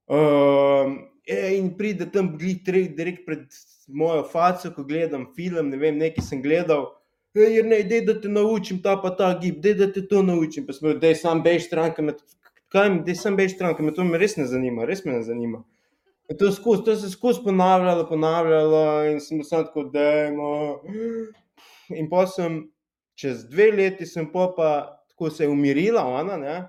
Uh, 0.08 0.94
in 1.28 1.72
pride 1.78 2.10
tam, 2.12 2.34
gledi 2.38 2.88
direkt 2.96 3.26
pred 3.26 3.48
mojo 3.88 4.24
faco, 4.24 4.72
ko 4.76 4.84
gledam 4.84 5.30
film, 5.36 5.70
ne 5.72 5.80
vem, 5.80 5.98
nekaj 5.98 6.26
sem 6.26 6.42
gledal. 6.44 6.92
Ej, 7.34 7.64
ne, 7.66 7.82
dej, 7.88 8.04
da 8.06 8.14
te 8.22 8.30
naučim 8.30 8.82
ta 8.84 8.94
pa 9.02 9.10
ta 9.10 9.32
gib, 9.42 9.58
dej, 9.62 9.74
da 9.80 9.88
te 9.92 10.04
to 10.08 10.22
naučim. 10.22 10.68
Pa 10.68 10.74
smo, 10.74 10.94
dej, 10.94 11.16
sam 11.18 11.42
bej 11.44 11.64
stranka, 11.66 12.04
kaj, 12.70 12.90
dej, 13.08 13.16
sam 13.18 13.40
bej 13.40 13.50
stranka, 13.50 13.84
me 13.84 13.94
to 13.94 14.06
me 14.06 14.20
res 14.22 14.38
ne 14.38 14.46
zanima, 14.46 14.86
res 14.86 15.02
me 15.06 15.16
ne 15.18 15.24
zanima. 15.26 15.64
To, 16.40 16.52
skuz, 16.52 16.84
to 16.86 16.96
se 16.96 17.10
je 17.10 17.12
skozi 17.12 17.42
ponavljalo, 17.44 18.06
ponavljalo, 18.10 18.84
in 19.12 19.20
sem 19.22 19.44
se 19.44 19.56
tako, 19.56 19.84
da 19.84 20.04
je. 20.04 20.30
In 22.00 22.08
pa 22.10 22.24
sem 22.28 22.62
čez 23.20 23.44
dve 23.50 23.72
leti, 23.72 24.06
sem 24.06 24.30
pa, 24.32 24.48
tako 25.10 25.30
se 25.30 25.44
je 25.44 25.50
umirila, 25.50 26.06
ona, 26.06 26.38
ne? 26.38 26.62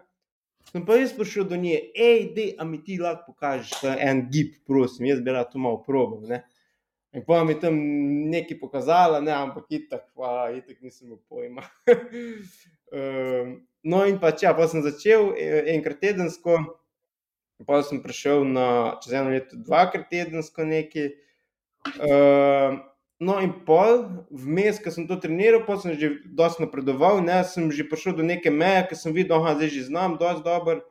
sem 0.72 0.82
pa 0.86 0.96
jaz 0.98 1.12
prišel 1.14 1.44
do 1.46 1.56
nje, 1.56 1.76
hej, 1.94 2.24
da 2.34 2.64
mi 2.66 2.80
ti 2.84 2.96
lahko 2.98 3.32
pokažeš 3.32 3.84
en 3.94 4.24
gib, 4.32 4.56
prosim, 4.66 5.06
jaz 5.06 5.20
bi 5.22 5.30
rad 5.30 5.52
to 5.52 5.60
malo 5.62 5.82
probil. 5.86 6.34
In 7.14 7.22
pa 7.26 7.44
mi 7.46 7.54
tam 7.60 7.76
nekaj 8.32 8.58
pokazala, 8.58 9.20
ne, 9.22 9.30
ampak 9.32 9.68
itak, 9.70 10.08
pa 10.18 10.48
itak 10.50 10.80
nisem 10.82 11.12
imel 11.12 11.20
pojma. 11.30 11.62
um, 12.90 13.52
no, 13.90 14.02
in 14.08 14.18
pa 14.18 14.32
če, 14.34 14.50
pa 14.56 14.66
sem 14.70 14.82
začel 14.82 15.30
e, 15.38 15.46
enkrat 15.76 16.00
tedensko, 16.02 16.58
pa 17.62 17.82
sem 17.86 18.02
prišel 18.02 18.42
na 18.48 18.96
čez 19.04 19.14
eno 19.14 19.30
leto, 19.30 19.56
dvakrat 19.56 20.10
tedensko 20.10 20.66
nekaj. 20.66 21.14
Um, 22.00 22.80
no, 23.20 23.38
in 23.44 23.52
pol, 23.68 24.08
vmes, 24.32 24.80
ko 24.82 24.90
sem 24.90 25.06
to 25.06 25.20
treniral, 25.20 25.62
pa 25.68 25.78
sem 25.78 25.94
že 26.00 26.24
dosti 26.26 26.66
napredoval, 26.66 27.22
ne, 27.22 27.44
sem 27.46 27.70
že 27.70 27.86
prišel 27.86 28.18
do 28.18 28.26
neke 28.26 28.50
meje, 28.50 28.90
ki 28.90 28.98
sem 28.98 29.14
videl, 29.14 29.38
da 29.38 29.54
zdaj 29.54 29.70
že 29.70 29.86
znam, 29.92 30.18
dosti 30.18 30.42
dobro, 30.42 30.82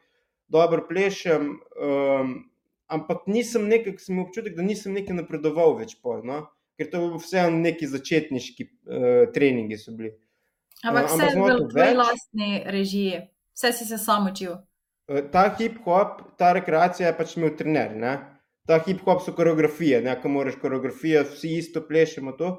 dobro 0.47 0.85
plešem. 0.87 1.59
Um, 1.75 2.47
ampak 2.87 3.27
nisem 3.27 3.67
nekaj, 3.67 3.99
sem 3.99 4.15
imel 4.15 4.29
občutek, 4.29 4.55
da 4.55 4.63
nisem 4.63 4.95
nekaj 4.95 5.23
napredoval 5.23 5.75
več, 5.81 5.97
pol, 5.99 6.23
no? 6.23 6.47
ker 6.77 6.89
to 6.89 6.97
je 6.97 7.17
vse 7.21 7.41
neki 7.53 7.87
začetniški 7.87 8.63
uh, 8.65 9.31
treningi 9.33 9.77
so 9.77 9.93
bili. 9.93 10.13
Ampak 10.83 11.09
vse 11.11 11.27
je 11.29 11.35
bilo 11.37 11.49
v 11.57 11.67
tvoji 11.71 11.97
lastni 11.99 12.63
režiji, 12.65 13.19
vse 13.53 13.73
si 13.77 13.85
se 13.85 13.97
sam 13.97 14.27
učil. 14.31 14.57
Uh, 15.11 15.23
ta 15.31 15.47
hip-hop, 15.57 16.21
ta 16.39 16.53
rekreacija 16.55 17.09
je 17.09 17.17
pač 17.17 17.35
imel 17.37 17.55
trener. 17.59 17.95
Ne? 17.99 18.13
Ta 18.67 18.79
hip-hop 18.79 19.23
so 19.23 19.33
koreografije, 19.35 20.01
nekaj 20.01 20.31
moraš 20.31 20.55
koreografije, 20.61 21.25
vsi 21.27 21.57
isto 21.59 21.83
plešemo 21.87 22.35
to. 22.39 22.53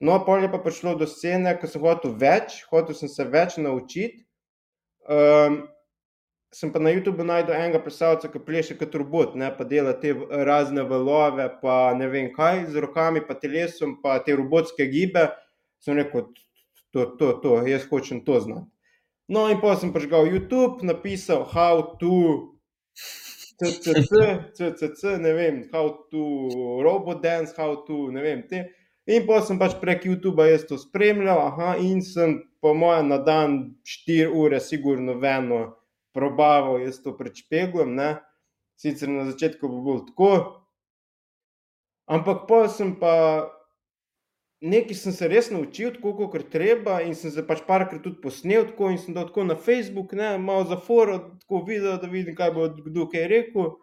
No, 0.00 0.18
pol 0.24 0.44
je 0.44 0.50
pa 0.52 0.60
prišlo 0.60 0.94
do 1.00 1.08
scene, 1.08 1.54
ko 1.60 1.68
sem 1.68 1.80
hotel 1.80 2.12
več, 2.20 2.60
hotel 2.70 2.96
sem 2.96 3.08
se 3.08 3.24
več 3.32 3.56
naučiti. 3.60 4.24
Um, 5.08 5.62
sem 6.52 6.72
pa 6.72 6.80
na 6.80 6.92
YouTubu 6.92 7.24
najdel 7.24 7.56
enega 7.56 7.80
plesalca, 7.84 8.28
ki 8.32 8.42
pleše 8.44 8.76
kot 8.80 8.94
robot, 8.96 9.34
ne, 9.40 9.48
pa 9.56 9.64
dela 9.68 9.92
te 10.00 10.14
razne 10.48 10.84
valove, 10.88 11.48
pa 11.62 11.94
ne 11.96 12.08
vem 12.12 12.30
kaj, 12.34 12.66
z 12.72 12.84
rokami, 12.84 13.24
pa 13.24 13.36
telesom, 13.40 13.98
pa 14.02 14.18
te 14.24 14.36
robotske 14.36 14.88
gibe. 14.92 15.28
Sem 15.84 15.96
rekel, 16.00 16.28
to, 16.92 17.10
to, 17.20 17.32
to, 17.42 17.58
jaz 17.68 17.84
hočem 17.90 18.24
to 18.24 18.40
znati. 18.40 18.75
No, 19.28 19.48
in 19.50 19.58
pa 19.58 19.74
sem 19.74 19.90
prižgal 19.90 20.30
YouTube, 20.30 20.86
napisal 20.86 21.42
how 21.50 21.96
to. 21.98 22.54
CCC, 23.56 24.12
CCC, 24.52 25.16
ne 25.18 25.32
vem, 25.32 25.56
how 25.72 25.88
to 26.12 26.22
robot 26.84 27.22
dance, 27.24 27.56
how 27.56 27.82
to, 27.88 28.12
ne 28.12 28.22
vem, 28.22 28.44
te. 28.46 28.66
In 29.08 29.24
pa 29.26 29.40
sem 29.42 29.58
pač 29.58 29.74
prek 29.80 30.04
YouTube 30.06 30.44
jaz 30.44 30.66
to 30.68 30.76
spremljal, 30.78 31.40
aha, 31.48 31.74
in 31.80 32.04
sem, 32.04 32.42
po 32.60 32.74
mojem, 32.76 33.08
na 33.10 33.18
dan 33.22 33.58
4 33.82 34.28
ure, 34.28 34.60
sigurno, 34.60 35.16
veno, 35.22 35.78
probaval 36.14 36.82
jaz 36.84 37.00
to 37.02 37.16
pred 37.16 37.34
špeglom, 37.34 37.96
ne? 37.96 38.16
sicer 38.76 39.08
na 39.08 39.24
začetku 39.24 39.68
bo 39.68 39.80
bilo 39.80 40.00
tako. 40.04 40.32
Ampak 42.06 42.44
pa 42.46 42.68
sem 42.68 42.94
pa 43.00 43.48
nekaj 44.60 44.96
sem 44.96 45.12
se 45.12 45.28
res 45.28 45.50
naučil, 45.52 45.92
tako 45.94 46.28
kot 46.32 46.48
treba, 46.52 47.00
in 47.04 47.14
sem 47.14 47.30
se 47.30 47.44
pač 47.46 47.62
parkrat 47.66 48.02
tudi 48.04 48.20
posnel 48.22 48.64
tako 48.70 48.90
in 48.92 48.98
sem 48.98 49.14
dal 49.14 49.28
tako 49.28 49.44
na 49.44 49.56
Facebook, 49.56 50.14
ne, 50.16 50.36
malo 50.38 50.64
za 50.68 50.78
foro, 50.80 51.18
tako 51.42 51.64
videl, 51.66 51.98
da 52.00 52.08
vidim, 52.08 52.36
kaj 52.36 52.54
bo 52.54 52.70
kdo 52.88 53.08
kaj 53.12 53.28
rekel. 53.32 53.74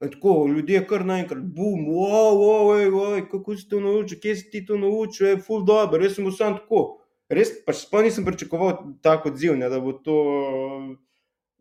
Tako, 0.00 0.46
ljudje 0.48 0.80
kar 0.88 1.02
naenkrat, 1.04 1.42
bum, 1.52 1.82
wow, 1.92 2.30
wow, 2.40 2.70
ej, 2.78 2.86
ej, 2.88 3.24
kako 3.28 3.52
si 3.56 3.66
to 3.68 3.82
naučil, 3.84 4.16
kje 4.22 4.32
si 4.36 4.46
ti 4.50 4.62
to 4.64 4.78
naučil, 4.80 5.26
je 5.28 5.40
full 5.44 5.66
dobro, 5.68 6.00
res 6.00 6.14
sem 6.16 6.24
bil 6.24 6.32
sam 6.32 6.56
tako. 6.56 7.02
Res, 7.28 7.50
pač 7.66 7.82
sploh 7.82 8.06
nisem 8.06 8.24
pričakoval 8.24 8.72
tako 9.04 9.28
odziv, 9.28 9.58
ne, 9.60 9.68
da 9.68 9.76
bo 9.80 9.92
to 9.92 10.16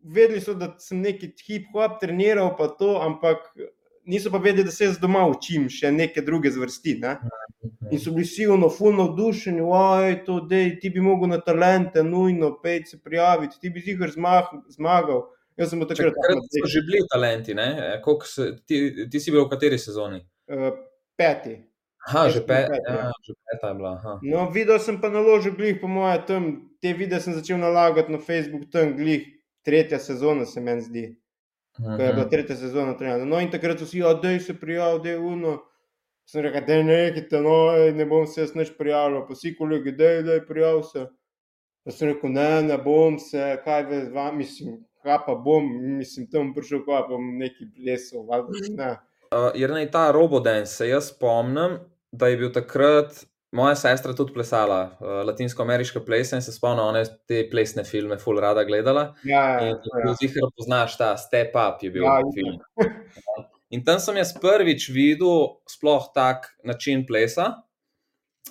vedeli 0.04 0.40
so, 0.42 0.56
da 0.56 0.72
sem 0.80 1.02
neki 1.04 1.34
hip-hop 1.44 2.00
treniral, 2.00 2.54
pa 2.58 2.70
to, 2.80 2.96
ampak 3.04 3.52
niso 4.10 4.32
pa 4.32 4.38
vedeli, 4.38 4.66
da 4.66 4.72
se 4.72 4.88
jaz 4.88 4.98
doma 5.00 5.22
učim 5.30 5.68
še 5.70 5.92
neke 5.94 6.22
druge 6.26 6.52
zvrsti. 6.52 6.96
Ne? 7.04 7.16
In 7.92 8.02
so 8.02 8.14
bili 8.16 8.26
vsi 8.26 8.48
ono, 8.50 8.70
fulno 8.74 9.06
vdušeni, 9.12 9.62
oj, 9.62 10.16
to, 10.26 10.40
dej, 10.50 10.74
ti 10.82 10.90
bi 10.94 11.04
mogel 11.06 11.30
na 11.34 11.40
talente, 11.46 12.04
nujno, 12.04 12.56
pej 12.64 12.84
se 12.90 13.00
prijaviti, 13.04 13.60
ti 13.62 13.70
bi 13.74 13.84
zihar 13.86 14.14
zmag, 14.16 14.52
zmagal. 14.74 15.28
Jaz 15.60 15.74
sem 15.74 15.82
takrat. 15.84 16.16
Takrat 16.16 16.46
so 16.56 16.68
že 16.72 16.84
bili 16.88 17.02
talenti, 17.12 17.54
ne? 17.54 17.70
E, 17.86 18.04
se, 18.26 18.52
ti, 18.66 19.10
ti 19.12 19.20
si 19.20 19.32
bil 19.32 19.44
v 19.46 19.50
kateri 19.52 19.80
sezoni? 19.80 20.22
Uh, 20.48 20.72
peti. 21.20 21.58
Aha, 22.08 22.30
že, 22.32 22.40
pet, 22.48 22.70
pet, 22.72 22.86
ja, 22.88 23.12
že 23.26 23.34
peta 23.44 23.74
je 23.74 23.76
bila. 23.76 23.92
Aha. 24.00 24.14
No, 24.24 24.46
videl 24.56 24.80
sem 24.80 25.02
pa 25.02 25.12
naložil 25.12 25.54
glih, 25.58 25.76
po 25.82 25.92
mojem, 25.92 26.24
tam, 26.26 26.46
te 26.80 26.94
videe 26.96 27.20
sem 27.20 27.36
začel 27.36 27.60
nalagati 27.60 28.14
na 28.14 28.22
Facebook, 28.24 28.70
tam 28.72 28.96
glih, 28.96 29.28
tretja 29.68 30.00
sezona, 30.00 30.48
se 30.48 30.64
meni 30.64 30.82
zdi. 30.82 31.06
Ko 31.78 32.04
je 32.04 32.14
bila 32.14 32.26
tretja 32.30 32.56
sezona, 32.56 32.98
trenjena. 32.98 33.26
No, 33.26 33.40
in 33.40 33.52
takrat 33.52 33.80
so 33.80 33.88
vsi, 33.88 34.02
da 34.22 34.30
je 34.30 34.40
se 34.40 34.56
prijavil, 34.60 35.00
da 35.04 35.10
je 35.10 35.20
uno. 35.20 35.58
Sem 36.30 36.44
rekel, 36.46 36.66
da 36.68 36.76
ne, 36.84 36.98
nekaj, 37.12 37.42
no, 37.42 37.56
ne 37.96 38.06
bom 38.06 38.28
se 38.28 38.42
jaz 38.42 38.54
neč 38.56 38.70
prijavil, 38.78 39.24
pa 39.28 39.34
vsi 39.34 39.56
kolegi, 39.58 39.92
da 39.98 40.12
je, 40.12 40.24
da 40.24 40.34
je 40.38 40.46
prijavil 40.46 40.84
se. 40.84 41.06
Pa 41.86 41.92
sem 41.92 42.12
rekel, 42.12 42.34
ne, 42.36 42.50
ne 42.68 42.78
bom 42.78 43.18
se, 43.20 43.56
kaj 43.64 43.86
ve 43.90 44.04
z 44.06 44.14
vami, 44.14 44.44
mislim, 44.44 44.76
kaj 45.04 45.18
pa 45.26 45.36
bom, 45.36 45.72
mislim, 45.98 46.28
tam 46.30 46.52
prišel, 46.54 46.84
kaj 46.86 47.02
pa 47.02 47.08
bom 47.16 47.32
neki 47.40 47.70
plesal, 47.76 48.28
valjda, 48.30 48.66
ne. 48.78 48.92
Uh, 49.30 49.52
jer 49.56 49.74
naj 49.74 49.92
ta 49.94 50.12
robodance, 50.12 50.74
se 50.74 50.90
jaz 50.90 51.10
spomnim, 51.14 51.80
da 52.12 52.28
je 52.28 52.38
bil 52.38 52.54
takrat 52.54 53.26
Moja 53.52 53.74
sestra 53.76 54.14
tudi 54.14 54.34
plesala, 54.36 54.80
uh, 55.00 55.22
latinsko-ameriške 55.26 56.04
plese 56.06 56.38
in 56.38 56.44
se 56.46 56.54
spomnim, 56.54 56.94
da 56.94 57.02
je 57.02 57.10
te 57.28 57.40
plesne 57.50 57.82
filme 57.84 58.20
full 58.22 58.38
rada 58.42 58.62
gledala. 58.64 59.08
Ja, 59.26 59.46
ja, 59.58 59.72
ja. 59.74 60.14
Zihar 60.20 60.52
poznaš 60.54 61.00
ta 61.00 61.16
Step 61.18 61.58
Up, 61.58 61.82
je 61.82 61.90
bil 61.96 62.06
ja, 62.06 62.20
film. 62.36 62.60
In 63.74 63.82
tam 63.86 63.98
sem 64.02 64.18
jaz 64.18 64.36
prvič 64.38 64.90
videl 64.94 65.60
sploh 65.70 66.12
tak 66.14 66.52
način 66.66 67.06
plesa. 67.10 67.56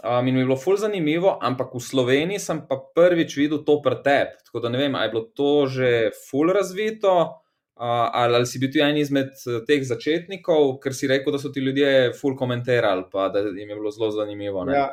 Um, 0.03 0.29
in 0.29 0.35
mi 0.35 0.41
je 0.41 0.47
bilo 0.47 0.57
ful 0.59 0.77
zanimivo, 0.79 1.39
ampak 1.43 1.73
v 1.75 1.83
Sloveniji 1.83 2.43
sem 2.43 2.61
pa 2.67 2.79
prvič 2.95 3.35
videl 3.39 3.65
to 3.67 3.81
pretep. 3.83 4.37
Tako 4.47 4.63
da 4.63 4.71
ne 4.71 4.79
vem, 4.79 4.95
ali 4.95 5.09
je 5.09 5.15
bilo 5.15 5.25
to 5.35 5.67
že 5.67 5.91
ful 6.27 6.53
razvito, 6.55 7.43
ali, 7.79 8.35
ali 8.35 8.47
si 8.47 8.59
bil 8.59 8.73
ti 8.73 8.81
en 8.83 8.97
izmed 8.99 9.31
eh, 9.47 9.61
teh 9.67 9.85
začetnikov, 9.87 10.79
ker 10.83 10.95
si 10.95 11.07
rekel, 11.11 11.33
da 11.35 11.39
so 11.39 11.53
ti 11.55 11.63
ljudje 11.63 12.13
full 12.19 12.37
komentirali, 12.37 13.07
pa 13.13 13.29
da 13.35 13.45
jim 13.47 13.71
je 13.71 13.77
bilo 13.77 13.93
zelo 13.95 14.11
zanimivo. 14.11 14.65
Ne, 14.65 14.75
ja, 14.75 14.89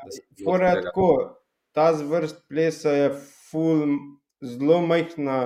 tako, 0.83 1.09
ta 1.73 1.91
zvrst 1.97 2.43
plesa 2.49 2.93
je 2.93 3.11
full, 3.49 3.97
zelo 4.41 4.81
majhna. 4.85 5.39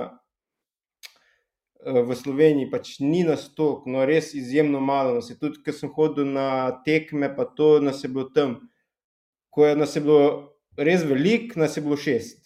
Eh, 1.80 2.02
v 2.04 2.16
Sloveniji 2.16 2.68
pač 2.68 2.98
ni 3.00 3.22
nas 3.24 3.46
toliko, 3.56 3.88
no 3.88 4.04
res 4.04 4.34
izjemno 4.36 4.82
malo. 4.84 5.16
Nas 5.16 5.32
tudi, 5.40 5.62
ko 5.64 5.72
sem 5.72 5.92
hodil 5.96 6.28
na 6.28 6.82
tekme, 6.84 7.32
pa 7.36 7.48
to 7.48 7.78
nas 7.80 8.04
je 8.04 8.12
bilo 8.12 8.28
tam. 8.34 8.58
Ko 9.48 9.64
je 9.64 9.78
nas 9.80 9.96
je 9.96 10.04
bilo 10.04 10.58
res 10.76 11.06
veliko, 11.08 11.56
nas 11.60 11.76
je 11.76 11.84
bilo 11.86 11.96
šest. 11.96 12.44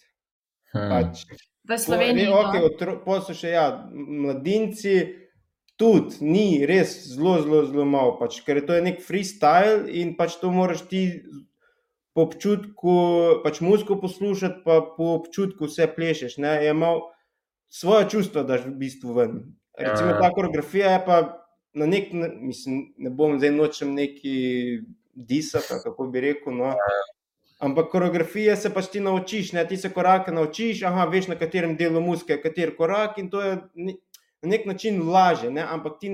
Hmm. 0.71 0.87
Pač, 0.87 1.25
v 1.69 1.77
Sloveniji. 1.79 2.29
Okay, 2.29 2.97
pa 3.05 3.19
so 3.25 3.35
še 3.37 3.53
ja, 3.55 3.65
mladinci, 3.91 4.95
tudi 5.79 6.23
ni 6.23 6.47
res 6.67 6.93
zelo, 7.15 7.39
zelo, 7.43 7.65
zelo 7.67 7.85
malo, 7.89 8.15
pač, 8.19 8.39
ker 8.45 8.61
je 8.61 8.67
to 8.69 8.79
nek 8.83 9.01
freestyle 9.03 9.89
in 9.91 10.15
pač 10.15 10.37
to 10.39 10.51
moraš 10.53 10.85
ti 10.87 11.23
po 12.15 12.29
občutku, 12.29 12.93
pač 13.43 13.59
muziko 13.59 13.99
poslušati, 13.99 14.63
pa 14.63 14.79
po 14.95 15.17
občutku 15.19 15.67
vse 15.67 15.89
plešeš. 15.91 16.37
Ne, 16.39 16.55
je 16.63 16.71
malo 16.71 17.11
svoje 17.67 18.07
čustvo, 18.09 18.45
da 18.47 18.55
je 18.55 18.69
v 18.69 18.77
bistvu 18.79 19.17
ven. 19.17 19.33
Recimo 19.75 20.13
ja. 20.13 20.19
ta 20.21 20.29
koreografija 20.31 20.93
je 20.95 21.01
pa 21.03 21.17
na 21.75 21.85
nek 21.85 22.13
način, 22.13 22.39
mislim, 22.47 22.93
ne 22.97 23.09
bom 23.11 23.35
zdaj 23.35 23.51
nočem 23.51 23.91
neki 23.93 24.37
disati, 25.11 25.75
kako 25.83 26.07
bi 26.07 26.23
rekel. 26.23 26.55
No. 26.55 26.71
Ja. 27.59 27.65
Ampak 27.65 27.89
koreografije 27.91 28.55
se 28.55 28.69
pač 28.73 28.89
ti 28.91 28.99
naučiš, 28.99 29.53
ne? 29.53 29.63
ti 29.67 29.77
se 29.77 29.89
korake 29.93 30.31
naučiš, 30.31 30.83
aha, 30.83 31.05
veš 31.11 31.27
na 31.31 31.35
katerem 31.39 31.77
delu 31.79 32.01
muske 32.01 32.35
je 32.35 32.41
kater 32.41 32.75
korak 32.75 33.17
in 33.17 33.29
to 33.29 33.41
je 33.41 33.55
na 33.75 34.49
nek 34.51 34.65
način 34.65 34.99
laže, 35.09 35.51
ne? 35.51 35.63
ampak 35.63 35.99
ti, 35.99 36.11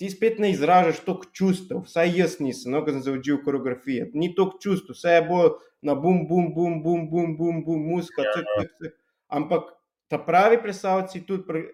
ti 0.00 0.10
spet 0.10 0.38
ne 0.38 0.50
izražaš 0.50 1.02
toliko 1.04 1.28
čustev, 1.32 1.82
vsaj 1.84 2.12
jaz 2.18 2.38
nisem, 2.40 2.72
no, 2.72 2.80
ko 2.84 2.94
sem 2.96 3.02
se 3.02 3.12
učil 3.12 3.42
koreografije. 3.44 4.10
Ni 4.14 4.32
toliko 4.34 4.58
čustev, 4.62 4.96
vse 4.96 5.18
je 5.18 5.26
bolj 5.28 5.50
na 5.82 5.94
bum, 5.94 6.24
bum, 6.28 6.48
bum, 6.54 6.80
bum, 6.82 7.04
bum, 7.10 7.36
bum, 7.36 7.64
bum 7.64 7.84
muska, 7.92 8.24
cek, 8.32 8.48
cek, 8.56 8.72
cek. 8.80 8.96
ampak 9.28 9.68
ta 10.08 10.18
pravi 10.18 10.58
plesalci 10.62 11.20
tudi, 11.26 11.66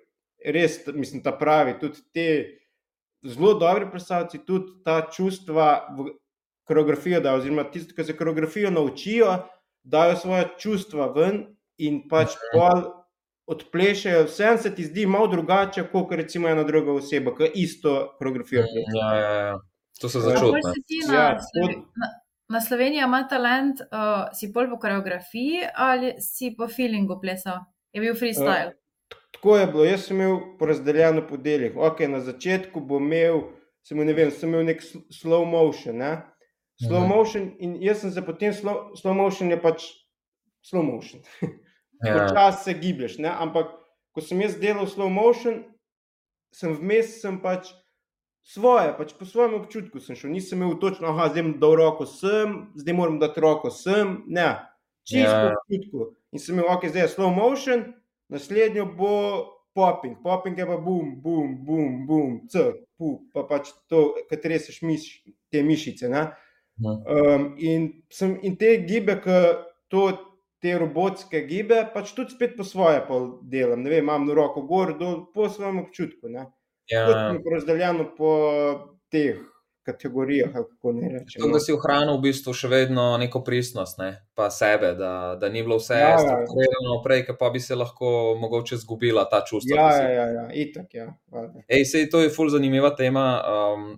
res, 0.44 0.80
mislim, 0.90 1.22
ta 1.22 1.32
pravi, 1.38 1.78
tudi 1.80 2.02
te 2.14 2.26
zelo 3.22 3.54
dobri 3.54 3.86
plesalci, 3.90 4.42
tudi 4.46 4.82
ta 4.84 5.02
čustva. 5.12 5.94
V, 5.98 6.10
koreografijo, 6.68 7.20
da, 7.20 7.34
oziroma 7.34 7.64
tisti, 7.70 7.94
ki 7.94 8.04
se 8.04 8.16
koreografijo 8.16 8.70
naučijo, 8.70 9.36
dajo 9.82 10.16
svoje 10.16 10.48
čustva 10.58 11.10
ven 11.16 11.44
in 11.78 12.02
pač 12.08 12.36
pol 12.52 12.84
odplešajo. 13.50 14.24
Vsem 14.30 14.58
se 14.58 14.74
ti 14.74 14.84
zdi 14.84 15.06
malo 15.06 15.26
drugače, 15.26 15.84
kot 15.92 16.12
recimo 16.12 16.48
ena 16.48 16.64
druga 16.64 16.92
oseba, 16.92 17.34
ki 17.36 17.50
isto 17.54 18.14
koreografijo. 18.18 18.62
Mhm, 18.62 18.96
ja, 18.96 19.14
ja, 19.14 19.32
ja. 19.46 19.58
To 20.00 20.08
se 20.08 20.20
začne. 20.20 20.60
Ja, 21.12 21.38
na 22.48 22.60
Sloveniji 22.60 23.02
ima 23.04 23.22
talent, 23.28 23.80
uh, 23.80 24.28
si 24.36 24.52
pol 24.52 24.68
po 24.70 24.76
koreografiji 24.78 25.62
ali 25.74 26.14
si 26.20 26.54
po 26.58 26.68
feelingu 26.68 27.20
plesal? 27.20 27.62
Je 27.92 28.00
bil 28.00 28.14
freestyle. 28.14 28.74
Uh, 28.74 29.18
tako 29.32 29.56
je 29.56 29.66
bilo. 29.66 29.84
Jaz 29.84 30.06
sem 30.06 30.20
imel 30.20 30.36
porazdeljeno 30.58 31.26
po 31.28 31.36
delih. 31.36 31.76
Okay, 31.76 32.08
na 32.08 32.20
začetku 32.20 32.80
bom 32.80 33.06
imel, 33.06 33.40
sem 33.82 33.96
imel, 33.96 34.10
ne 34.10 34.16
vem, 34.18 34.30
sem 34.30 34.52
imel 34.52 34.66
nek 34.68 34.84
slow 35.12 35.46
motion. 35.48 35.96
Ne? 35.96 36.12
Slow 36.82 37.06
motion 37.08 37.50
in 37.58 37.76
jaz 37.82 38.02
sem 38.02 38.10
se 38.10 38.22
potem, 38.22 38.52
slow, 38.52 38.92
slow 38.98 39.14
motion 39.14 39.50
je 39.50 39.60
pač 39.62 39.86
slow 40.62 40.82
motion. 40.82 41.22
Ja. 42.02 42.16
Počasi 42.18 42.64
se 42.64 42.72
giblješ, 42.74 43.18
ne? 43.22 43.30
ampak 43.30 43.68
ko 44.10 44.20
sem 44.20 44.40
jaz 44.42 44.56
delal 44.58 44.88
slow 44.90 45.06
motion, 45.06 45.60
sem 46.50 46.74
vmes 46.74 47.20
sem 47.22 47.36
pač 47.38 47.70
svoje, 48.42 48.90
pač 48.98 49.14
po 49.14 49.22
svojem 49.24 49.54
občutku 49.60 50.02
sem 50.02 50.18
šel, 50.18 50.32
nisem 50.34 50.58
imel 50.58 50.74
točno, 50.82 51.12
aha, 51.12 51.30
zdaj 51.30 51.46
bom 51.46 51.54
dal 51.62 51.76
roko 51.78 52.06
sem, 52.10 52.56
zdaj 52.74 52.96
moram 52.98 53.20
dati 53.22 53.40
roko 53.40 53.70
sem, 53.70 54.18
ne, 54.26 54.58
čisto 55.06 55.30
Ja. 55.30 55.46
po 55.46 55.62
občutku. 55.62 56.10
In 56.34 56.42
sem 56.42 56.58
imel, 56.58 56.66
ok, 56.74 56.90
zdaj 56.90 57.06
je 57.06 57.12
slow 57.14 57.30
motion, 57.30 57.86
naslednjo 58.32 58.88
bo 58.98 59.14
popping, 59.72 60.18
popping 60.22 60.58
je 60.58 60.66
pa 60.66 60.76
boom, 60.76 61.14
boom, 61.22 61.56
boom, 61.64 62.06
boom, 62.06 62.32
c, 62.50 62.72
pu, 62.98 63.22
pa 63.32 63.46
pač 63.46 63.70
to, 63.86 64.10
katere 64.26 64.58
se 64.58 64.74
šmiš, 64.74 65.22
te 65.54 65.62
mišice. 65.62 66.10
Ne? 66.10 66.32
Um, 66.80 67.54
in, 67.58 68.02
sem, 68.10 68.38
in 68.42 68.56
te 68.56 68.76
gibe, 68.88 69.18
ki 69.22 69.38
to, 69.92 70.08
te 70.62 70.74
robotske 70.78 71.44
gibe, 71.46 71.82
pač 71.94 72.14
tudi 72.16 72.34
spet 72.34 72.56
po 72.56 72.64
svoje 72.64 73.02
delam. 73.42 73.82
Ne 73.82 73.90
vem, 73.90 74.04
imam 74.04 74.28
roko 74.30 74.62
gor, 74.66 74.94
dol, 74.98 75.26
po 75.34 75.48
svojem 75.50 75.82
občutku. 75.84 76.28
Ne? 76.32 76.46
Ja. 76.90 77.06
Tudi 77.06 77.54
razdeljeno 77.54 78.12
po 78.16 78.30
teh 79.12 79.40
kategorijah, 79.82 80.52
kako 80.54 80.92
ne 80.92 81.08
rečem. 81.08 81.42
To, 81.42 81.48
da 81.50 81.58
si 81.60 81.74
ohranil 81.74 82.14
v 82.18 82.28
bistvu 82.28 82.54
še 82.54 82.68
vedno 82.70 83.16
neko 83.18 83.42
pristnost, 83.42 83.98
ne? 83.98 84.12
pa 84.38 84.46
sebe, 84.54 84.92
da, 84.98 85.34
da 85.40 85.50
ni 85.50 85.62
bilo 85.66 85.80
vse 85.80 85.98
Ja, 85.98 86.12
ja. 86.14 86.20
strukturirano 86.22 87.00
prej, 87.02 87.24
ker 87.26 87.36
pa 87.38 87.50
bi 87.50 87.60
se 87.60 87.74
lahko 87.74 88.36
mogoče 88.38 88.78
zgubila 88.78 89.26
ta 89.30 89.42
čustva. 89.42 89.74
Ja, 89.76 89.88
si- 89.92 90.04
ja, 90.06 90.10
ja, 90.14 90.26
ja, 90.38 90.46
itak, 90.54 90.94
ja. 90.94 91.08
valjda. 91.34 91.64
Ej, 91.66 91.84
sej, 91.90 92.06
to 92.14 92.22
je 92.22 92.30
ful 92.30 92.50
zanimiva 92.54 92.94
tema. 92.96 93.26
Um, 93.42 93.88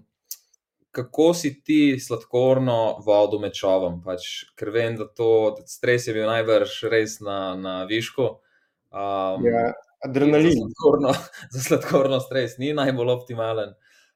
kako 0.94 1.32
si 1.34 1.50
ti 1.64 1.98
sladkorno 2.00 3.00
vodo 3.06 3.40
med 3.42 3.56
šovom? 3.58 3.98
Pač, 4.04 4.28
ker 4.58 4.70
vem, 4.70 4.94
da 5.00 5.08
to 5.10 5.56
da 5.58 5.66
stres 5.66 6.06
je 6.06 6.14
bil 6.14 6.28
najbrž 6.30 6.76
res 6.92 7.18
na, 7.24 7.56
na 7.58 7.74
višku. 7.90 8.28
Um, 8.94 9.42
Ja, 9.42 9.72
Za 10.04 10.10
adrenalin. 10.10 10.52
sladkorno, 10.52 11.14
za 11.54 11.60
sladkorno 11.64 12.20
stres 12.20 12.58
ni 12.62 12.70
najbolj 12.76 13.10
optimalen. 13.16 13.74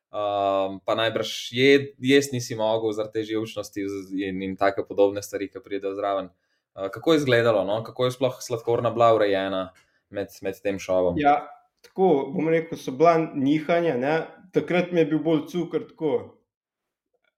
Um, 0.08 0.78
pa 0.86 0.94
najbrž 0.96 1.32
jed, 1.52 1.90
jaz 2.00 2.30
nisi 2.32 2.56
mogel 2.56 2.94
zaradi 2.96 3.18
te 3.18 3.26
živčnosti 3.28 3.84
in, 4.24 4.42
in 4.42 4.54
take 4.56 4.84
podobne 4.88 5.22
stvari, 5.24 5.50
ki 5.52 5.60
pridejo 5.64 5.96
zraven. 5.98 6.30
Uh, 6.76 6.88
kako 6.94 7.12
je 7.12 7.24
izgledalo, 7.24 7.64
no? 7.64 7.82
kako 7.84 8.06
je 8.06 8.14
sploh 8.14 8.38
sladkorna 8.40 8.90
bila 8.94 9.10
urejena 9.18 9.62
med, 10.10 10.30
med 10.42 10.62
tem 10.62 10.78
šovom? 10.78 11.18
Ja, 11.20 11.42
tako 11.84 12.30
bom 12.32 12.48
rekel, 12.48 12.78
so 12.78 12.94
bila 12.94 13.18
nihanja. 13.34 13.96
Ne? 13.98 14.16
Takrat 14.54 14.92
mi 14.92 15.02
je 15.02 15.10
bil 15.10 15.24
bolj 15.24 15.48
cukor, 15.50 15.88
tako. 15.90 16.38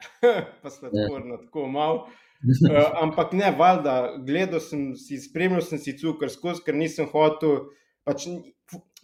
pa 0.63 0.71
sladkorno, 0.71 1.37
tako 1.45 1.67
malo. 1.69 2.09
Uh, 2.41 2.77
ampak 3.05 3.33
ne, 3.33 3.53
valjda, 3.59 3.97
gledal 4.27 4.63
sem 4.65 4.95
si, 4.97 5.19
spremljal 5.21 5.63
sem 5.65 5.81
si 5.83 5.97
cukor 5.99 6.33
skozi, 6.33 6.65
ker 6.67 6.79
nisem 6.79 7.09
hotel. 7.13 7.67
Pač, 8.09 8.27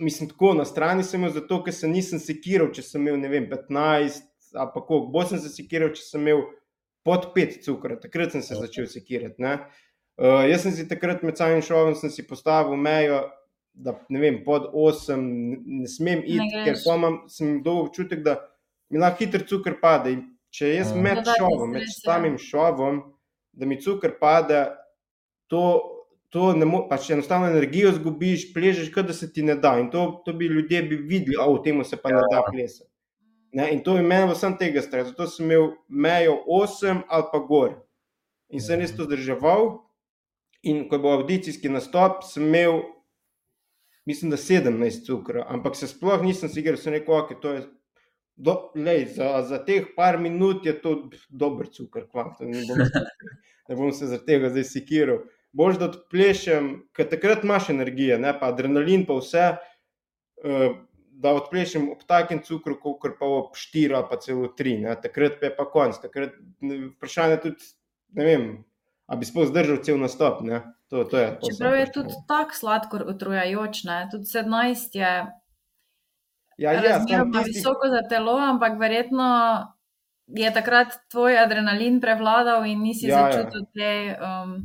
mislim, 0.01 0.31
tako 0.31 0.55
na 0.57 0.65
strani 0.65 1.05
sem 1.05 1.21
imel 1.21 1.35
zato, 1.35 1.61
ker 1.65 1.75
se 1.75 1.89
nisem 1.91 2.21
sekiral, 2.23 2.71
če 2.73 2.85
sem 2.87 3.03
imel 3.05 3.21
ne 3.21 3.33
vem, 3.33 3.49
15 3.51 4.25
ali 4.57 4.71
pa 4.73 4.81
koliko. 4.81 5.11
Bolj 5.13 5.35
sem 5.35 5.43
se 5.45 5.53
sekiral, 5.53 5.93
če 5.93 6.05
sem 6.07 6.23
imel 6.25 6.47
pod 7.07 7.31
5 7.35 7.61
cukra, 7.67 7.99
takrat 8.01 8.33
sem 8.35 8.43
se 8.43 8.57
začel 8.59 8.89
sekirati. 8.91 9.43
ne. 9.43 9.59
Uh, 10.17 10.47
jaz 10.49 10.65
sem 10.65 10.73
si 10.73 10.87
takrat 10.89 11.21
med 11.27 11.37
samim 11.37 11.61
šovom 11.61 11.95
sem 11.95 12.11
si 12.11 12.25
postavil 12.25 12.79
mejo, 12.81 13.21
da 13.77 13.93
ne 14.09 14.21
vem, 14.23 14.39
pod 14.45 14.71
8 14.73 15.21
ne, 15.21 15.59
ne 15.83 15.89
smem 15.93 16.23
iti, 16.25 16.41
Ne 16.41 16.65
ker 16.65 16.79
pa 16.81 16.97
imam 16.97 17.19
sem 17.29 17.59
dobil 17.61 17.91
občutek, 17.91 18.23
da 18.25 18.39
mi 18.89 19.03
lahko 19.03 19.25
hitro 19.25 19.45
cukor 19.45 19.77
pade. 19.83 20.15
In 20.17 20.25
če 20.57 20.73
jaz 20.75 20.95
Mhm. 20.95 21.03
med 21.03 21.19
šovom, 21.37 21.71
med 21.71 21.83
ja. 21.85 21.92
samim 22.01 22.38
šovom, 22.40 23.03
da 23.53 23.66
mi 23.66 23.77
cukor 23.81 24.16
pade, 24.21 24.64
to, 25.53 25.62
to 26.33 26.53
ne 26.57 26.66
moreš, 26.66 26.88
pač 26.90 27.11
enostavno 27.11 27.49
energijo 27.51 27.92
zgubiš, 27.92 28.51
pležeš, 28.55 28.90
kot 28.95 29.07
da 29.07 29.12
se 29.16 29.29
ti 29.33 29.45
ne 29.45 29.55
da. 29.55 29.77
In 29.81 29.90
to, 29.92 30.23
to 30.25 30.33
bi 30.33 30.49
ljudje 30.49 30.83
bi 30.83 30.97
videli, 30.97 31.37
a 31.40 31.47
v 31.51 31.62
tem 31.64 31.85
se 31.85 31.97
pa 31.97 32.11
ja. 32.11 32.16
ne 32.16 32.31
da 32.33 32.42
plesati. 32.51 32.90
Ne, 33.57 33.71
in 33.73 33.81
to 33.81 33.95
je 33.97 34.03
meni 34.03 34.33
vsem 34.33 34.57
tega 34.59 34.83
stresa. 34.83 35.12
Zato 35.14 35.27
sem 35.33 35.47
imel 35.47 35.71
mejo 35.88 36.35
8 36.45 37.05
ali 37.09 37.29
pa 37.33 37.38
gor. 37.38 37.77
In 38.53 38.61
sem 38.61 38.81
res 38.81 38.92
to 38.97 39.07
zdrževal. 39.07 39.87
In 40.66 40.88
ko 40.88 40.99
je 40.99 41.01
bil 41.01 41.14
audicijski 41.14 41.71
nastop, 41.71 42.25
sem 42.27 42.42
imel, 42.49 42.83
mislim, 44.05 44.31
da 44.35 44.37
17 44.37 45.07
cukra, 45.07 45.47
ampak 45.49 45.77
se 45.79 45.87
sploh 45.88 46.21
nisem 46.27 46.51
si 46.51 46.61
igral, 46.61 46.77
sem 46.77 46.92
rekel, 46.92 47.14
ok, 47.14 47.33
to 47.40 47.53
je. 47.55 47.62
Do, 48.37 48.70
lej, 48.77 49.07
za, 49.16 49.42
za 49.49 49.59
teh 49.64 49.87
par 49.96 50.18
minut 50.20 50.66
je 50.66 50.75
to 50.81 51.09
dober 51.29 51.70
cukor, 51.72 52.05
kvant, 52.11 52.40
ne, 52.44 52.66
bom, 52.68 52.83
ne 53.68 53.79
bom 53.79 53.92
se 53.96 54.11
zaradi 54.11 54.29
tega 54.29 54.51
zdaj 54.53 54.66
sekiral. 54.68 55.22
Bož 55.57 55.79
da 55.81 55.88
odplešem, 55.88 56.68
ker 56.92 57.09
takrat 57.09 57.46
imaš 57.46 57.70
energije, 57.72 58.18
ne, 58.20 58.35
pa 58.37 58.51
adrenalin, 58.53 59.07
pa 59.09 59.16
vse, 59.16 59.46
eh, 60.44 60.77
da 61.16 61.33
odplešem 61.33 61.88
ob 61.94 62.05
takem 62.05 62.42
cukru, 62.44 62.77
kot 62.77 63.16
pa 63.16 63.25
ob 63.38 63.57
4 63.57 63.96
ali 63.96 64.09
pa 64.11 64.20
celo 64.20 64.51
3, 64.53 64.77
ne, 64.85 64.96
takrat 65.01 65.40
pa 65.40 65.49
je 65.49 65.57
pa 65.57 65.64
konc. 65.72 66.01
Takrat 66.03 66.37
vprašanje 66.61 67.40
tudi, 67.46 67.70
ne 68.20 68.29
vem, 68.29 68.49
a 69.07 69.16
bi 69.16 69.29
sploh 69.29 69.49
zdržal 69.49 69.81
cel 69.87 69.96
nastop. 70.03 70.42
Ne? 70.44 70.61
To, 70.92 71.05
to 71.09 71.18
je, 71.18 71.33
to 71.40 71.51
Čeprav 71.51 71.79
je 71.79 71.87
tudi 71.94 72.20
tako 72.29 72.55
sladkor 72.61 73.07
utrujajoč, 73.09 73.85
ne? 73.88 73.99
tudi 74.12 74.29
17 74.29 74.99
je 75.01 75.12
ja, 76.59 76.73
ja, 76.73 76.81
razmeroma 76.83 77.42
tisti, 77.42 77.59
visoko 77.59 77.88
za 77.92 78.03
telo, 78.09 78.37
ampak 78.38 78.79
verjetno 78.81 79.29
je 80.27 80.53
takrat 80.53 80.95
tvoj 81.12 81.38
adrenalin 81.38 82.01
prevladal 82.01 82.64
in 82.66 82.83
nisi 82.83 83.07
Ja, 83.07 83.19
ja. 83.29 83.33
začutil 83.33 83.66
te 83.75 83.90
um, 84.19 84.57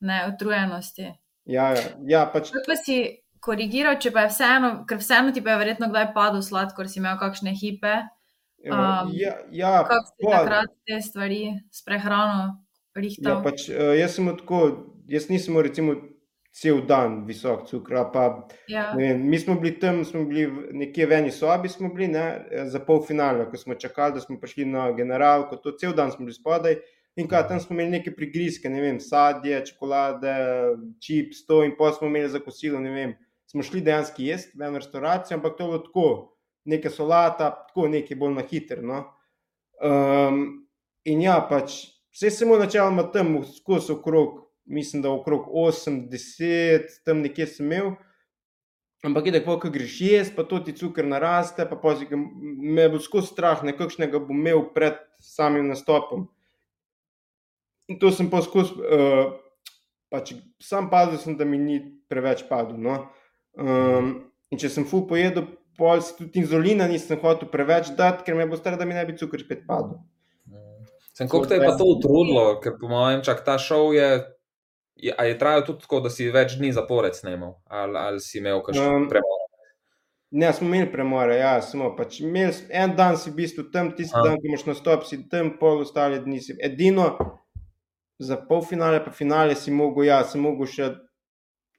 ne, 0.00 0.22
utrujenosti. 0.34 1.12
ja, 1.44 1.70
ja, 1.74 1.82
ja, 2.08 2.26
pač, 2.32 2.50
Kako 2.50 2.76
si 2.84 2.98
korigiral, 3.40 3.98
če 4.02 4.10
pa 4.12 4.24
je 4.26 4.32
vseeno, 4.32 4.70
ker 4.88 4.98
vseeno 4.98 5.32
ti 5.32 5.42
pa 5.44 5.50
je 5.54 5.58
verjetno 5.62 5.88
kdaj 5.92 6.12
padel 6.14 6.42
sladkor, 6.42 6.88
si 6.88 6.98
imel 6.98 7.18
kakšne 7.18 7.54
hipe, 7.54 7.96
Um, 8.66 9.12
ja, 9.14 9.36
ja, 9.52 9.84
kako 9.86 10.06
si 10.06 10.24
pol. 10.24 10.32
takrat 10.32 10.70
te 10.88 10.96
stvari 11.02 11.42
s 11.70 11.84
prehrano 11.86 12.64
Ja, 12.96 12.98
rihtal? 12.98 13.42
pač, 13.44 13.68
eh, 13.68 13.92
jaz 14.00 14.16
sem 14.16 14.26
tako, 14.36 14.58
jaz 15.06 15.28
nisem 15.30 15.54
recimo 15.62 15.94
cel 16.56 16.80
dan 16.88 17.24
visok 17.26 17.66
cukor. 17.68 17.98
Pa, 18.12 18.48
Ja, 18.68 18.92
vem, 18.96 19.20
mi 19.28 19.38
smo 19.38 19.58
bili 19.60 19.74
tam, 19.80 20.04
smo 20.04 20.24
bili 20.24 20.46
nekje 20.72 21.06
v 21.06 21.18
eni 21.18 21.32
sobi, 21.32 21.68
smo 21.68 21.90
bili 21.94 22.08
ne, 22.08 22.26
eh, 22.50 22.64
za 22.72 22.80
pol 22.80 23.02
finale, 23.04 23.44
ko 23.50 23.56
smo 23.60 23.74
čakali, 23.74 24.16
da 24.16 24.20
smo 24.20 24.40
prišli 24.40 24.64
na 24.64 24.90
generalko, 24.96 25.56
to 25.56 25.76
cel 25.76 25.92
dan 25.92 26.10
smo 26.10 26.24
bili 26.24 26.34
spodaj. 26.34 26.78
In 27.16 27.28
kaj 27.28 27.46
tam 27.48 27.60
smo 27.60 27.74
imeli 27.74 27.90
neke 27.90 28.12
prigrizke, 28.12 28.68
ne 28.68 28.80
vem, 28.80 29.00
sadje, 29.00 29.62
čokolade, 29.66 30.34
čips, 31.00 31.46
to 31.48 31.62
in 31.64 31.72
pa 31.78 31.92
smo 31.92 32.10
imeli 32.10 32.28
za 32.28 32.40
kosilo, 32.44 32.80
ne 32.80 32.92
vem. 32.92 33.14
Smo 33.46 33.62
šli 33.62 33.80
dejansko 33.80 34.22
jesti 34.22 34.58
v 34.58 34.66
eno 34.66 34.80
restavracijo, 34.82 35.38
ampak 35.38 35.56
to 35.56 35.64
je 35.64 35.70
bilo 35.70 35.84
tako, 35.84 36.06
neka 36.64 36.90
solata, 36.90 37.50
tako 37.68 37.88
nekaj 37.88 38.18
bolj 38.20 38.34
na 38.34 38.44
hitro. 38.50 38.82
No. 38.82 38.98
Um, 39.80 40.42
in 41.04 41.22
ja, 41.22 41.38
pač 41.48 41.78
vse 42.12 42.30
samo 42.32 42.58
načeloma 42.60 43.06
tam 43.12 43.38
skozi 43.44 43.94
okrog, 43.94 44.45
mislim, 44.66 45.02
da 45.02 45.10
okrog 45.10 45.48
8-10, 45.52 47.00
tam 47.04 47.22
nekje 47.24 47.46
sem 47.46 47.66
imel. 47.66 47.94
Ampak, 49.04 49.28
da 49.30 49.42
ko 49.44 49.70
greš 49.70 50.00
jesti, 50.00 50.34
pa 50.36 50.42
to 50.44 50.58
ti 50.58 50.74
cukor 50.76 51.06
naraste, 51.06 51.66
pa 51.68 51.76
pozaj, 51.76 52.08
me 52.76 52.88
bo 52.90 52.98
skozi 52.98 53.30
strah, 53.34 53.62
nekakšnega 53.62 54.18
bom 54.18 54.40
imel 54.40 54.64
pred 54.74 54.98
samim 55.22 55.68
nastopom. 55.68 56.26
In 57.86 58.00
to 58.02 58.10
sem 58.10 58.30
pa 58.30 58.40
skozi, 58.42 58.74
uh, 58.82 59.36
pač 60.10 60.34
sam 60.62 60.90
pazil 60.90 61.20
sem, 61.22 61.36
da 61.38 61.46
mi 61.46 61.60
ni 61.60 61.78
preveč 62.10 62.42
padlo. 62.48 62.80
No. 62.80 62.96
Um, 63.54 64.10
in 64.50 64.58
če 64.58 64.72
sem 64.72 64.88
ful 64.88 65.04
pojedel, 65.06 65.46
pol 65.78 66.02
si 66.02 66.16
tudi 66.18 66.42
inzulina 66.42 66.88
nisem 66.90 67.20
hotel 67.22 67.52
preveč 67.52 67.92
dati, 67.94 68.24
ker 68.26 68.34
me 68.34 68.48
bo 68.48 68.58
strah, 68.58 68.78
da 68.80 68.88
mi 68.88 68.96
ne 68.96 69.04
bi 69.06 69.14
cukor 69.20 69.44
spet 69.44 69.62
padel. 69.68 70.00
Sem 71.16 71.28
koliko 71.28 71.48
te 71.48 71.60
je 71.60 71.64
pa 71.64 71.76
to 71.78 71.86
utrudilo, 71.94 72.58
ker 72.60 72.74
po 72.80 72.90
mojem 72.90 73.22
čak 73.24 73.44
ta 73.44 73.54
šov 73.60 73.94
je. 73.96 74.08
Je, 74.96 75.12
a 75.18 75.24
je 75.24 75.38
trajal 75.38 75.64
tudi 75.66 75.84
tako, 75.84 76.00
da 76.00 76.10
si 76.10 76.30
več 76.32 76.56
dni 76.56 76.70
zapored 76.72 77.16
snemal, 77.16 77.58
ali, 77.68 77.98
ali 78.00 78.20
si 78.24 78.38
imel 78.40 78.62
kakšen 78.64 79.02
Um, 79.02 79.08
premor? 79.10 79.42
Ne, 80.36 80.52
smo 80.52 80.66
imeli 80.66 80.88
premore, 80.92 81.36
ja, 81.38 81.60
smo 81.62 81.92
pač 81.96 82.20
imeli, 82.20 82.64
en 82.74 82.96
dan 82.96 83.16
si 83.20 83.30
v 83.30 83.36
bistvu 83.42 83.68
tam, 83.72 83.92
tisti 83.96 84.16
dan, 84.24 84.40
ko 84.40 84.48
imaš 84.48 84.64
nastop, 84.66 85.04
si 85.06 85.20
tam, 85.30 85.52
pol 85.60 85.84
ostale 85.84 86.18
dni 86.24 86.40
si. 86.42 86.56
Edino 86.64 87.10
za 88.18 88.40
polfinale, 88.48 89.02
pa 89.04 89.12
finale 89.14 89.54
si 89.54 89.70
mogel, 89.70 90.08
ja, 90.08 90.22
sem 90.24 90.42
mogel 90.42 90.68
še 90.72 90.90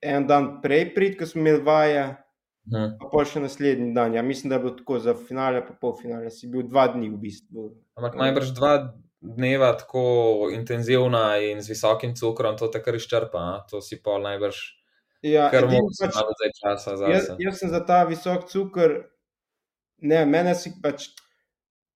en 0.06 0.30
dan 0.30 0.58
prej 0.64 0.94
priti, 0.96 1.18
ko 1.20 1.28
smo 1.28 1.44
imeli 1.44 1.66
vaje, 1.66 2.08
Hm. 2.68 2.98
pa 3.00 3.08
pol 3.08 3.24
še 3.24 3.40
naslednji 3.40 3.94
dan. 3.96 4.16
Ja, 4.18 4.22
mislim, 4.22 4.52
da 4.52 4.58
je 4.58 4.66
bilo 4.66 4.74
tako 4.76 4.98
za 5.00 5.14
finale, 5.16 5.62
pa 5.64 5.72
polfinale, 5.80 6.28
si 6.32 6.50
bil 6.52 6.66
dva 6.68 6.90
dni 6.92 7.08
v 7.14 7.20
bistvu. 7.22 7.70
Ampak 7.96 8.18
najbrž 8.20 8.52
dva 8.58 8.74
dneva 9.22 9.72
tako 9.78 10.50
intenzivna 10.54 11.38
in 11.42 11.62
z 11.62 11.70
visokim 11.74 12.16
cukrom, 12.16 12.58
to 12.58 12.68
te 12.68 12.82
kar 12.84 12.96
izčrpa. 12.96 13.40
A? 13.40 13.62
To 13.72 13.82
si 13.82 14.02
pa 14.02 14.18
najbrž 14.22 14.78
Ja, 15.26 15.48
kar 15.52 15.66
mogo 15.66 15.90
pač- 15.98 16.14
malo 16.16 16.34
zdaj 16.38 16.52
časa 16.62 16.98
za 16.98 17.08
Jaz, 17.10 17.26
se. 17.26 17.36
jaz 17.40 17.60
sem 17.60 17.70
za 17.70 17.80
ta 17.86 18.04
visok 18.06 18.46
cukor, 18.50 19.10
ne, 19.98 20.26
mene 20.26 20.54
si 20.56 20.72
pač 20.84 21.08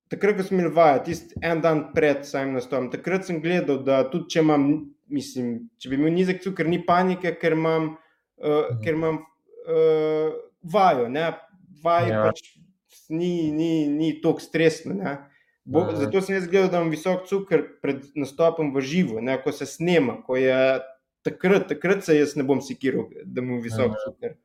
takrat, 0.10 0.40
ko 0.40 0.44
smo 0.44 0.58
imeli 0.58 0.74
vaje, 0.74 1.04
tisti 1.06 1.38
en 1.46 1.62
dan 1.62 1.84
pred 1.94 2.26
samim 2.26 2.58
nastopom, 2.58 2.90
takrat 2.92 3.26
sem 3.30 3.38
gledal, 3.42 3.84
da 3.86 4.02
tudi 4.10 4.34
če 4.34 4.42
imam, 4.42 4.66
mislim, 5.14 5.70
če 5.80 5.92
bi 5.92 6.00
imel 6.00 6.16
nizek 6.18 6.42
cukor, 6.44 6.68
ni 6.68 6.82
panike, 6.86 7.36
ker 7.40 7.54
imam, 7.56 7.92
uh, 8.42 8.74
ker 8.84 8.98
imam 8.98 9.22
uh, 9.22 10.34
vajo. 10.74 11.08
Ne? 11.14 11.30
Vaj 11.86 12.10
ja. 12.10 12.26
pač 12.26 12.42
ni, 13.14 13.52
ni, 13.54 13.88
ni 13.88 14.16
tako 14.22 14.42
stresno. 14.44 14.98
Bo, 15.63 15.84
uh. 15.86 15.95
Zato 15.95 16.21
sem 16.21 16.36
jaz 16.36 16.47
gledal, 16.50 16.69
da 16.69 16.80
imam 16.82 16.93
visok 16.93 17.28
cukor 17.30 17.65
pred 17.82 18.08
nastopom 18.17 18.74
v 18.74 18.82
živo, 18.82 19.21
ne? 19.21 19.38
ko 19.43 19.54
se 19.54 19.65
snema, 19.69 20.17
ko 20.26 20.39
je 20.39 20.56
takrat, 21.26 21.67
takrat 21.69 22.06
se 22.06 22.17
jaz 22.17 22.36
ne 22.36 22.43
bom 22.47 22.62
sikiral, 22.62 23.10
da 23.26 23.41
imam 23.41 23.62
visok 23.62 23.91
uh 23.91 23.97
-huh. 23.97 24.06
cukor. 24.06 24.38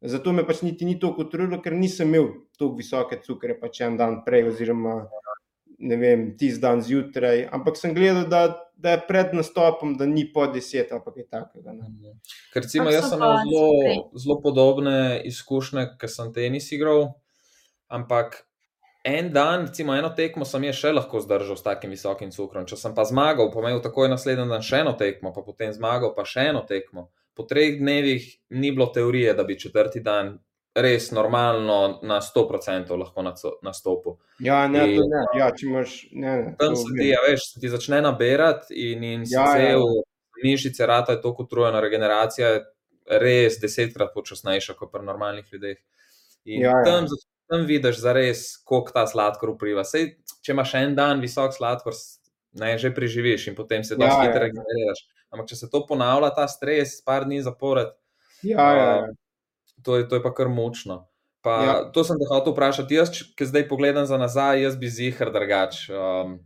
Zato 0.00 0.32
me 0.32 0.46
pač 0.46 0.62
niti 0.62 0.86
ni 0.86 0.94
tako 1.00 1.24
utrudilo, 1.26 1.58
ker 1.62 1.74
nisem 1.74 2.08
imel 2.08 2.28
tako 2.58 2.76
visoke 2.78 3.18
cukre, 3.22 3.56
pač 3.58 3.80
en 3.82 3.96
dan 3.98 4.20
prej, 4.24 4.44
oziroma 4.52 5.00
ne 5.78 5.96
vem, 5.98 6.24
tisti 6.38 6.60
dan 6.62 6.82
zjutraj. 6.82 7.48
Ampak 7.54 7.76
sem 7.78 7.94
gledal, 7.94 8.26
da, 8.30 8.42
da 8.78 8.94
je 8.94 9.00
pred 9.08 9.34
nastopom, 9.34 9.96
da 9.98 10.06
ni 10.06 10.24
po 10.32 10.46
deset 10.46 10.92
ali 10.94 11.02
kaj 11.02 11.26
takega. 11.30 11.74
Ne. 11.74 12.14
Ker 12.52 12.62
recimo, 12.66 12.90
jaz 12.94 13.10
sem 13.10 13.18
imel 13.18 13.40
zelo, 13.50 14.04
zelo 14.18 14.38
podobne 14.42 14.98
izkušnje, 15.26 15.86
ker 15.98 16.10
sem 16.10 16.30
tenis 16.34 16.70
igral, 16.74 17.08
ampak. 17.88 18.44
En 19.08 19.30
dan, 19.32 19.68
recimo 19.68 19.94
eno 19.96 20.10
tekmo, 20.16 20.44
sem 20.44 20.66
jaz 20.68 20.80
še 20.82 20.92
lahko 20.92 21.20
zdržal 21.24 21.56
s 21.56 21.64
takim 21.64 21.94
visokim 21.94 22.32
cukrom. 22.34 22.66
Če 22.68 22.76
sem 22.76 22.96
pa 22.96 23.06
zmagal, 23.08 23.48
pa 23.54 23.62
imel 23.62 23.80
takoj 23.84 24.10
naslednji 24.12 24.48
dan 24.50 24.64
še 24.64 24.82
eno 24.82 24.92
tekmo, 24.98 25.32
pa 25.32 25.44
potem 25.46 25.72
zmagal, 25.72 26.12
pa 26.16 26.26
še 26.28 26.50
eno 26.50 26.64
tekmo 26.68 27.08
po 27.38 27.44
treh 27.46 27.78
dnevih 27.78 28.24
ni 28.50 28.72
bilo 28.72 28.86
teorije, 28.86 29.34
da 29.34 29.44
bi 29.44 29.58
četrti 29.60 30.00
dan 30.00 30.38
res 30.74 31.10
normalno 31.10 32.00
na 32.02 32.18
100% 32.20 32.96
lahko 32.98 33.22
nastopil. 33.62 34.16
Ja, 34.42 34.64
ne, 34.68 34.82
in, 34.94 35.04
ne. 35.12 35.22
Ja, 35.38 35.52
če 35.54 35.66
imaš. 35.66 35.94
Ne, 36.10 36.32
ne, 36.40 36.56
tam 36.58 36.74
se 36.76 36.90
ti, 36.98 37.06
ja, 37.12 37.20
veš, 37.22 37.52
ti 37.62 37.70
začne 37.70 38.00
nabirati 38.02 38.74
in, 38.90 39.06
in 39.06 39.22
ja, 39.30 39.46
se 39.54 39.70
ja. 39.70 39.78
mišice 40.42 40.86
rata 40.90 41.14
je 41.14 41.22
tako 41.22 41.46
utrujena 41.46 41.82
regeneracija, 41.84 42.50
res 43.22 43.60
desetkrat 43.62 44.10
počasnejša 44.18 44.74
kot 44.78 44.90
pri 44.92 45.06
normalnih 45.06 45.46
ljudeh. 45.54 45.78
In 46.50 46.66
ja, 46.66 46.74
tam, 46.86 47.06
ja. 47.06 47.22
Tam 47.50 47.66
vidiš 47.68 48.00
zares, 48.02 48.46
koliko 48.68 48.94
ta 48.94 49.06
sladkor 49.08 49.54
vpliva. 49.54 49.84
Sej, 49.88 50.12
če 50.44 50.54
imaš 50.54 50.74
en 50.80 50.96
dan 50.98 51.22
visok 51.24 51.56
sladkor, 51.56 51.96
ne, 52.60 52.74
že 52.80 52.92
preživiš 52.94 53.50
in 53.50 53.56
potem 53.58 53.84
se 53.84 53.96
ja, 53.96 54.02
dosti 54.02 54.18
ja, 54.18 54.26
hitro 54.28 54.44
regeneriraš. 54.46 55.04
Ja. 55.04 55.14
Ampak, 55.34 55.48
če 55.50 55.60
se 55.60 55.70
to 55.72 55.82
ponavlja, 55.88 56.32
ta 56.36 56.46
stres, 56.48 56.98
par 57.04 57.26
dni 57.28 57.42
zapored, 57.44 57.92
ja, 58.46 58.68
ja. 58.78 58.90
Uh, 59.04 59.16
to, 59.84 59.98
je, 59.98 60.08
to 60.08 60.18
je 60.18 60.24
pa 60.24 60.32
kar 60.34 60.48
močno. 60.52 61.02
Pa, 61.44 61.54
ja. 61.64 61.74
To 61.94 62.04
sem 62.04 62.18
te 62.18 62.26
hotel 62.28 62.52
vprašati. 62.52 62.98
Jaz, 62.98 63.12
ki 63.38 63.46
zdaj 63.46 63.68
pogledam 63.70 64.06
za 64.08 64.18
nazaj, 64.18 64.62
jaz 64.64 64.78
bi 64.78 64.90
zihar 64.90 65.30
drugač 65.34 65.86
um, 65.92 66.38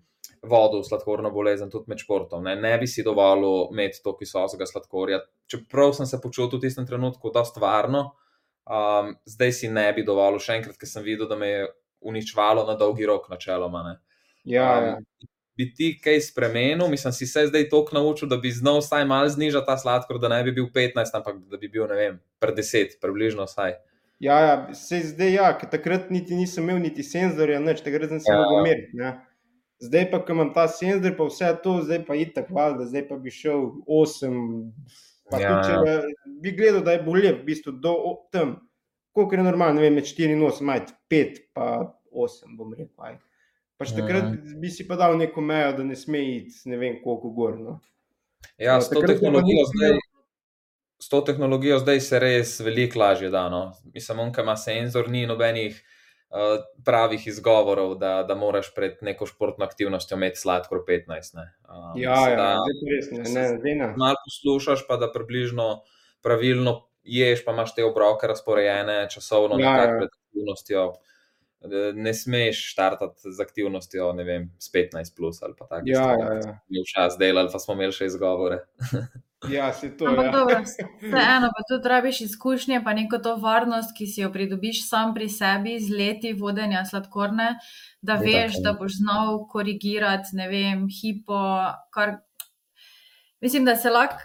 vodil 0.42 0.82
sladkorno 0.84 1.30
bolezen 1.32 1.70
tudi 1.72 1.90
med 1.92 2.02
športom. 2.02 2.44
Ne, 2.44 2.56
ne 2.60 2.74
bi 2.78 2.88
si 2.90 3.04
dovolil 3.06 3.70
imeti 3.72 4.02
to 4.04 4.14
kisosega 4.18 4.68
sladkorja. 4.68 5.22
Čeprav 5.50 5.94
sem 5.96 6.08
se 6.08 6.20
počutil 6.20 6.58
v 6.58 6.66
tistem 6.66 6.86
trenutku, 6.88 7.32
da 7.32 7.44
je 7.46 7.52
stvarno, 7.52 8.10
um, 8.66 9.14
zdaj 9.26 9.52
si 9.52 9.68
ne 9.68 9.86
bi 9.92 10.04
dovolil 10.06 10.42
še 10.42 10.60
enkrat, 10.60 10.78
ker 10.80 10.90
sem 10.90 11.04
videl, 11.06 11.28
da 11.30 11.38
me 11.38 11.50
je 11.50 11.68
uničvalo 12.02 12.66
na 12.66 12.74
dolgi 12.78 13.06
rok, 13.06 13.28
načeloma. 13.30 13.98
Ja, 14.44 14.68
um, 14.78 14.88
ja 14.90 15.28
bi 15.56 15.74
ti 15.74 16.00
kaj 16.00 16.20
spremenil, 16.20 16.88
mislim, 16.88 17.12
si 17.12 17.26
se 17.26 17.46
zdaj 17.46 17.68
toliko 17.68 17.94
naučil, 17.94 18.28
da 18.28 18.36
bi 18.36 18.50
znal 18.50 18.80
vsaj 18.80 19.04
malo 19.04 19.28
znižati 19.28 19.66
ta 19.66 19.76
sladkor, 19.78 20.18
da 20.18 20.28
ne 20.28 20.42
bi 20.42 20.52
bil 20.52 20.66
15, 20.74 21.14
ampak 21.14 21.36
da 21.50 21.56
bi 21.56 21.68
bil, 21.68 21.86
ne 21.88 21.96
vem, 21.96 22.20
pred 22.40 22.56
10, 22.58 22.98
približno 23.00 23.44
vsaj. 23.44 23.76
Ja, 24.20 24.38
ja 24.40 24.74
se 24.74 25.00
zdaj 25.04 25.34
ja, 25.34 25.50
ker 25.58 25.68
takrat 25.70 26.10
niti 26.10 26.34
nisem 26.38 26.64
imel 26.64 26.80
niti 26.82 27.02
senzorja, 27.02 27.60
nič, 27.60 27.82
takrat 27.84 28.08
sem 28.14 28.20
se 28.22 28.32
ja. 28.32 28.38
mogel 28.40 28.66
meriti. 28.68 29.12
Zdaj 29.82 30.10
pa, 30.10 30.20
ko 30.22 30.36
imam 30.36 30.52
ta 30.54 30.68
senzor, 30.70 31.16
pa 31.18 31.26
vse 31.26 31.48
to, 31.62 31.80
zdaj 31.82 32.04
pa 32.06 32.14
je 32.14 32.28
tako 32.32 32.54
valjda, 32.54 32.86
zdaj 32.86 33.08
pa 33.08 33.18
bi 33.18 33.34
šel 33.34 33.66
8. 33.86 34.36
Pa 35.32 35.40
ja, 35.40 35.54
tudi, 35.54 35.68
če 35.68 35.90
ja. 35.90 36.36
bi 36.44 36.52
gledal, 36.56 36.84
da 36.86 36.96
je 36.96 37.02
bolje, 37.06 37.32
v 37.38 37.46
bistvu 37.46 37.74
do 37.82 37.94
tam, 38.34 38.56
koliko 39.16 39.38
je 39.38 39.46
normalno, 39.46 39.80
ne 39.80 39.86
vem, 39.86 39.98
med 40.00 40.08
4 40.08 40.36
in 40.36 40.44
8, 40.44 40.68
majte 40.68 40.96
5, 41.12 41.40
pa 41.56 41.68
8, 42.12 42.56
bom 42.58 42.74
rekel. 42.76 42.94
Aj. 43.08 43.16
Pač 43.80 43.94
takrat 43.96 44.28
mm. 44.28 44.60
bi 44.62 44.70
si 44.70 44.86
pa 44.88 44.98
dal 45.00 45.16
neko 45.18 45.42
mejo, 45.44 45.72
da 45.80 45.86
ne 45.86 45.96
sme 45.98 46.20
iti 46.36 46.70
ne 46.70 46.78
vem 46.78 47.00
koliko 47.02 47.32
gor. 47.34 47.56
No. 47.58 47.78
Ja, 48.60 48.76
s 48.82 48.90
to, 48.92 49.02
tehnologijo 49.02 49.64
zdaj, 49.70 49.98
s 51.02 51.10
to 51.10 51.22
tehnologijo 51.26 51.80
zdaj 51.82 52.00
se 52.04 52.20
res 52.22 52.54
veliko 52.62 53.00
lažje 53.02 53.32
da. 53.32 53.48
No. 53.50 53.64
Mislim, 53.94 54.22
on, 54.22 54.30
ki 54.34 54.44
ima 54.44 54.54
senzor, 54.60 55.10
ni 55.10 55.24
nobenih 55.26 55.74
uh, 55.74 56.01
pravih 56.84 57.26
izgovorov, 57.26 57.94
da, 58.00 58.22
da 58.28 58.34
moraš 58.34 58.70
pred 58.74 59.02
neko 59.04 59.26
športno 59.26 59.64
aktivnostjo 59.64 60.16
imeti 60.16 60.40
sladkor 60.40 60.80
15. 60.88 61.36
Um, 61.36 62.00
ja, 62.00 62.18
ja, 62.30 62.54
res 62.88 63.10
ne, 63.12 63.24
ne, 63.28 63.48
ne, 63.58 63.74
ne. 63.74 63.92
Malo 63.96 64.16
poslušaš, 64.24 64.86
pa 64.88 64.96
da 64.96 65.12
približno 65.12 65.82
pravilno 66.22 66.78
ješ, 67.04 67.44
pa 67.44 67.52
imaš 67.52 67.74
te 67.74 67.84
obroke 67.84 68.26
razporejene 68.26 69.06
časovno 69.10 69.58
ja, 69.60 69.76
ja. 69.76 69.96
pred 69.98 70.08
aktivnostjo 70.08 70.92
ne 71.94 72.14
smeš 72.14 72.72
štartati 72.72 73.32
z 73.32 73.40
aktivnostjo, 73.40 74.12
ne 74.12 74.24
vem, 74.24 74.48
s 74.58 74.72
15 74.72 75.16
plus 75.16 75.42
ali 75.42 75.54
pa 75.58 75.66
tako. 75.66 75.82
Ja, 75.86 76.08
ja, 76.18 76.32
ja. 76.32 76.58
Mi 76.68 76.82
včasih 76.82 77.18
delali, 77.18 77.48
pa 77.52 77.58
smo 77.58 77.74
imeli 77.74 77.92
še 77.92 78.08
izgovore. 78.10 78.64
ja, 79.50 79.72
se 79.72 79.96
to. 79.96 80.06
Ampak 80.06 80.24
ja. 80.24 80.32
dobro, 80.32 80.56
vseeno 81.02 81.50
pa 81.56 81.62
tudi 81.68 81.88
rabiš 81.88 82.20
izkušnje, 82.20 82.80
pa 82.84 82.92
neko 82.92 83.18
to 83.18 83.36
varnost, 83.36 83.96
ki 83.96 84.06
si 84.06 84.20
jo 84.20 84.32
pridobiš 84.32 84.88
sam 84.88 85.14
pri 85.14 85.28
sebi 85.28 85.78
z 85.80 85.96
leti 85.98 86.32
vodenja 86.32 86.84
sladkorne, 86.84 87.54
da 88.02 88.12
je 88.12 88.26
veš, 88.26 88.52
tako. 88.52 88.62
da 88.62 88.72
boš 88.72 88.98
znal 88.98 89.46
korigirati, 89.48 90.36
ne 90.36 90.48
vem, 90.48 90.86
hipo, 91.00 91.40
kar. 91.90 92.18
Mislim, 93.40 93.64
da 93.64 93.76
se 93.76 93.90
lahko 93.90 94.16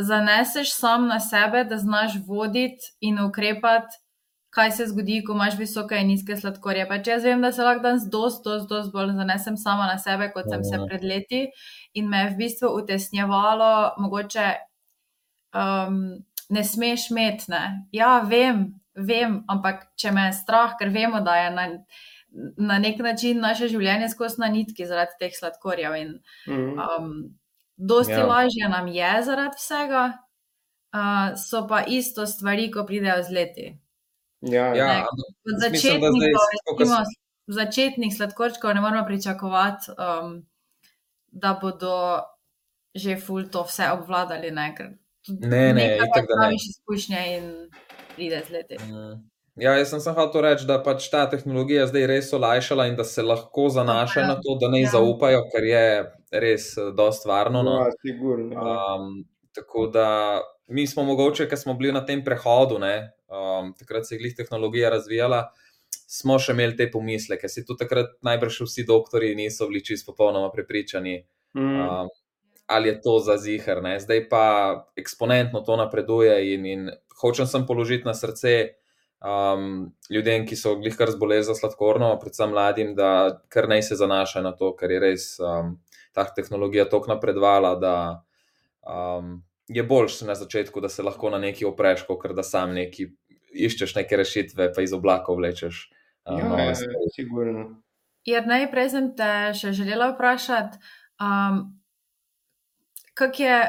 zaneseš 0.00 0.74
sam 0.74 1.06
na 1.06 1.20
sebe, 1.20 1.64
da 1.64 1.78
znaš 1.78 2.12
voditi 2.26 2.94
in 3.00 3.20
ukrepati 3.24 4.01
kaj 4.52 4.70
se 4.76 4.86
zgodi, 4.86 5.22
ko 5.24 5.32
imaš 5.32 5.56
visoke 5.58 5.96
in 5.96 6.10
nizke 6.12 6.36
sladkorje. 6.36 6.84
Pač 6.88 7.08
jaz 7.08 7.24
vem, 7.24 7.40
da 7.40 7.52
se 7.56 7.64
lahko 7.64 7.86
danes 7.86 8.04
dosti, 8.12 8.44
dosti, 8.44 8.68
dosti 8.68 8.92
bolj 8.92 9.14
zanesem 9.16 9.56
sama 9.56 9.86
na 9.88 9.96
sebe, 9.98 10.28
kot 10.34 10.50
sem 10.52 10.64
se 10.68 10.76
ja. 10.76 10.84
pred 10.88 11.06
leti 11.08 11.46
in 11.96 12.10
me 12.12 12.20
je 12.24 12.30
v 12.34 12.38
bistvu 12.42 12.68
utesnjevalo, 12.82 13.72
mogoče 14.04 14.46
um, 15.56 15.98
ne 16.52 16.64
smeš 16.68 17.08
imeti. 17.14 17.48
Ne? 17.52 17.64
Ja, 17.96 18.18
vem, 18.28 18.66
vem, 18.92 19.40
ampak 19.48 19.86
če 19.96 20.12
me 20.12 20.28
je 20.28 20.36
strah, 20.42 20.76
ker 20.80 20.92
vemo, 20.92 21.22
da 21.24 21.36
je 21.40 21.50
na, 21.56 21.68
na 22.60 22.80
nek 22.82 23.00
način 23.04 23.40
naše 23.40 23.70
življenje 23.72 24.10
skozi 24.12 24.42
na 24.44 24.52
nitki 24.52 24.88
zaradi 24.88 25.16
teh 25.20 25.32
sladkorjev. 25.38 25.96
In, 25.96 26.18
mhm. 26.48 26.76
um, 26.76 27.14
dosti 27.76 28.20
ja. 28.20 28.28
lažje 28.28 28.68
nam 28.68 28.92
je 28.92 29.14
zaradi 29.30 29.60
vsega. 29.60 30.10
Uh, 30.92 31.38
so 31.40 31.64
pa 31.64 31.86
isto 31.88 32.26
stvari, 32.28 32.68
ko 32.68 32.84
pridejo 32.84 33.22
z 33.24 33.32
leti. 33.32 33.70
Ja, 34.42 34.74
ja. 34.74 35.06
Začetnih 37.46 38.14
sladkorčkov 38.16 38.74
ne 38.74 38.80
moramo 38.80 39.06
pričakovati, 39.06 39.90
um, 39.98 40.46
da 41.26 41.58
bodo 41.62 42.22
že 42.94 43.16
ful 43.16 43.48
to 43.48 43.64
vse 43.64 43.90
obvladali. 43.92 44.50
Ne, 44.50 44.74
ne, 45.28 45.72
ne, 45.72 45.98
tako 45.98 46.26
da 46.28 46.48
imaš 46.48 46.64
izkušnje 46.70 47.20
in 47.36 47.70
pride 48.14 48.42
z 48.48 48.50
leti. 48.50 48.76
Mm. 48.78 49.32
Ja, 49.56 49.74
jaz 49.76 49.90
sem 49.90 50.00
samo 50.00 50.16
hotel 50.16 50.46
reči, 50.46 50.64
da 50.64 50.78
pač 50.82 51.10
ta 51.12 51.26
tehnologija 51.28 51.84
zdaj 51.90 52.06
res 52.08 52.30
olajšala 52.32 52.86
in 52.88 52.96
da 52.96 53.04
se 53.04 53.22
lahko 53.22 53.66
zanaša 53.68 54.20
ja, 54.20 54.28
na 54.30 54.36
to, 54.40 54.56
da 54.60 54.70
ne 54.72 54.80
ja. 54.80 54.92
zaupajo, 54.94 55.42
ker 55.52 55.66
je 55.68 55.84
res 56.32 56.70
eh, 56.80 56.88
dost 56.96 57.28
varno. 57.28 57.60
No. 57.62 57.76
Ja, 57.82 57.90
sigurno. 58.00 58.54
Ja. 58.56 58.78
Um, 58.96 59.24
tako 59.52 59.86
da 59.92 60.06
mi 60.72 60.86
smo 60.86 61.04
mogoče, 61.04 61.48
ker 61.48 61.60
smo 61.60 61.74
bili 61.76 61.92
na 61.92 62.00
tem 62.06 62.24
prehodu, 62.24 62.78
ne, 62.80 63.12
um, 63.32 63.72
takrat 63.78 64.06
se 64.06 64.14
je 64.14 64.18
glih 64.18 64.36
tehnologija 64.36 64.90
razvijala, 64.92 65.46
smo 66.12 66.38
še 66.38 66.52
imeli 66.52 66.76
te 66.76 66.90
pomisleke. 66.92 67.48
Si 67.48 67.64
tu 67.66 67.76
takrat 67.78 68.18
najbrž 68.26 68.62
vsi 68.66 68.84
doktori 68.88 69.32
niso 69.38 69.68
bili 69.70 69.84
čisto 69.84 70.12
popolnoma 70.12 70.50
prepričani, 70.52 71.22
mm. 71.56 71.80
um, 71.80 72.12
ali 72.66 72.88
je 72.88 73.00
to 73.00 73.18
za 73.24 73.38
zihar. 73.40 73.82
Ne? 73.82 73.96
Zdaj 74.00 74.28
pa 74.28 74.44
eksponentno 74.96 75.64
to 75.64 75.76
napreduje 75.76 76.36
in, 76.54 76.66
in 76.66 76.90
hočem 77.20 77.48
sem 77.48 77.66
položiti 77.66 78.08
na 78.08 78.14
srce. 78.14 78.74
Um, 79.22 79.92
ljudem, 80.10 80.42
ki 80.48 80.56
so 80.58 80.74
glih 80.80 80.96
kar 80.98 81.12
zboleli 81.14 81.44
za 81.46 81.54
sladkorno, 81.54 82.08
predvsem 82.18 82.50
mladim, 82.50 82.96
da 82.98 83.38
kar 83.54 83.68
naj 83.70 83.84
se 83.86 83.98
zanašajo 84.00 84.42
na 84.42 84.50
to, 84.58 84.72
ker 84.74 84.90
je 84.90 84.98
res 84.98 85.26
um, 85.38 85.76
ta 86.12 86.24
tehnologija 86.26 86.88
tako 86.90 87.12
napredovala, 87.12 87.76
da 87.78 87.94
um, 88.82 89.36
je 89.68 89.82
boljš 89.86 90.20
na 90.26 90.34
začetku, 90.34 90.82
da 90.82 90.88
se 90.88 91.06
lahko 91.06 91.30
na 91.30 91.38
neki 91.38 91.64
opreš, 91.64 92.02
kot 92.08 92.34
da 92.34 92.42
sam 92.42 92.74
neki 92.74 93.12
iščeš 93.52 93.94
neke 94.00 94.16
rešitve, 94.16 94.72
pa 94.74 94.82
iz 94.82 94.92
oblakov 94.96 95.38
vlečeš. 95.40 95.86
Um, 96.24 96.38
ja, 96.38 96.72
je, 96.72 96.88
je, 96.88 97.12
sigurno. 97.14 97.68
Jer 98.24 98.46
najprej 98.46 98.90
sem 98.92 99.12
te 99.18 99.30
še 99.58 99.72
želela 99.74 100.12
vprašati, 100.14 100.78
um, 101.20 101.64
kako 103.14 103.42
je. 103.42 103.62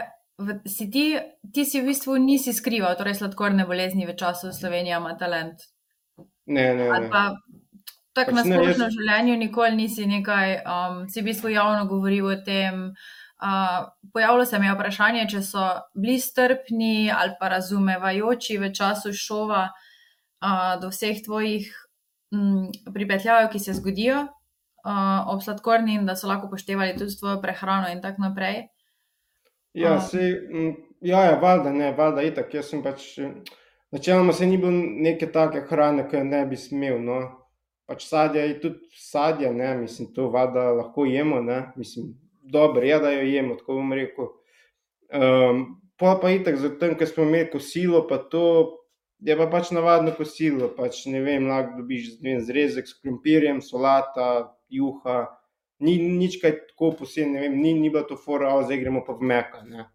Si 0.65 0.89
ti, 0.89 1.13
ti 1.53 1.61
si 1.61 1.79
v 1.79 1.91
bistvu 1.91 2.15
nisi 2.17 2.55
skrival, 2.57 2.95
torej 2.97 3.19
sladkorne 3.19 3.67
bolezni 3.69 4.07
v 4.09 4.15
času 4.17 4.49
Slovenije, 4.51 4.97
ima 4.97 5.13
talent. 5.17 5.61
Ne, 6.49 6.73
ne. 6.73 6.87
ne. 6.89 7.09
Pa, 7.13 7.37
Tako 8.13 8.33
pač 8.33 8.35
na 8.37 8.43
splošno 8.45 8.87
jaz... 8.87 8.95
življenju 8.95 9.35
nikoli 9.41 9.77
nisi 9.77 10.05
nekaj, 10.09 10.55
um, 10.69 10.97
si 11.09 11.21
v 11.21 11.27
bistvu 11.31 11.53
javno 11.53 11.85
govoril 11.89 12.29
o 12.29 12.35
tem. 12.45 12.89
Uh, 13.43 13.91
pojavilo 14.13 14.45
se 14.45 14.59
mi 14.59 14.65
je 14.65 14.73
vprašanje, 14.73 15.23
če 15.29 15.41
so 15.43 15.63
bili 15.99 16.19
strpni 16.19 17.11
ali 17.11 17.33
pa 17.39 17.49
razumevajoči 17.51 18.55
v 18.57 18.69
času 18.71 19.11
šova 19.13 19.65
uh, 19.67 20.79
do 20.79 20.87
vseh 20.87 21.19
tvojih 21.25 21.67
um, 22.31 22.69
pripetljajev, 22.93 23.49
ki 23.51 23.59
se 23.59 23.75
zgodijo 23.75 24.21
uh, 24.21 25.27
ob 25.33 25.43
sladkorni 25.43 25.97
in 25.99 26.07
da 26.07 26.15
so 26.15 26.31
lahko 26.31 26.47
poštevali 26.53 26.95
tudi 26.95 27.19
tvojo 27.19 27.41
prehrano 27.43 27.91
in 27.91 27.99
tako 28.01 28.29
naprej. 28.29 28.61
Ja, 29.73 29.99
se, 29.99 30.23
ja, 31.01 31.25
ja, 31.25 31.35
valjda 31.43 31.75
ne, 31.75 31.91
valjda 31.97 32.23
itak. 32.23 32.53
Jaz 32.53 32.71
sem 32.71 32.83
pač, 32.85 33.17
načeloma 33.91 34.31
se 34.33 34.47
ni 34.47 34.57
bilo 34.57 34.71
neke 34.71 35.27
take 35.35 35.65
hrane, 35.67 36.07
ki 36.07 36.21
jo 36.21 36.23
ne 36.31 36.45
bi 36.47 36.55
smel. 36.55 37.01
No. 37.03 37.19
Pač 37.91 38.07
sadje 38.07 38.47
je 38.47 38.59
tudi 38.61 38.91
sadje, 38.95 39.51
ne, 39.51 39.73
mislim, 39.83 40.13
to 40.15 40.31
valjda 40.31 40.69
lahko 40.79 41.09
jemo, 41.09 41.41
ne, 41.43 41.65
mislim 41.75 42.13
dobro, 42.43 42.83
ja, 42.85 42.99
da 42.99 43.11
jo 43.11 43.21
jemo, 43.21 43.55
tako 43.55 43.79
bom 43.79 43.93
rekel. 43.93 44.29
Um, 45.13 45.65
pa 45.97 46.17
pa 46.21 46.31
itak, 46.33 46.57
zato 46.61 46.93
ker 46.99 47.07
smo 47.07 47.23
imeli 47.23 47.51
kosilo, 47.51 48.03
pa 48.07 48.17
to 48.17 48.43
je 49.23 49.37
pa 49.37 49.47
pač 49.47 49.71
navadno 49.71 50.11
kosilo. 50.17 50.69
Pač, 50.75 51.05
ne 51.11 51.21
vem, 51.23 51.47
lahko 51.47 51.81
dobiš 51.81 52.17
vem, 52.23 52.41
zrezek 52.43 52.89
s 52.89 52.99
krompirjem, 52.99 53.61
solata, 53.63 54.53
juha. 54.69 55.25
Ni 55.83 55.97
nič 55.99 56.37
kaj 56.41 56.57
tako 56.69 56.93
posebno, 57.03 57.41
ni, 57.51 57.73
ni 57.75 57.89
bilo 57.91 58.05
to 58.07 58.15
fora, 58.19 58.53
zdaj 58.63 58.79
gremo 58.79 59.03
pa 59.07 59.15
v 59.19 59.29
meka. 59.31 59.63
Ne. 59.67 59.87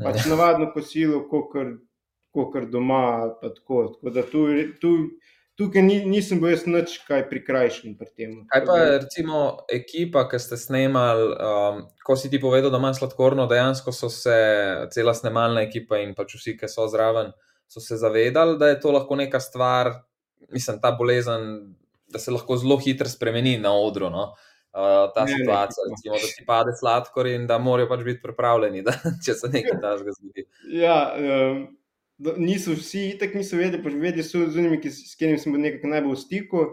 Pač 0.00 0.24
navadno 0.30 0.70
kosilo, 0.74 1.24
kot 1.28 1.52
kar 2.54 2.66
doma. 2.70 3.30
Tako, 3.42 3.84
tako 3.96 4.14
da 4.14 4.24
tu, 4.26 4.46
tu 4.82 4.94
tukaj 5.60 5.82
ni, 5.84 5.98
nisem 6.08 6.40
bil 6.40 6.54
jaz 6.54 6.64
nič 6.64 6.94
kaj 7.04 7.26
prikrajšen 7.28 7.96
pri 8.00 8.08
tem. 8.16 8.36
Kaj 8.48 8.62
pa 8.64 8.76
recimo 8.96 9.40
ekipa, 9.72 10.24
ki 10.30 10.40
ste 10.40 10.56
snemali, 10.60 11.26
um, 11.36 11.82
ko 12.06 12.16
si 12.16 12.32
ti 12.32 12.40
povedal, 12.40 12.72
da 12.72 12.80
ima 12.80 12.94
sladkorno, 12.96 13.44
dejansko 13.50 13.92
so 13.92 14.08
se 14.12 14.36
cela 14.94 15.12
snemalna 15.16 15.66
ekipa 15.66 16.00
in 16.00 16.14
pač 16.16 16.38
vsi, 16.38 16.56
ki 16.56 16.70
so 16.70 16.88
zraven, 16.88 17.34
so 17.68 17.82
se 17.84 18.00
zavedali, 18.00 18.56
da 18.60 18.72
je 18.72 18.78
to 18.80 18.94
lahko 18.96 19.18
neka 19.20 19.40
stvar, 19.44 19.92
mislim, 20.48 20.80
ta 20.80 20.94
bolezen, 20.96 21.50
da 22.10 22.18
se 22.18 22.32
lahko 22.32 22.56
zelo 22.56 22.80
hitro 22.80 23.08
spremeni 23.08 23.58
na 23.60 23.74
odru. 23.76 24.08
No? 24.10 24.30
Uh, 24.70 25.10
ta 25.14 25.26
ne, 25.26 25.34
situacija, 25.34 25.84
ne, 25.84 25.92
recimo, 25.92 26.14
da 26.14 26.30
ti 26.38 26.44
pade 26.46 26.72
sladkor, 26.78 27.26
in 27.26 27.44
da 27.50 27.58
morajo 27.58 27.90
pač 27.90 28.06
biti 28.06 28.22
pripravljeni, 28.22 28.80
da 28.86 28.96
če 29.26 29.36
se 29.36 29.52
nekaj 29.52 29.76
takega 29.82 30.16
zgodi. 30.16 30.46
Ja, 30.72 30.96
um, 31.20 31.66
niso 32.36 32.72
vsi, 32.72 33.16
tako 33.20 33.38
niso 33.38 33.56
vedeli, 33.56 33.82
pač 33.82 33.96
vedeli 33.96 34.24
so 34.24 34.44
z 34.46 34.60
unimi, 34.60 34.80
s 34.84 35.14
katerimi 35.16 35.40
sem 35.40 35.54
bil 35.54 35.62
nekako 35.64 35.92
najbolj 35.92 36.16
v 36.16 36.20
stiku. 36.20 36.64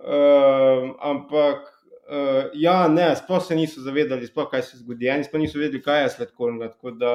Uh, 0.00 0.94
ampak, 1.04 1.66
uh, 2.08 2.48
ja, 2.56 2.88
ne, 2.88 3.10
sploh 3.16 3.42
se 3.44 3.56
niso 3.56 3.84
zavedali, 3.84 4.28
sploh 4.30 4.48
kaj 4.50 4.64
se 4.70 4.80
zgodi. 4.80 5.10
Oni 5.12 5.26
sploh 5.26 5.42
niso 5.42 5.60
vedeli, 5.60 5.82
kaj 5.84 6.02
je 6.04 6.14
sladkorno, 6.14 6.70
tako 6.72 6.94
da 6.96 7.12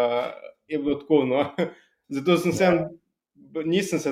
je 0.70 0.80
bilo 0.80 1.00
tako. 1.02 1.24
No. 1.26 1.48
Zato 2.16 2.38
sem 2.38 2.54
se. 2.54 2.72
Nisem 3.66 4.00
se 4.00 4.12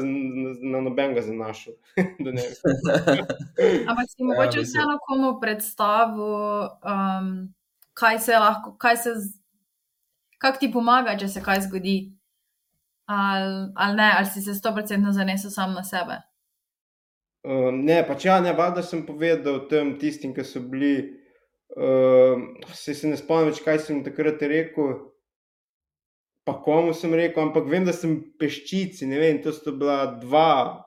na 0.64 0.80
nobenega 0.82 1.22
zanašal. 1.22 1.74
Ampak 3.90 4.06
si 4.08 4.24
mogoče 4.24 4.60
ja, 4.60 4.64
vseeno 4.64 4.96
komu 5.04 5.34
predstavil, 5.42 6.64
um, 6.80 7.54
kaj 7.94 8.20
se 8.24 8.40
lahko, 8.40 8.72
kaj 8.80 8.98
se, 8.98 9.14
kako 10.40 10.60
ti 10.60 10.72
pomaga, 10.72 11.18
če 11.20 11.28
se 11.28 11.44
kaj 11.44 11.66
zgodi 11.68 11.98
ali, 13.14 13.72
ali 13.76 13.98
ne, 13.98 14.12
ali 14.18 14.26
si 14.26 14.42
se 14.42 14.56
sto 14.56 14.74
procentno 14.76 15.12
zanesel 15.12 15.52
sam 15.52 15.74
na 15.74 15.84
sebe. 15.84 16.20
Uh, 17.44 17.72
ne, 17.76 18.00
pač 18.08 18.26
ja, 18.26 18.38
ne, 18.42 18.54
valjda 18.56 18.84
sem 18.88 19.02
povedal 19.06 19.66
tem 19.72 19.98
tistim, 20.00 20.32
ki 20.36 20.46
so 20.48 20.62
bili. 20.64 21.20
Uh, 21.74 22.44
se, 22.72 22.94
se 22.94 23.10
ne 23.10 23.18
spomnim 23.18 23.50
več, 23.50 23.64
kaj 23.66 23.82
sem 23.82 24.04
takrat 24.06 24.44
rekel, 24.48 24.94
pa 26.46 26.54
komu 26.62 26.94
sem 26.94 27.14
rekel, 27.18 27.48
ampak 27.48 27.68
vem, 27.72 27.88
da 27.88 27.96
sem 27.96 28.20
peščici, 28.40 29.08
ne 29.10 29.20
vem, 29.20 29.42
to 29.44 29.52
so 29.56 29.74
bila 29.76 30.06
dva, 30.22 30.84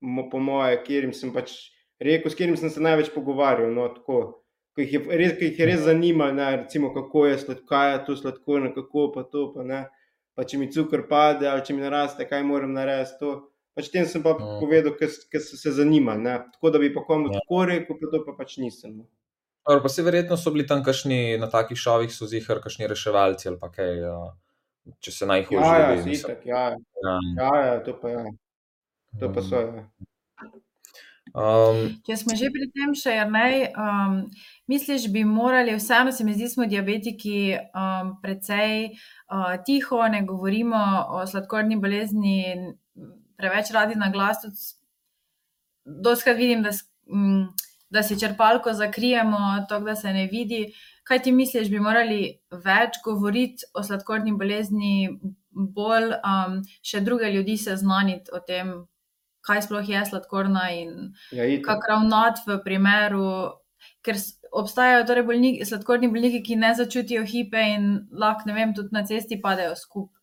mo, 0.00 0.28
po 0.30 0.40
moje, 0.40 0.78
kjer 0.86 1.08
sem 1.16 1.32
pač 1.34 1.56
rekel, 2.00 2.30
s 2.30 2.38
katerim 2.38 2.56
sem 2.60 2.72
se 2.72 2.84
največ 2.84 3.10
pogovarjal. 3.14 3.72
No, 3.74 3.88
tako, 3.96 4.44
ki 4.76 4.86
jih 4.86 4.96
je 4.96 5.20
res, 5.20 5.36
ki 5.40 5.50
jih 5.50 5.62
je 5.62 5.70
res 5.72 5.84
zanimalo, 5.88 6.36
ne, 6.38 6.50
recimo, 6.62 6.92
kako 6.94 7.26
je 7.26 7.38
sladko, 7.44 7.66
kaj 7.68 7.92
je 7.92 8.02
to 8.06 8.18
sladko, 8.22 8.60
kako 8.76 9.08
pa 9.16 9.24
to. 9.28 9.48
Pa, 9.56 9.66
ne, 9.66 9.84
pa 10.38 10.46
če 10.46 10.60
mi 10.60 10.68
cukor 10.70 11.08
pade 11.10 11.48
ali 11.50 11.64
če 11.66 11.74
mi 11.74 11.82
naraste, 11.82 12.22
kaj 12.30 12.44
moram 12.46 12.76
narediti. 12.76 13.36
Pač 13.78 13.88
tem 13.94 14.06
sem 14.10 14.22
pa 14.22 14.32
mm. 14.34 14.58
povedal, 14.62 14.94
ker 14.98 15.42
so 15.42 15.58
se 15.58 15.72
zanimali. 15.74 16.22
Ne? 16.22 16.34
Tako 16.54 16.70
da 16.74 16.80
bi 16.82 16.92
pa 16.94 17.02
komu 17.06 17.30
ja. 17.30 17.38
tako 17.42 17.64
rekel, 17.66 17.98
pa 17.98 18.10
to 18.10 18.20
pa 18.26 18.34
pač 18.38 18.56
nisem. 18.62 18.96
No. 19.00 19.06
Dobro, 19.66 19.82
pa 19.84 19.90
se 19.92 20.02
verjetno 20.02 20.38
so 20.38 20.50
bili 20.54 20.66
tam 20.66 20.82
kašni 20.86 21.38
na 21.38 21.50
takih 21.50 21.78
šovih, 21.78 22.10
so 22.14 22.26
zihar, 22.30 22.62
kašni 22.64 22.88
reševalci 22.90 23.50
ali 23.50 23.58
pa 23.60 23.70
kaj, 23.74 24.02
če 25.04 25.14
se 25.14 25.28
najhujše. 25.30 25.62
Ja, 25.62 25.90
ja, 25.92 26.06
itak, 26.14 26.46
ja, 26.46 26.62
ja. 26.74 27.16
ja, 27.38 27.50
ja, 27.66 27.74
to 27.86 27.94
pa. 27.98 28.14
Ja. 28.14 28.24
To 29.20 29.30
pa 29.34 29.44
so. 29.44 29.62
Ja. 29.62 29.84
Um, 31.34 32.00
če 32.06 32.16
smo 32.16 32.36
že 32.38 32.48
pri 32.54 32.68
tem, 32.72 32.94
še 32.96 33.14
je 33.16 33.24
naj, 33.28 33.54
um, 33.76 34.18
misliš, 34.70 35.08
bi 35.12 35.24
morali, 35.28 35.76
vseeno 35.76 36.12
se 36.12 36.24
mi 36.24 36.34
zdi, 36.36 36.48
smo 36.48 36.66
diabetiki 36.70 37.56
um, 37.58 38.14
precej 38.22 38.90
uh, 38.90 39.54
tiho, 39.66 40.02
ne 40.08 40.22
govorimo 40.26 40.82
o 41.18 41.24
sladkorni 41.28 41.78
bolezni, 41.80 42.38
preveč 43.38 43.72
radi 43.76 43.98
na 43.98 44.10
glas. 44.14 44.44
Doskrat 45.84 46.36
vidim, 46.38 46.62
da, 46.64 46.72
um, 47.12 47.48
da 47.90 48.02
si 48.02 48.18
črpalko 48.20 48.72
zakrijemo, 48.76 49.66
to, 49.68 49.80
da 49.84 49.96
se 49.96 50.12
ne 50.12 50.28
vidi. 50.32 50.66
Kaj 51.08 51.22
ti 51.24 51.32
misliš, 51.32 51.70
bi 51.72 51.80
morali 51.80 52.22
več 52.64 53.00
govoriti 53.04 53.68
o 53.74 53.84
sladkorni 53.84 54.34
bolezni, 54.36 55.08
bolj 55.50 56.12
um, 56.18 56.60
še 56.84 57.00
druge 57.04 57.30
ljudi 57.32 57.56
seznaniti 57.58 58.32
o 58.34 58.40
tem, 58.44 58.74
kaj 59.46 59.64
sploh 59.66 59.88
je 59.88 60.04
sladkorna 60.10 60.68
in 60.74 60.92
ja, 61.32 61.46
kako 61.64 61.92
ravnati 61.92 62.44
v 62.46 62.58
primeru, 62.64 63.30
ker 64.04 64.18
obstajajo 64.52 65.06
torej 65.08 65.26
bolniki, 65.28 65.66
sladkorni 65.68 66.10
bolniki, 66.12 66.42
ki 66.44 66.56
ne 66.60 66.74
začutijo 66.78 67.24
hipe 67.28 67.64
in 67.74 67.90
lahko, 68.12 68.48
ne 68.48 68.56
vem, 68.56 68.74
tudi 68.76 68.96
na 68.96 69.04
cesti 69.06 69.40
padejo 69.42 69.76
skupaj. 69.78 70.18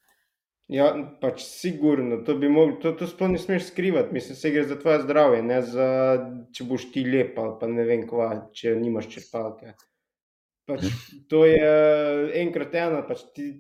Ja, 0.74 0.88
pač 1.22 1.44
sigurno, 1.46 2.24
to 2.26 2.34
bi 2.42 2.50
mogli, 2.50 2.80
to, 2.82 2.96
to 2.98 3.06
sploh 3.06 3.30
ne 3.30 3.38
smeš 3.38 3.68
skrivati, 3.68 4.14
mislim, 4.14 4.38
se 4.40 4.50
gre 4.50 4.64
za 4.66 4.80
tvoje 4.82 5.04
zdravje, 5.04 5.44
ne 5.46 5.60
za, 5.62 5.90
če 6.58 6.66
boš 6.66 6.88
ti 6.94 7.04
lep 7.06 7.38
ali 7.38 7.54
pa 7.60 7.70
ne 7.70 7.86
vem 7.86 8.08
kva, 8.10 8.30
če 8.50 8.74
nimaš 8.80 9.12
črpalke. 9.14 9.76
Pač, 10.66 10.88
to 11.30 11.44
je 11.46 11.70
enkrat 12.42 12.74
ena, 12.82 13.04
pač 13.06 13.22
ti, 13.38 13.52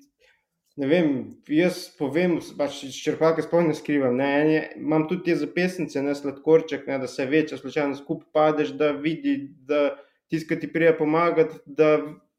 ne 0.75 0.87
vem, 0.91 1.11
jaz 1.47 1.85
povem, 1.99 2.37
pač 2.59 2.81
črpalke 2.91 3.45
sploh 3.45 3.63
ne 3.63 3.75
skrivam, 3.77 4.17
ne, 4.19 4.31
ne, 4.47 4.59
imam 4.79 5.07
tudi 5.07 5.29
te 5.29 5.37
zapesnice, 5.39 6.01
ne 6.03 6.15
sladkorček, 6.17 6.83
ne, 6.89 6.99
da 6.99 7.07
se 7.07 7.25
večja 7.29 7.57
slučajno 7.61 7.95
skupaj 8.01 8.27
padeš, 8.35 8.75
da 8.79 8.91
vidi, 8.91 9.37
da 9.67 9.95
tisti, 10.29 10.49
ki 10.49 10.59
ti 10.59 10.71
prija 10.73 10.95
pomagati, 10.97 11.61
da 11.65 11.95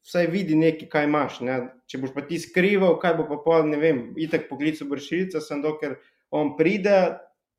vsaj 0.07 0.27
vidi 0.31 0.55
nekaj, 0.55 0.89
kaj 0.89 1.07
imaš. 1.07 1.39
Ne? 1.43 1.57
Če 1.89 1.99
boš 2.01 2.13
pa 2.15 2.23
ti 2.27 2.39
skrival, 2.39 2.95
kaj 3.01 3.17
bo 3.19 3.27
pa 3.31 3.39
pol, 3.43 3.67
ne 3.71 3.79
vem, 3.81 4.01
itek 4.19 4.47
poklical 4.51 4.89
bršilca, 4.91 5.41
sem 5.43 5.63
dokler 5.63 5.97
on 6.31 6.55
pride, 6.59 7.17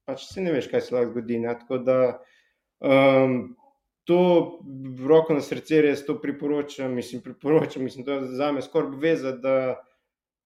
pač 0.09 0.29
se 0.31 0.45
ne 0.45 0.55
veš, 0.55 0.71
kaj 0.73 0.87
se 0.87 0.95
lahko 0.97 1.13
zgodi. 1.13 1.43
Ne? 1.45 1.57
Tako 1.61 1.81
da 1.85 1.99
um, 2.81 3.37
to 4.09 4.21
roko 5.11 5.37
na 5.37 5.45
srce 5.45 5.83
res 5.85 6.07
to 6.07 6.17
priporočam, 6.23 6.95
mislim, 6.97 7.23
priporočam, 7.25 7.85
mislim, 7.85 8.07
to 8.07 8.17
je 8.17 8.33
za 8.41 8.53
me 8.53 8.65
skoraj 8.65 8.95
obveza, 8.95 9.35
da, 9.37 9.57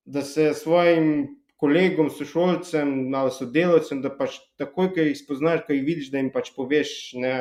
da 0.05 0.23
se 0.23 0.53
svojim 0.55 1.37
kolegom, 1.63 2.11
sošolcem, 2.11 2.89
malo 3.11 3.31
sodelovcem, 3.31 4.01
da 4.03 4.11
pač 4.11 4.41
takoj, 4.59 4.91
ko 4.95 5.05
jih 5.07 5.19
spoznaš, 5.19 5.63
ko 5.67 5.77
jih 5.77 5.85
vidiš, 5.87 6.11
da 6.11 6.19
jim 6.19 6.33
pač 6.35 6.51
poveš, 6.57 6.95
ne, 7.23 7.35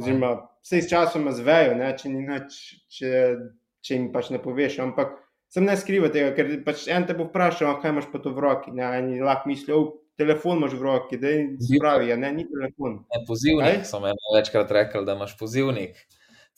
oziroma 0.00 0.30
vse 0.64 0.80
s 0.80 0.88
časom 0.88 1.28
zvejo, 1.36 1.74
ne, 1.76 1.90
če, 1.98 2.12
nač, 2.14 2.60
če, 2.88 3.10
če 3.84 3.98
jim 3.98 4.06
pač 4.14 4.30
ne 4.32 4.40
poveš. 4.40 4.78
Ampak 4.86 5.18
sem 5.52 5.66
ne 5.68 5.76
skrival 5.76 6.12
tega, 6.14 6.32
ker 6.38 6.54
pač 6.64 6.86
en 6.88 7.04
te 7.08 7.16
bo 7.18 7.28
vprašal, 7.28 7.76
kaj 7.82 7.92
imaš 7.92 8.08
pa 8.12 8.22
to 8.24 8.32
v 8.32 8.46
roki. 8.46 8.72
Ne, 8.76 8.88
in 9.02 9.26
lahko 9.26 9.52
mislijo, 9.52 9.82
telefon 10.20 10.62
imaš 10.62 10.78
v 10.78 10.86
roki, 10.86 11.20
da 11.20 11.34
je 11.34 11.44
spravi, 11.68 12.16
ne, 12.16 12.32
ni 12.38 12.46
telefon. 12.48 13.02
Ne, 13.12 13.22
pozivnik, 13.28 13.84
sem 13.88 14.08
večkrat 14.36 14.72
rekel, 14.76 15.04
da 15.04 15.18
imaš 15.18 15.36
pozivnik. 15.40 16.00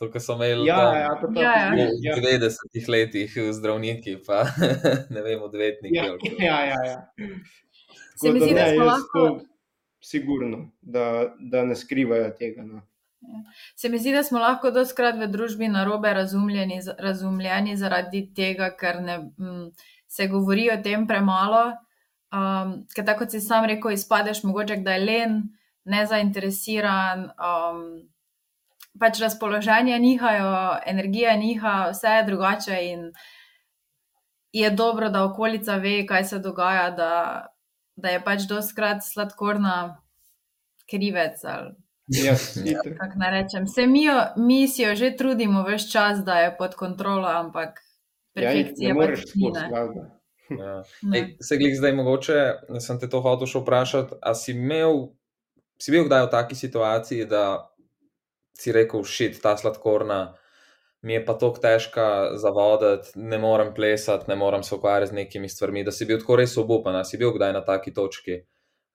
To, 0.03 0.09
kar 0.11 0.21
so 0.21 0.35
imeli 0.35 0.67
ja, 0.67 0.81
ja, 0.99 1.11
to, 1.21 1.29
ja, 1.39 1.51
ja. 1.79 2.15
v 2.17 2.23
90-ih 2.25 2.89
letih, 2.91 3.35
zdravniki, 3.55 4.17
pa 4.27 4.41
ne 5.15 5.23
vem, 5.23 5.43
odvetniki. 5.47 5.95
Ja, 5.95 6.17
ja, 6.43 6.57
ja. 6.67 6.81
ja. 6.91 7.29
Se 8.19 8.33
mi 8.33 8.41
zdi, 8.41 8.55
da 8.55 8.67
smo 8.73 8.89
lahko. 8.89 9.27
Sigurno, 10.03 10.59
da, 10.81 11.31
da 11.39 11.63
ne 11.63 11.79
skrivajo 11.79 12.33
tega. 12.35 12.67
No. 12.67 12.83
Se 13.79 13.89
mi 13.89 14.03
zdi, 14.03 14.11
da 14.11 14.25
smo 14.27 14.43
lahko 14.43 14.75
doskrat 14.75 15.23
v 15.23 15.31
družbi 15.31 15.71
narobe 15.71 16.11
razumljeni 16.99 17.77
zaradi 17.79 18.27
tega, 18.35 18.73
ker 18.75 18.99
ne, 19.07 19.21
m, 19.39 19.69
se 20.11 20.27
govori 20.27 20.67
o 20.75 20.81
tem 20.83 21.07
premalo. 21.07 21.69
Um, 22.35 22.81
ker 22.91 23.07
tako 23.07 23.23
kot 23.23 23.37
si 23.37 23.45
sam 23.45 23.71
rekel, 23.71 23.95
izpadeš 23.95 24.43
mogoče, 24.43 24.83
da 24.83 24.99
je 24.99 25.07
len, 25.07 25.43
nezainteresiran. 25.87 27.29
Um, 27.39 27.87
pač 28.99 29.21
razpoloženje 29.21 29.99
nihajo, 29.99 30.79
energija 30.87 31.37
niha, 31.37 31.91
vse 31.93 32.17
je 32.19 32.25
drugače 32.25 32.79
in 32.91 33.07
je 34.53 34.71
dobro, 34.71 35.09
da 35.09 35.25
okolica 35.25 35.77
ve, 35.77 36.07
kaj 36.07 36.25
se 36.25 36.39
dogaja, 36.39 36.91
da, 36.91 37.13
da 37.97 38.09
je 38.09 38.25
pač 38.25 38.45
doskrat 38.49 39.01
sladkorna 39.05 40.03
krivec. 40.91 41.41
Ja, 42.13 42.35
kako 42.99 43.19
naj 43.19 43.31
rečem. 43.31 43.67
Se 43.67 43.87
mi, 43.87 44.05
jo, 44.05 44.19
mi 44.37 44.69
si 44.69 44.83
jo 44.83 44.95
že 44.95 45.15
trudimo, 45.17 45.63
veš 45.63 45.89
čas, 45.93 46.25
da 46.25 46.39
je 46.39 46.57
pod 46.59 46.75
kontrolo, 46.75 47.29
ampak 47.29 47.81
perfekcija 48.35 48.93
ja, 48.93 48.99
pač 48.99 49.25
ni. 49.35 49.53
Ja. 50.59 50.83
Ej, 51.15 51.37
se 51.41 51.57
glej, 51.57 51.75
zdaj 51.79 51.95
mogoče, 51.97 52.39
da 52.69 52.81
sem 52.81 52.99
te 53.01 53.09
to 53.09 53.23
hotel 53.25 53.49
še 53.49 53.63
vprašati. 53.63 54.19
A 54.21 54.35
si 54.37 54.53
imel, 54.53 55.15
si 55.81 55.95
bil 55.95 56.05
kdaj 56.09 56.27
v 56.27 56.33
taki 56.35 56.59
situaciji, 56.59 57.29
da 57.31 57.72
si 58.63 58.73
rekel, 58.75 59.03
šit, 59.05 59.41
ta 59.43 59.57
sladkorna 59.59 60.23
mi 61.03 61.17
je 61.17 61.25
pa 61.27 61.35
tako 61.35 61.59
težka 61.59 62.07
za 62.39 62.51
voditi, 62.55 63.11
ne 63.19 63.39
morem 63.39 63.75
plesati, 63.75 64.29
ne 64.31 64.37
morem 64.37 64.63
se 64.63 64.75
ukvarjati 64.75 65.11
z 65.11 65.15
nekimi 65.15 65.49
stvarmi, 65.49 65.85
da 65.85 65.93
si 65.93 66.07
bil 66.07 66.21
tako 66.23 66.37
res 66.39 66.55
obupan, 66.57 67.05
si 67.05 67.19
bil 67.19 67.35
kdaj 67.35 67.53
na 67.53 67.65
taki 67.67 67.95
točki. 67.95 68.45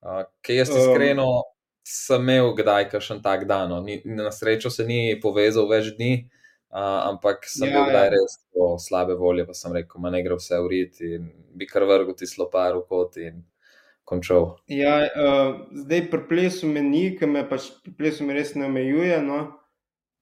Uh, 0.01 0.23
Kaj 0.41 0.61
jaz 0.61 0.71
iskreno 0.71 1.27
um, 1.27 1.43
sem 1.83 2.23
imel 2.23 2.53
kdaj 2.55 2.89
kakšen 2.93 3.19
tak 3.23 3.43
dan, 3.47 3.69
no. 3.69 3.83
na 4.05 4.31
srečo 4.31 4.71
se 4.71 4.85
ni 4.87 5.19
povezal 5.21 5.67
več 5.67 5.91
dni. 5.97 6.29
Uh, 6.67 7.07
ampak 7.07 7.45
sem 7.47 7.69
ja, 7.69 7.75
bil 7.75 7.91
kdaj 7.91 8.05
ja. 8.07 8.13
res 8.15 8.39
po 8.51 8.73
slabe 8.79 9.15
volje, 9.15 9.45
pa 9.47 9.55
sem 9.55 9.75
rekel, 9.75 10.01
da 10.03 10.11
ne 10.11 10.23
gre 10.23 10.35
vse 10.35 10.59
uriti 10.63 11.13
in 11.15 11.29
bi 11.55 11.67
kar 11.67 11.87
vrgel 11.87 12.15
ti 12.15 12.27
slopar 12.27 12.75
v 12.75 12.83
kot 12.87 13.15
in 13.23 13.45
končal. 14.07 14.53
Ja, 14.71 14.99
uh, 15.07 15.53
zdaj 15.75 16.05
pri 16.11 16.23
plesu 16.27 16.67
me 16.71 16.83
ni, 16.83 17.09
ker 17.19 17.31
me 17.31 17.43
pač 17.47 17.71
pri 17.83 17.95
plesu 17.99 18.27
me 18.27 18.35
res 18.35 18.53
ne 18.55 18.67
omejuje. 18.67 19.19
No? 19.23 19.56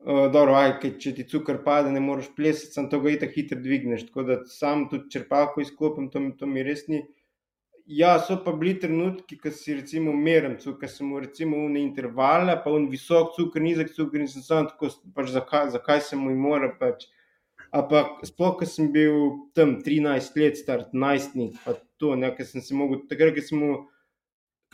Uh, 0.06 0.28
dobro, 0.30 0.54
aj, 0.54 0.76
kaj, 0.84 0.90
če 1.02 1.12
ti 1.18 1.24
cukor 1.26 1.64
pade, 1.66 1.90
ne 1.90 2.02
moreš 2.04 2.28
plesati, 2.38 2.76
sem 2.78 2.86
to 2.92 3.00
ga 3.02 3.16
itak 3.16 3.32
hitro 3.34 3.58
dvigneš. 3.58 4.04
Tako 4.12 4.26
da 4.28 4.36
sam 4.46 4.84
tudi 4.92 5.10
črpalko 5.16 5.64
izkopim, 5.64 6.12
to, 6.14 6.22
to 6.38 6.50
mi 6.50 6.62
res 6.68 6.84
ni. 6.92 7.00
Ja, 7.90 8.20
so 8.22 8.38
pa 8.46 8.54
bili 8.54 8.76
trenutki, 8.82 9.40
ko 9.42 9.50
si 9.54 9.74
recimo 9.80 10.14
umiren, 10.14 10.60
ko 10.62 10.88
sem 10.90 11.08
imel 11.08 11.24
recimo 11.26 11.58
unne 11.66 11.82
intervale, 11.82 12.54
pa 12.62 12.74
un 12.74 12.86
visok 12.90 13.34
cukor, 13.34 13.66
nizek 13.66 13.92
cukor 13.98 14.22
in 14.22 14.30
sem 14.30 14.46
sam 14.46 14.70
tako, 14.70 14.92
pač 15.18 15.34
zakaj, 15.34 15.74
zakaj 15.74 16.06
sem 16.06 16.22
mu 16.22 16.34
mora 16.38 16.70
pač. 16.80 17.10
Ampak 17.74 18.22
sploh, 18.30 18.56
ko 18.62 18.70
sem 18.70 18.94
bil 18.94 19.20
tam 19.58 19.80
13 19.86 20.38
let 20.42 20.62
star, 20.62 20.86
11, 20.94 21.58
pa 21.66 21.74
to, 21.98 22.14
ne, 22.14 22.30
ker 22.38 22.46
sem 22.46 22.62
se 22.62 22.78
mogel, 22.78 23.02
takrat, 23.10 23.34
ko 23.34 23.46
sem 23.50 23.62
mu, 23.62 23.74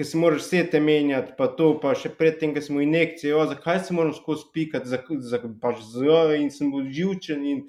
ko 0.02 0.06
se 0.10 0.18
moraš 0.18 0.42
vse 0.42 0.64
te 0.72 0.80
menjati, 0.82 1.34
pa 1.38 1.46
to, 1.58 1.76
pa 1.82 1.92
še 1.94 2.10
predtem, 2.18 2.56
ko 2.56 2.62
smo 2.66 2.82
injekcije, 2.82 3.36
o, 3.38 3.44
zakaj 3.46 3.84
se 3.86 3.94
moram 3.94 4.16
skozi 4.18 4.48
pikati, 4.54 4.90
za, 4.90 4.98
za, 5.30 5.40
pač 5.62 5.84
in 6.40 6.50
sem 6.50 6.72
bil 6.74 6.88
živčen 6.90 7.44
in 7.46 7.60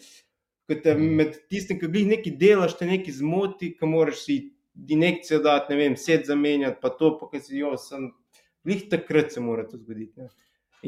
te 0.72 0.94
med 0.96 1.36
tistim, 1.52 1.76
ko 1.76 1.90
glih 1.92 2.06
nekaj 2.08 2.32
delaš, 2.40 2.78
te 2.78 2.88
nekaj 2.88 3.18
zmoti, 3.18 3.74
ko 3.76 3.90
moraš 3.90 4.24
si 4.24 4.38
injekcijo 4.88 5.42
dati, 5.44 5.74
ne 5.74 5.80
vem, 5.82 5.98
sedaj 6.00 6.30
zamenjati, 6.30 6.80
pa 6.80 6.94
to, 6.96 7.12
pa 7.20 7.28
kaj 7.28 7.44
si 7.44 7.60
jo, 7.60 7.74
sem, 7.76 8.08
glih 8.64 8.88
takrat 8.88 9.36
se 9.36 9.44
mora 9.44 9.66
to 9.68 9.76
zgoditi. 9.76 10.24
Ne. 10.24 10.32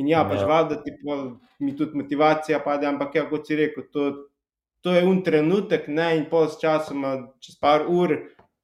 In 0.01 0.09
ja, 0.09 0.25
pač 0.25 0.41
ja. 0.41 0.49
valjda 0.49 0.81
ti 0.81 0.97
pa, 1.03 1.19
mi 1.61 1.77
tudi 1.77 2.01
motivacija 2.01 2.65
pade, 2.65 2.89
ampak 2.89 3.21
ja, 3.21 3.29
kot 3.29 3.45
si 3.45 3.61
rekel, 3.61 3.85
to, 3.93 4.09
to 4.81 4.97
je 4.97 5.05
un 5.05 5.21
trenutek, 5.27 5.93
ne, 5.93 6.15
in 6.17 6.25
pol 6.33 6.49
s 6.49 6.57
časom, 6.63 7.05
čez 7.45 7.61
par 7.61 7.85
ur, 7.85 8.17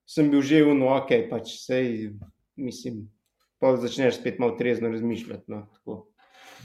sem 0.08 0.32
bil 0.32 0.40
že 0.40 0.64
uno, 0.64 0.94
ok, 0.96 1.12
pač 1.28 1.58
sej, 1.60 2.14
mislim, 2.56 3.10
pol 3.58 3.76
začneš 3.76 4.20
spet 4.20 4.38
malo 4.38 4.56
trezno 4.58 4.88
razmišljati. 4.88 5.44
No, 5.46 5.66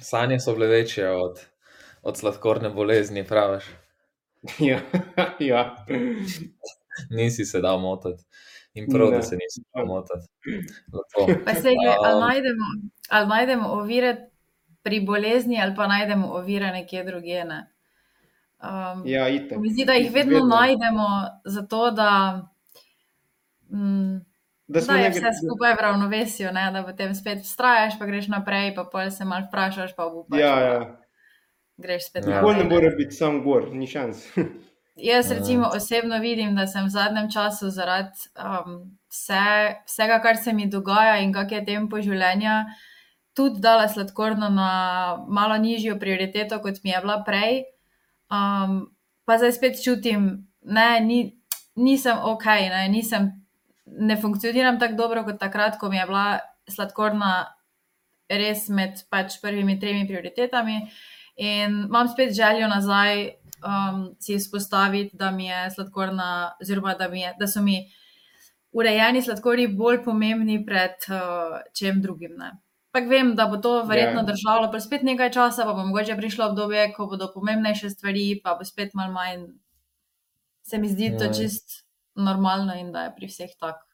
Sanje 0.02 0.40
so 0.40 0.54
bile 0.54 0.68
večje 0.68 1.10
od, 1.12 1.40
od 2.02 2.18
sladkorne 2.18 2.70
bolezni, 2.70 3.28
praviš. 3.28 3.64
ja, 4.70 4.80
ja 5.40 5.86
nisi 7.10 7.46
se 7.46 7.62
dal 7.62 7.80
motiti. 7.80 8.24
In 8.74 8.88
prav, 8.92 9.10
ne. 9.10 9.16
da 9.16 9.22
se 9.22 9.36
nisi 9.36 9.64
dal 9.76 9.86
motiti. 9.86 10.28
Ali 12.06 12.20
najdemo, 12.20 12.66
ali 13.10 13.28
najdemo 13.28 13.70
ovire 13.70 14.30
pri 14.84 15.00
bolezni, 15.00 15.62
ali 15.62 15.76
pa 15.76 15.88
najdemo 15.88 16.28
ovire 16.28 16.72
nekje 16.72 17.04
drugje. 17.04 17.46
Ne? 17.46 17.72
Um, 18.64 19.04
ja, 19.08 19.28
Zdi, 19.72 19.86
da 19.86 19.94
jih 19.94 20.14
vedno, 20.14 20.34
vedno 20.34 20.56
najdemo, 20.56 21.08
zato 21.46 21.92
da, 21.92 22.42
mm, 23.70 24.18
da, 24.68 24.82
da 24.82 24.94
je 24.94 25.10
vse 25.10 25.32
skupaj 25.46 25.74
v 25.74 25.82
ravnovesju, 25.82 26.52
ne? 26.54 26.70
da 26.74 26.84
potem 26.84 27.16
spet 27.16 27.44
vztrajaš, 27.44 28.00
pa 28.00 28.06
greš 28.06 28.28
naprej, 28.28 28.74
pa 28.76 28.86
pol 28.92 29.12
se 29.12 29.26
mal 29.26 29.46
vprašaš, 29.48 29.96
pa 29.96 30.06
upaš. 30.06 30.40
Ja, 30.40 30.60
ja. 30.60 30.80
Greš 31.78 32.10
spet 32.10 32.26
ja. 32.26 32.42
naprej. 32.42 32.64
Ne 32.64 32.70
more 32.70 32.90
biti 32.98 33.16
sam 33.16 33.44
gor, 33.44 33.70
ni 33.74 33.88
šans. 33.88 34.26
Jaz, 34.96 35.32
recimo, 35.32 35.70
osebno 35.76 36.18
vidim, 36.24 36.56
da 36.56 36.68
sem 36.68 36.86
v 36.86 36.90
zadnjem 36.90 37.28
času 37.32 37.70
zaradi 37.70 38.30
um, 38.40 38.98
vse, 39.12 39.76
vsega, 39.86 40.22
kar 40.24 40.38
se 40.38 40.54
mi 40.54 40.70
dogaja 40.72 41.18
in 41.20 41.34
kak 41.36 41.52
je 41.52 41.66
tempo 41.66 42.00
življenja, 42.02 42.64
tudi 43.36 43.60
dala 43.60 43.90
sladkorno 43.92 44.48
na 44.50 44.70
malo 45.28 45.58
nižjo 45.60 46.00
prioriteto, 46.00 46.62
kot 46.64 46.80
mi 46.84 46.96
je 46.96 47.02
bila 47.04 47.20
prej. 47.28 47.66
Um, 48.32 48.86
pa 49.28 49.36
zdaj 49.38 49.58
spet 49.60 49.84
čutim, 49.84 50.48
da 50.64 50.96
ni, 51.04 51.36
nisem 51.76 52.16
ok, 52.24 52.46
ne, 52.72 52.88
nisem, 52.90 53.34
ne 53.86 54.18
funkcioniram 54.22 54.80
tako 54.80 54.96
dobro 54.96 55.24
kot 55.24 55.40
takrat, 55.40 55.80
ko 55.80 55.90
mi 55.90 55.98
je 55.98 56.06
bila 56.06 56.40
sladkorna 56.70 57.34
res 58.30 58.70
med 58.70 59.04
pač 59.10 59.38
prvimi 59.42 59.80
tremi 59.80 60.08
prioritetami. 60.08 60.80
In 61.36 61.84
imam 61.86 62.08
spet 62.08 62.34
željo 62.34 62.68
nazaj 62.72 63.26
um, 63.66 64.16
si 64.20 64.34
izpostaviti, 64.34 65.18
da 65.18 65.32
mi 65.32 65.46
je 65.46 65.70
sladkorna, 65.72 66.56
oziroma 66.62 66.94
da, 66.94 67.06
je, 67.06 67.34
da 67.40 67.48
so 67.48 67.62
mi 67.62 67.84
urejeni 68.72 69.22
sladkorji 69.22 69.68
bolj 69.68 70.04
pomembni 70.04 70.60
pred 70.66 71.10
uh, 71.10 71.60
čem 71.74 72.02
drugim. 72.02 72.36
Ne. 72.38 72.52
Pak 72.96 73.10
vem, 73.10 73.34
da 73.36 73.46
bo 73.52 73.58
to 73.58 73.84
verjetno 73.84 74.22
yeah. 74.22 74.28
Ja. 74.28 74.32
držalo 74.32 74.72
pa 74.72 74.80
spet 74.80 75.04
nekaj 75.04 75.32
časa, 75.32 75.66
pa 75.66 75.74
bo 75.74 75.86
mogoče 75.86 76.16
prišlo 76.16 76.50
obdobje, 76.50 76.94
ko 76.96 77.08
bodo 77.12 77.30
pomembnejše 77.34 77.90
stvari, 77.90 78.40
pa 78.44 78.56
bo 78.56 78.66
spet 78.66 78.94
malo 78.94 79.14
manj. 79.14 79.48
Se 80.64 80.78
mi 80.78 80.90
zdi 80.90 81.12
yeah. 81.12 81.20
to 81.20 81.30
ja. 81.30 81.34
čist 81.34 81.85
normalno 82.16 82.76
in 82.80 82.92
da 82.92 83.08
je 83.08 83.14
pri 83.18 83.30
vseh 83.32 83.54
tako. 83.60 83.86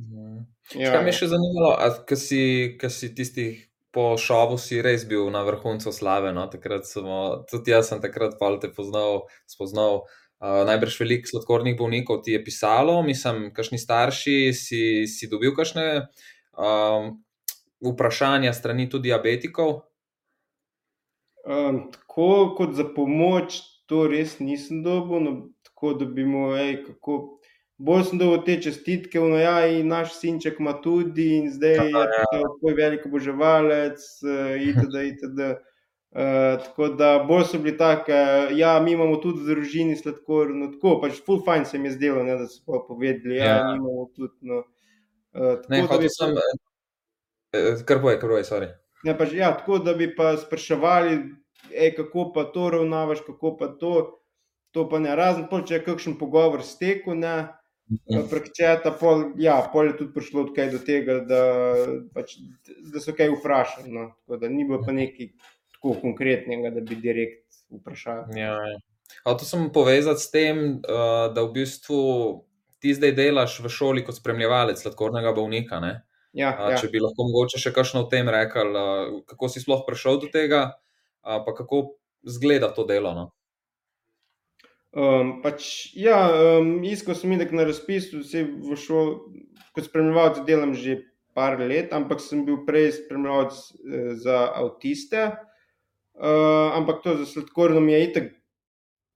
Mm. 0.00 0.42
Ja. 0.74 0.90
Kaj 0.90 1.04
me 1.04 1.12
je 1.12 1.18
še 1.20 1.30
zanimalo, 1.30 1.76
kaj 2.08 2.18
si, 2.18 2.42
si 2.90 3.14
tistih 3.14 3.62
po 3.94 4.16
šovu 4.18 4.58
si 4.58 4.82
res 4.82 5.06
bil 5.06 5.30
na 5.30 5.44
vrhuncu 5.46 5.92
slave. 5.94 6.34
No? 6.34 6.48
Smo, 6.82 7.46
tudi 7.50 7.70
jaz 7.70 7.92
sem 7.92 8.02
takrat 8.02 8.34
te 8.60 8.68
poznal, 8.74 9.24
spoznal. 9.46 10.02
Uh, 10.44 10.66
najbrž 10.66 10.98
veliko 11.00 11.30
sladkornih 11.30 11.76
bolnikov 11.78 12.24
ti 12.26 12.34
je 12.34 12.40
pisalo, 12.44 12.98
mislim, 13.06 13.54
kakšni 13.54 13.78
starši 13.78 14.52
si, 14.52 14.80
si 15.08 15.28
dobil 15.30 15.54
kakšne 15.56 16.10
um, 16.58 17.14
vprašanja 17.80 18.52
strani 18.52 18.90
tudi 18.90 19.08
diabetikov? 19.08 19.86
Um, 21.46 21.86
tako 21.94 22.52
kot 22.58 22.74
za 22.76 22.84
pomoč, 22.84 23.62
to 23.88 24.04
res 24.10 24.36
nisem 24.42 24.82
dobil. 24.84 25.22
No, 25.22 25.32
tako 25.84 25.98
da 25.98 26.04
bi 26.04 26.24
mu 26.24 26.54
rekel, 26.54 26.94
kako 26.94 27.38
bolj 27.76 28.04
sem 28.04 28.18
dobil 28.18 28.42
te 28.44 28.56
čestitke, 28.62 29.20
no 29.20 29.36
ja, 29.38 29.66
in 29.66 29.88
naš 29.88 30.14
sinček 30.18 30.60
ima 30.60 30.72
tudi, 30.82 31.36
in 31.36 31.50
zdaj 31.52 31.74
je 31.74 31.90
ja. 31.90 32.04
tako 32.32 32.74
velik 32.76 33.06
oboževalec, 33.06 34.00
eh, 34.22 34.68
itd. 34.70 34.94
itd. 35.12 35.54
Uh, 36.14 36.62
tako 36.62 36.88
da 36.94 37.24
bolj 37.28 37.44
so 37.50 37.58
bili 37.58 37.74
tako, 37.78 38.12
ja, 38.54 38.80
mi 38.80 38.92
imamo 38.92 39.16
tudi 39.16 39.42
v 39.42 39.48
družini 39.48 39.96
sladkor, 39.98 40.52
no 40.54 40.68
tako, 40.70 41.00
pač 41.02 41.18
full 41.26 41.42
fine 41.42 41.66
se 41.66 41.78
mi 41.78 41.90
je 41.90 41.96
zdelo, 41.96 42.22
ne, 42.22 42.36
da 42.38 42.46
so 42.46 42.62
pa 42.62 42.84
povedali, 42.86 43.40
ja, 43.40 43.44
ja. 43.44 43.56
mi 43.72 43.80
imamo 43.82 44.06
tudi, 44.14 44.34
no. 44.46 44.60
Uh, 45.34 45.56
tako, 45.58 45.72
ne, 45.74 45.80
da 45.90 45.98
bi 45.98 46.12
sem, 46.14 46.38
kar 47.88 47.98
boje, 47.98 48.20
kar 48.22 48.30
boje, 48.30 48.46
sorry. 48.46 48.70
Ne, 49.02 49.16
pač, 49.18 49.34
ja, 49.34 49.50
tako 49.58 49.80
da 49.82 49.96
bi 49.98 50.06
pa 50.14 50.36
spraševali, 50.38 51.18
ej, 51.74 51.96
kako 51.98 52.30
pa 52.36 52.46
to 52.54 52.70
ravnavaš, 52.78 53.26
kako 53.26 53.56
pa 53.58 53.74
to, 53.82 53.96
to 54.74 54.88
pa 54.90 54.98
ne, 54.98 55.14
razen 55.14 55.46
pol, 55.50 55.62
če 55.66 55.78
je 55.78 55.84
kakšen 55.86 56.16
pogovor 56.18 56.64
stekel, 56.66 57.14
ne, 57.14 57.34
prek 58.30 58.48
četa, 58.56 58.90
pol, 58.98 59.28
ja, 59.38 59.60
pol 59.72 59.92
je 59.92 59.98
tudi 60.00 60.14
prišlo 60.16 60.48
do 60.50 60.80
tega, 60.82 61.20
da, 61.28 61.42
pač, 62.16 62.38
da 62.92 63.02
so 63.02 63.14
kaj 63.14 63.36
vprašali. 63.36 63.92
No. 63.92 64.08
Da 64.26 64.50
ni 64.50 64.64
bilo 64.66 64.80
pa 64.82 64.92
nekaj 64.96 65.30
tako 65.76 65.94
konkretnega, 66.00 66.72
da 66.74 66.82
bi 66.82 66.98
direkt 66.98 67.60
vprašali. 67.70 68.40
Ja, 68.40 68.56
ja. 68.72 68.80
To 69.28 69.46
sem 69.46 69.68
povezal 69.72 70.16
s 70.18 70.32
tem, 70.32 70.80
da 70.82 71.44
v 71.44 71.52
bistvu 71.54 72.00
ti 72.82 72.96
zdaj 72.96 73.14
delaš 73.16 73.60
v 73.62 73.70
šoli 73.70 74.02
kot 74.04 74.18
spremljevalec 74.18 74.80
sladkornega 74.80 75.30
bolnika. 75.36 75.78
Ja, 76.34 76.50
ja. 76.50 76.74
Če 76.80 76.90
bi 76.90 77.04
lahko 77.04 77.28
mogoče 77.28 77.60
še 77.62 77.70
kakšno 77.76 78.04
o 78.04 78.10
tem 78.10 78.26
rekel, 78.32 78.74
kako 79.28 79.52
si 79.52 79.62
sploh 79.62 79.84
prišel 79.86 80.18
do 80.24 80.32
tega, 80.32 80.66
pa 81.22 81.54
kako 81.54 82.00
zgleda 82.26 82.72
to 82.74 82.88
delo. 82.88 83.14
No? 83.14 83.30
Um, 84.94 85.40
pač, 85.42 85.90
ja, 85.98 86.18
um, 86.60 86.76
iskal 86.86 87.16
sem 87.18 87.32
videti 87.34 87.56
na 87.58 87.66
razpisu, 87.66 88.20
vse 88.22 88.44
v 88.46 88.76
šoli, 88.78 89.42
kot 89.74 89.88
spremljevalec 89.88 90.44
delam 90.46 90.74
že 90.78 91.00
par 91.34 91.58
let, 91.58 91.90
ampak 91.90 92.22
sem 92.22 92.44
bil 92.46 92.60
prej 92.62 92.92
spremljevalec 93.00 93.58
eh, 93.58 94.14
za 94.22 94.44
avtiste. 94.54 95.32
Uh, 96.14 96.70
ampak 96.78 97.02
to 97.02 97.16
za 97.18 97.26
sladkorno 97.26 97.80
mi 97.82 97.90
je 97.92 98.04
itak, 98.06 98.26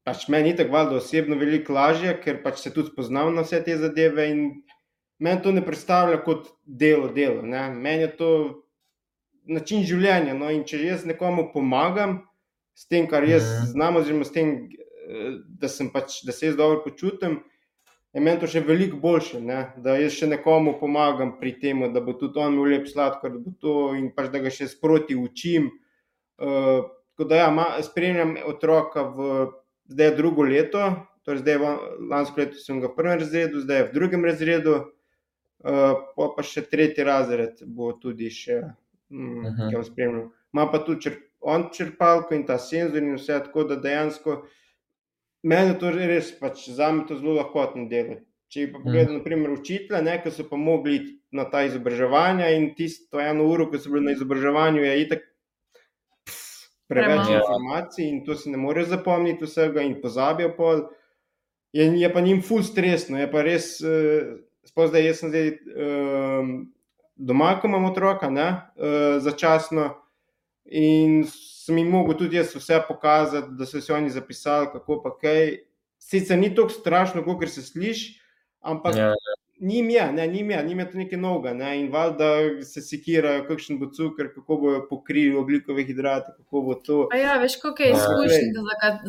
pač 0.03 0.27
meni 0.27 0.51
je 0.51 0.65
tako 0.65 0.75
valjda 0.75 0.97
osebno 0.99 1.39
veliko 1.39 1.77
lažje, 1.77 2.17
ker 2.25 2.41
pač 2.43 2.59
se 2.65 2.73
tudi 2.75 2.91
spoznam 2.91 3.31
na 3.37 3.47
vse 3.47 3.61
te 3.63 3.77
zadeve 3.79 4.27
in 4.33 4.41
meni 5.23 5.43
to 5.45 5.53
ne 5.55 5.63
predstavlja 5.63 6.19
kot 6.27 6.51
delo, 6.67 7.13
delo. 7.15 7.47
Ne? 7.47 7.69
Meni 7.71 8.03
je 8.03 8.11
to 8.19 8.31
način 9.47 9.87
življenja. 9.87 10.35
No? 10.35 10.51
In 10.51 10.65
če 10.67 10.83
jaz 10.83 11.07
nekomu 11.07 11.53
pomagam 11.53 12.19
s 12.75 12.91
tem, 12.91 13.07
kar 13.11 13.23
jaz 13.27 13.47
mhm. 13.47 13.71
znam, 13.77 14.03
oziroma 14.03 14.27
s 14.27 14.35
tem, 14.35 14.55
da, 15.09 15.69
pač, 15.93 16.23
da 16.27 16.33
se 16.33 16.47
jaz 16.47 16.57
dobro 16.57 16.83
počutim, 16.85 17.39
je 18.13 18.21
meni 18.21 18.41
to 18.41 18.49
še 18.51 18.63
veliko 18.65 18.99
boljše, 19.01 19.41
ne? 19.45 19.61
da 19.85 19.97
jaz 19.99 20.17
še 20.17 20.29
nekomu 20.31 20.77
pomagam 20.81 21.35
pri 21.41 21.55
tem, 21.61 21.85
da 21.93 22.01
bo 22.05 22.15
tudi 22.19 22.41
on 22.41 22.57
imel 22.57 22.73
lep 22.75 22.89
sladkor, 22.89 23.39
da, 23.41 23.53
to, 23.61 23.75
pač, 24.17 24.31
da 24.33 24.43
ga 24.45 24.53
še 24.53 24.69
sproti 24.71 25.17
učim. 25.19 25.71
Uh, 26.39 26.87
da, 27.19 27.43
ja, 27.43 27.49
ma, 27.51 27.67
spremljam 27.83 28.37
otroka 28.47 29.03
v 29.15 29.49
zdaj 29.91 30.13
drugo 30.17 30.45
leto, 30.47 30.85
torej 31.27 31.43
zdaj 31.43 31.59
v 31.61 31.73
lansko 32.11 32.41
leto 32.41 32.61
sem 32.63 32.79
ga 32.83 32.93
v 32.93 32.97
prvem 32.97 33.19
razredu, 33.25 33.65
zdaj 33.65 33.83
je 33.83 33.87
v 33.89 33.95
drugem 33.97 34.27
razredu, 34.29 34.77
uh, 35.67 36.29
pa 36.37 36.45
še 36.47 36.63
tretji 36.71 37.07
razred 37.09 37.65
bo 37.67 37.91
tudi 37.99 38.31
še 38.31 38.61
um, 39.11 39.45
uh 39.45 39.57
-huh. 39.59 39.83
spremljal. 39.85 40.31
Ma 40.53 40.69
pa 40.71 40.79
tudi 40.79 41.09
črp, 41.09 41.19
on 41.41 41.69
črpalko 41.73 42.35
in 42.35 42.47
ta 42.47 42.59
senzor 42.59 43.03
in 43.03 43.17
vse 43.17 43.41
tako, 43.45 43.65
da 43.65 43.77
dejansko 43.77 44.43
meni 45.43 45.79
to 45.79 45.91
res, 45.91 46.33
pač 46.41 46.69
za 46.71 46.93
me 46.93 47.07
to 47.07 47.19
zelo 47.19 47.39
lahkotno 47.39 47.89
delo. 47.89 48.19
Če 48.49 48.71
pa 48.73 48.79
pogledam, 48.81 49.15
-huh. 49.15 49.19
naprimer, 49.19 49.51
učitelja, 49.51 50.23
ki 50.23 50.31
so 50.31 50.49
pa 50.49 50.57
mogli 50.57 51.01
na 51.31 51.45
ta 51.45 51.65
izobraževanja 51.65 52.49
in 52.57 52.75
tisto 52.75 53.21
eno 53.21 53.45
uro, 53.45 53.71
ko 53.71 53.79
so 53.79 53.91
bili 53.91 54.05
na 54.05 54.13
izobraževanju, 54.13 54.85
je 54.85 55.01
itak 55.03 55.19
preveč 56.89 57.27
Prema. 57.27 57.41
informacij 57.41 58.09
in 58.09 58.25
to 58.25 58.35
se 58.35 58.51
ne 58.51 58.57
more 58.57 58.85
zapomniti 58.85 59.45
vsega 59.45 59.83
in 59.83 60.01
pozabijo 60.01 60.55
pol. 60.57 60.89
Je, 61.73 61.85
je 62.01 62.13
pa 62.13 62.21
njim 62.21 62.43
ful 62.43 62.63
stresno, 62.63 63.19
je 63.19 63.31
pa 63.31 63.43
res, 63.43 63.81
uh, 63.81 64.41
zdaj 64.65 65.07
jaz 65.07 65.19
sem 65.21 65.29
zdaj 65.29 65.49
uh, 65.49 66.49
doma, 67.17 67.59
ko 67.61 67.69
imam 67.69 67.85
otroka, 67.85 68.31
ne, 68.31 68.49
uh, 68.77 69.19
začasno 69.21 69.91
in 70.65 71.25
sem 71.69 71.79
jim 71.79 71.91
mogel 71.93 72.17
tudi 72.19 72.41
jaz 72.41 72.55
vse 72.57 72.81
pokazati, 72.89 73.55
da 73.59 73.67
so 73.69 73.81
se 73.81 73.93
oni 73.95 74.11
zapisali, 74.11 74.71
kako 74.73 75.03
pa 75.05 75.17
kaj. 75.21 75.59
Sicer 75.99 76.39
ni 76.39 76.53
tako 76.55 76.71
strašno, 76.71 77.25
kot 77.27 77.49
se 77.51 77.63
sliši, 77.63 78.13
ampak 78.63 78.97
ja, 78.97 79.09
ja 79.11 79.39
njim 79.61 79.91
je, 79.91 80.13
ne, 80.13 80.27
njim 80.27 80.51
je, 80.51 80.63
njim 80.65 80.79
je 80.79 80.91
to 80.91 80.99
nekaj 80.99 81.19
novega. 81.19 81.55
Ne, 81.55 81.81
in 81.81 81.93
valjda 81.93 82.25
se 82.65 82.81
sekirajo, 82.81 83.45
kakšen 83.49 83.79
bo 83.79 83.91
cukor, 83.91 84.31
kako 84.35 84.57
bojo 84.57 84.87
pokrili 84.91 85.37
oglikove 85.37 85.85
hidrate, 85.85 86.33
kako 86.37 86.63
bo 86.63 86.75
to. 86.75 87.09
A 87.13 87.17
ja, 87.17 87.39
veš, 87.39 87.61
koliko 87.61 87.83
je 87.83 87.91
izkušenj, 87.91 88.53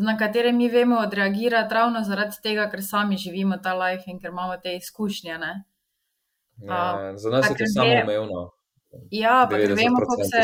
na 0.05 0.17
katere 0.17 0.51
mi 0.51 0.69
vemo 0.69 0.97
odreagirati, 0.99 1.73
ravno 1.73 2.03
zaradi 2.03 2.41
tega, 2.43 2.69
ker 2.69 2.83
sami 2.83 3.17
živimo 3.17 3.57
ta 3.57 3.73
life 3.73 4.03
in 4.07 4.19
ker 4.19 4.29
imamo 4.29 4.57
te 4.57 4.75
izkušnje. 4.75 5.37
Ja, 6.57 7.13
za 7.15 7.29
nas 7.29 7.49
je 7.49 7.55
to 7.57 7.65
samo 7.73 7.91
umevno. 8.03 8.51
Ja, 9.11 9.47
pa 9.49 9.55
vemo, 9.55 9.99
kako 9.99 10.23
se 10.23 10.41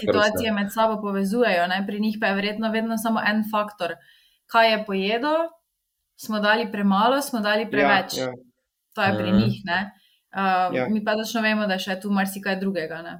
situacije 0.00 0.52
med 0.52 0.72
sabo 0.72 1.00
povezujejo. 1.02 1.66
Ne? 1.66 1.84
Pri 1.86 2.00
njih 2.00 2.16
pa 2.20 2.26
je 2.26 2.34
verjetno 2.34 2.72
vedno 2.72 2.98
samo 2.98 3.20
en 3.20 3.44
faktor. 3.50 3.94
Kaj 4.46 4.70
je 4.72 4.84
pojedel, 4.86 5.48
smo 6.16 6.40
dali 6.40 6.72
premalo, 6.72 7.20
smo 7.22 7.40
dali 7.40 7.70
preveč. 7.70 8.16
Ja, 8.18 8.24
ja 8.24 8.32
to 8.94 9.02
je 9.02 9.18
pri 9.18 9.32
mm. 9.32 9.36
njih. 9.36 9.62
Uh, 9.64 10.74
ja. 10.76 10.88
Mi 10.88 11.04
pa 11.04 11.16
točno 11.16 11.40
vemo, 11.42 11.66
da 11.66 11.76
je 11.76 11.84
še 11.86 11.98
tu 12.00 12.10
marsikaj 12.10 12.56
drugega. 12.60 13.02
Ne? 13.02 13.18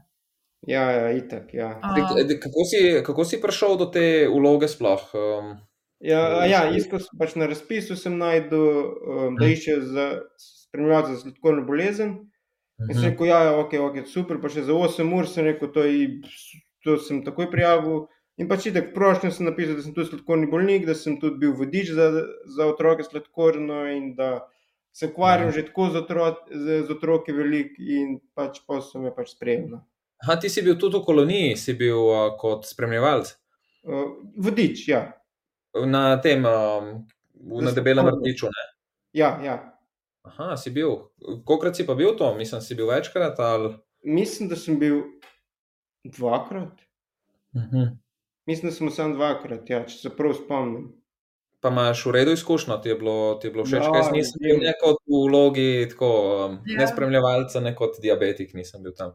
Ja, 0.68 0.84
ja, 0.90 1.10
itak. 1.12 1.54
Ja. 1.54 1.74
Uh, 1.82 2.22
kako, 2.40 2.64
si, 2.70 2.80
kako 3.04 3.24
si 3.24 3.40
prišel 3.40 3.76
do 3.80 3.90
te 3.92 4.28
vloge 4.32 4.68
sploh? 4.68 5.04
Um, 5.14 5.54
ja, 6.00 6.44
ja 6.48 6.62
iskal 6.76 7.02
pač 7.18 7.36
na 7.36 7.48
razpisu, 7.50 7.96
sem 7.98 8.16
najdel, 8.18 8.62
um, 8.62 9.40
da 9.40 9.48
išče 9.50 9.80
za 9.92 10.06
spremljati 10.40 11.16
za 11.16 11.24
sladkorno 11.24 11.66
bolezen. 11.68 12.16
In 12.88 12.94
sem 12.94 13.02
mhm. 13.02 13.10
rekel, 13.10 13.26
ja, 13.30 13.42
ja 13.48 13.52
ok, 13.60 13.76
ok, 13.88 14.00
super, 14.10 14.40
pa 14.42 14.50
še 14.52 14.64
za 14.66 14.74
8 14.74 15.14
ur 15.16 15.28
sem 15.30 15.46
rekel, 15.46 15.70
to, 15.74 15.84
je, 15.86 16.08
to 16.84 16.96
sem 17.02 17.22
takoj 17.26 17.50
prijavil. 17.52 18.06
In 18.40 18.48
pač 18.48 18.64
tako 18.72 18.94
prošnjo 18.94 19.30
sem 19.30 19.46
napisal, 19.46 19.76
da 19.76 19.84
sem 19.84 19.94
tudi 19.94 20.08
sladkorni 20.08 20.48
bolnik, 20.50 20.86
da 20.88 20.96
sem 20.96 21.18
tudi 21.20 21.38
bil 21.42 21.52
vodič 21.56 21.92
za, 21.92 22.08
za 22.48 22.66
otroke 22.66 23.04
sladkorno 23.04 23.84
in 23.92 24.14
da 24.16 24.48
se 24.92 25.06
ukvarjam 25.06 25.50
ja. 25.50 25.52
že 25.52 25.66
tako 25.68 25.88
z, 25.90 25.96
otro, 25.96 26.28
z, 26.48 26.82
z 26.86 26.90
otroki, 26.96 27.32
velik 27.32 27.76
in 27.78 28.18
pač 28.34 28.60
pa 28.66 28.80
so 28.80 29.00
me 29.00 29.12
pač 29.14 29.34
spremljali. 29.36 29.82
Ha, 30.22 30.36
ti 30.38 30.48
si 30.52 30.62
bil 30.62 30.76
tudi 30.78 31.00
v 31.00 31.04
koloniji, 31.04 31.56
si 31.58 31.74
bil 31.74 31.98
uh, 31.98 32.32
kot 32.38 32.68
spremljevalec? 32.68 33.32
Uh, 33.82 34.22
vodič, 34.38 34.86
ja. 34.88 35.08
Na 35.74 36.16
tem, 36.22 36.44
um, 36.46 37.02
na 37.58 37.72
debelem 37.74 38.06
vrtiču. 38.06 38.52
Ja, 39.12 39.34
ja. 39.42 39.71
Aha, 40.22 40.56
si 40.56 40.70
bil. 40.70 40.96
Kolikrat 41.44 41.76
si 41.76 41.86
pa 41.86 41.94
bil 41.98 42.14
to? 42.16 42.34
Mislim, 42.34 42.60
si 42.60 42.74
bil 42.78 42.86
večkrat. 42.86 43.40
Ali... 43.40 43.74
Mislim, 44.02 44.48
da 44.48 44.56
sem 44.56 44.78
bil 44.78 45.02
dvakrat. 46.04 46.80
Uh 47.54 47.62
mhm. 47.62 47.76
-huh. 47.76 47.96
Mislim, 48.46 48.70
da 48.70 48.76
sem 48.76 48.90
samo 48.90 49.14
dvakrat, 49.14 49.70
ja, 49.70 49.84
če 49.86 49.96
se 49.96 50.10
prav 50.16 50.34
spomnim. 50.34 50.88
Pa 51.62 51.70
imaš 51.70 52.06
v 52.06 52.12
redu 52.16 52.32
izkušnjo, 52.34 52.76
ti 52.82 52.88
je 52.88 52.94
bilo, 52.98 53.34
ti 53.34 53.46
je 53.46 53.50
bilo 53.54 53.64
všeč, 53.64 53.84
kaj 53.92 54.02
no, 54.02 54.14
nisem 54.16 54.40
bil 54.42 54.56
ne 54.64 54.72
kot 54.80 54.96
v 55.06 55.20
vlogi, 55.28 55.86
tako 55.90 56.08
um, 56.46 56.56
ja. 56.66 56.78
ne 56.80 56.86
spremljevalca, 56.90 57.60
ne 57.60 57.74
kot 57.78 58.00
diabetik, 58.02 58.54
nisem 58.58 58.82
bil 58.82 58.96
tam. 58.98 59.12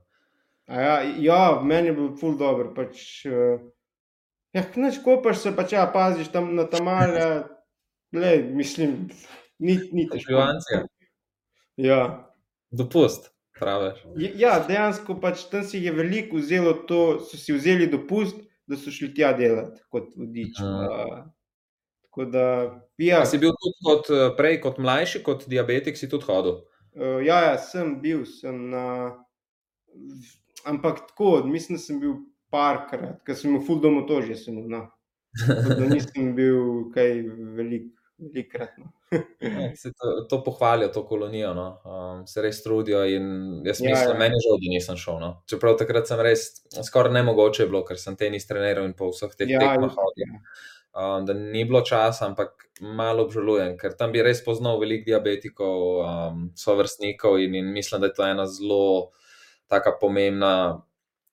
Ja, 0.68 1.02
ja, 1.20 1.42
meni 1.64 1.92
je 1.92 1.98
bil 1.98 2.14
ful 2.20 2.38
dobro. 2.40 2.72
Pač, 2.76 3.04
uh, 3.28 3.60
ja, 4.56 4.64
neč 4.80 5.02
kopaš 5.04 5.44
se, 5.44 5.56
pač 5.60 5.76
ja, 5.76 5.84
paziš 5.92 6.32
tam 6.32 6.54
na 6.56 6.64
tamale, 6.72 7.28
le, 8.16 8.32
mislim, 8.56 9.10
ni, 9.60 9.76
ni 9.92 10.08
težko. 10.08 10.48
Ja. 11.78 12.02
Dopust, 12.72 13.30
praviš. 13.60 14.02
Ja, 14.36 14.58
dejansko 14.68 15.20
pač 15.22 15.46
tam 15.52 15.64
si 15.64 15.84
je 15.86 15.94
veliko 15.94 16.42
vzelo 16.42 16.74
to, 16.90 17.20
so 17.22 17.38
si 17.38 17.54
vzeli 17.54 17.88
dopust, 17.92 18.40
da 18.68 18.76
so 18.76 18.92
šli 18.92 19.14
tja 19.16 19.32
delati 19.38 19.82
kot 19.94 20.14
vodič. 20.18 20.62
Uh. 20.62 21.26
Da, 22.18 22.82
ja. 22.98 23.22
Si 23.30 23.38
bil 23.38 23.54
tudi 23.62 23.78
kot, 23.86 24.08
eh, 24.10 24.32
prej 24.34 24.56
kot 24.64 24.80
mlajši, 24.82 25.20
kot 25.22 25.44
diabetik, 25.46 26.00
si 26.00 26.10
tudi 26.10 26.26
hodil? 26.26 26.64
Uh, 26.98 27.20
ja, 27.22 27.44
ja, 27.46 27.52
sem 27.62 28.00
bil. 28.02 28.24
Sem 28.26 28.72
na, 28.72 29.14
ampak 30.66 31.04
tako, 31.12 31.44
mislim, 31.46 31.78
da 31.78 31.84
sem 31.84 32.00
bil 32.02 32.16
parkrat, 32.50 33.20
ker 33.22 33.38
sem 33.38 33.54
v 33.54 33.62
Fuldomu 33.62 34.08
to 34.10 34.24
že 34.26 34.40
sem. 34.40 34.58
No. 34.66 34.88
Da 35.46 35.86
nisem 35.86 36.34
bil 36.34 36.90
kaj 36.96 37.22
velik. 37.54 37.94
Velikrat, 38.18 38.78
no. 38.82 38.92
ja, 39.14 39.68
to, 40.00 40.14
to 40.30 40.40
pohvalijo, 40.44 40.90
to 40.94 41.04
kolonijo, 41.06 41.54
no. 41.54 41.68
um, 41.86 42.24
se 42.28 42.42
res 42.42 42.64
trudijo. 42.64 43.04
Jaz 43.06 43.82
mislim, 43.82 43.92
ja, 43.92 44.04
ja. 44.10 44.16
meni 44.18 44.40
je 44.40 44.46
žal, 44.48 44.58
da 44.64 44.72
nisem 44.74 44.98
šel. 44.98 45.20
No. 45.22 45.30
Čeprav 45.50 45.78
takrat 45.78 46.10
sem 46.10 46.24
res 46.26 46.48
skoraj 46.88 47.14
ne 47.14 47.22
mogoče 47.28 47.70
bilo, 47.70 47.84
ker 47.86 48.02
sem 48.02 48.18
tenis 48.18 48.50
treniral 48.50 48.90
in 48.90 48.98
po 48.98 49.12
vseh 49.14 49.38
teh 49.38 49.54
ja, 49.54 49.62
tekmah 49.62 49.94
hodil. 49.94 50.34
Ja 50.34 50.42
um, 50.98 51.26
da 51.26 51.34
ni 51.34 51.66
bilo 51.66 51.82
časa, 51.82 52.26
ampak 52.26 52.70
malo 52.82 53.26
obžalujem, 53.26 53.78
ker 53.78 53.94
tam 53.98 54.12
bi 54.12 54.24
res 54.26 54.42
poznal 54.46 54.80
veliko 54.82 55.12
diabetikov, 55.12 55.84
um, 56.02 56.44
sovrstnikov 56.58 57.40
in, 57.42 57.56
in 57.56 57.72
mislim, 57.74 58.02
da 58.02 58.10
je 58.10 58.18
to 58.18 58.28
ena 58.28 58.48
zelo 58.50 59.12
taka 59.68 59.94
pomembna. 60.02 60.82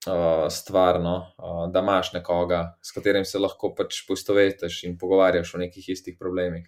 Uh, 0.05 0.51
stvar, 0.53 0.99
no, 1.01 1.15
uh, 1.39 1.65
da 1.73 1.81
imaš 1.81 2.11
nekoga, 2.13 2.77
s 2.85 2.93
katerim 2.93 3.25
se 3.25 3.39
lahko 3.41 3.71
pač 3.73 4.03
poistovetiš 4.05 4.83
in 4.85 4.99
pogovarjaš 5.01 5.55
o 5.57 5.61
nekih 5.63 5.87
istih 5.95 6.19
problemih. 6.21 6.67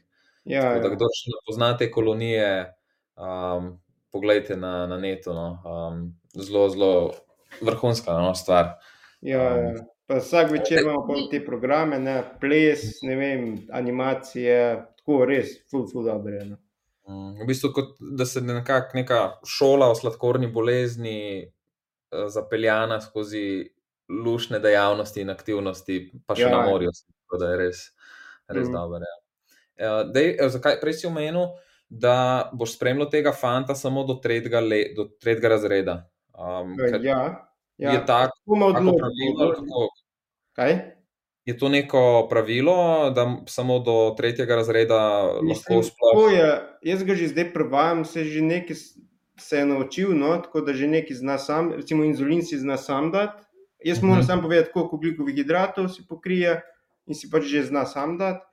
Ja, 0.49 0.63
Tako, 0.63 0.81
da, 0.81 0.89
ja. 0.89 0.95
kdo 0.95 1.09
še 1.19 1.33
ne 1.35 1.41
pozna 1.49 1.69
te 1.77 1.91
kolonije, 1.93 2.49
um, 3.21 3.75
pogledajte 4.15 4.57
na, 4.57 4.87
na 4.89 4.97
netu. 5.03 5.35
No, 5.37 5.49
um, 5.69 6.01
zelo, 6.33 6.69
zelo 6.73 6.91
vrhunska 7.61 8.17
no, 8.17 8.33
stvar. 8.39 8.77
Ja, 9.21 9.43
um, 9.53 9.77
ja. 9.77 9.85
Pa 10.07 10.21
vsak 10.23 10.53
večer 10.55 10.85
imamo 10.85 11.27
te 11.31 11.41
programe, 11.45 11.99
ne, 11.99 12.21
ples, 12.41 13.03
ne 13.03 13.17
vem, 13.19 13.47
animacije, 13.75 14.59
tako 15.01 15.25
res, 15.27 15.57
ful, 15.71 15.89
ful, 15.91 16.07
dobro. 16.07 16.45
No. 16.47 16.61
Mm, 17.11 17.33
v 17.41 17.47
bistvu, 17.49 17.73
kot 17.75 17.97
da 17.99 18.27
se 18.27 18.41
nekak, 18.41 18.95
neka 18.95 19.21
šola 19.47 19.91
o 19.91 19.97
sladkorni 19.99 20.47
bolezni 20.55 21.17
zapeljana 22.11 23.01
skozi 23.01 23.71
lušne 24.09 24.59
dejavnosti 24.63 25.21
in 25.21 25.31
aktivnosti, 25.31 26.01
pa 26.27 26.37
še 26.39 26.47
ja. 26.47 26.53
na 26.55 26.67
morju, 26.69 26.93
tako 27.27 27.41
da 27.43 27.53
je 27.53 27.57
res, 27.65 27.81
res 28.49 28.69
mm. 28.69 28.75
dobro. 28.75 29.03
Ja. 29.03 29.17
Uh, 29.77 30.03
dej, 30.15 30.37
zakaj 30.55 30.79
prej 30.81 31.01
si 31.01 31.09
omenil, 31.09 31.51
da 31.89 32.51
boš 32.57 32.77
spremljal 32.79 33.11
tega 33.13 33.33
fanta 33.37 33.75
samo 33.79 34.05
do 34.07 34.17
tretjega, 34.23 34.63
le, 34.63 34.81
do 34.97 35.09
tretjega 35.21 35.57
razreda? 35.57 35.97
Um, 36.33 36.77
ja. 37.03 37.47
Ja, 37.77 37.93
je 37.93 38.07
tako, 38.09 38.57
tako 38.73 38.93
pravilo, 38.97 39.53
kako, 39.53 39.89
kaj? 40.57 40.79
Je 41.45 41.55
to 41.59 41.69
neko 41.69 42.27
pravilo, 42.31 43.11
da 43.11 43.27
samo 43.47 43.79
do 43.79 44.15
tretjega 44.17 44.57
razreda 44.57 44.99
Mislim, 45.43 45.79
lahko 45.79 45.91
sploh? 45.91 46.33
Jaz 46.83 47.05
ga 47.05 47.15
že 47.15 47.29
zdaj 47.29 47.53
prevajam, 47.53 48.05
se 48.05 48.25
že 48.25 48.41
nekaj 48.43 48.77
se 49.39 49.59
je 49.59 49.67
naučil, 49.67 50.15
no, 50.19 50.37
tako 50.39 50.61
da 50.61 50.73
že 50.73 50.89
nekaj 50.89 51.17
zna 51.17 51.39
sam, 51.39 51.73
recimo 51.73 52.05
inzulin 52.05 52.43
si 52.43 52.59
zna 52.59 52.77
sam 52.77 53.11
dati. 53.13 53.45
Jaz 53.85 54.03
moram 54.03 54.23
-huh. 54.23 54.27
samo 54.27 54.43
povedati, 54.43 54.71
koliko 54.73 54.97
ugljikovih 54.97 55.35
hidratov 55.35 55.89
si 55.89 56.07
pokrije 56.09 56.63
in 57.07 57.15
si 57.15 57.31
pač 57.31 57.45
že 57.45 57.63
zna 57.63 57.85
sam 57.87 58.19
dati. 58.19 58.45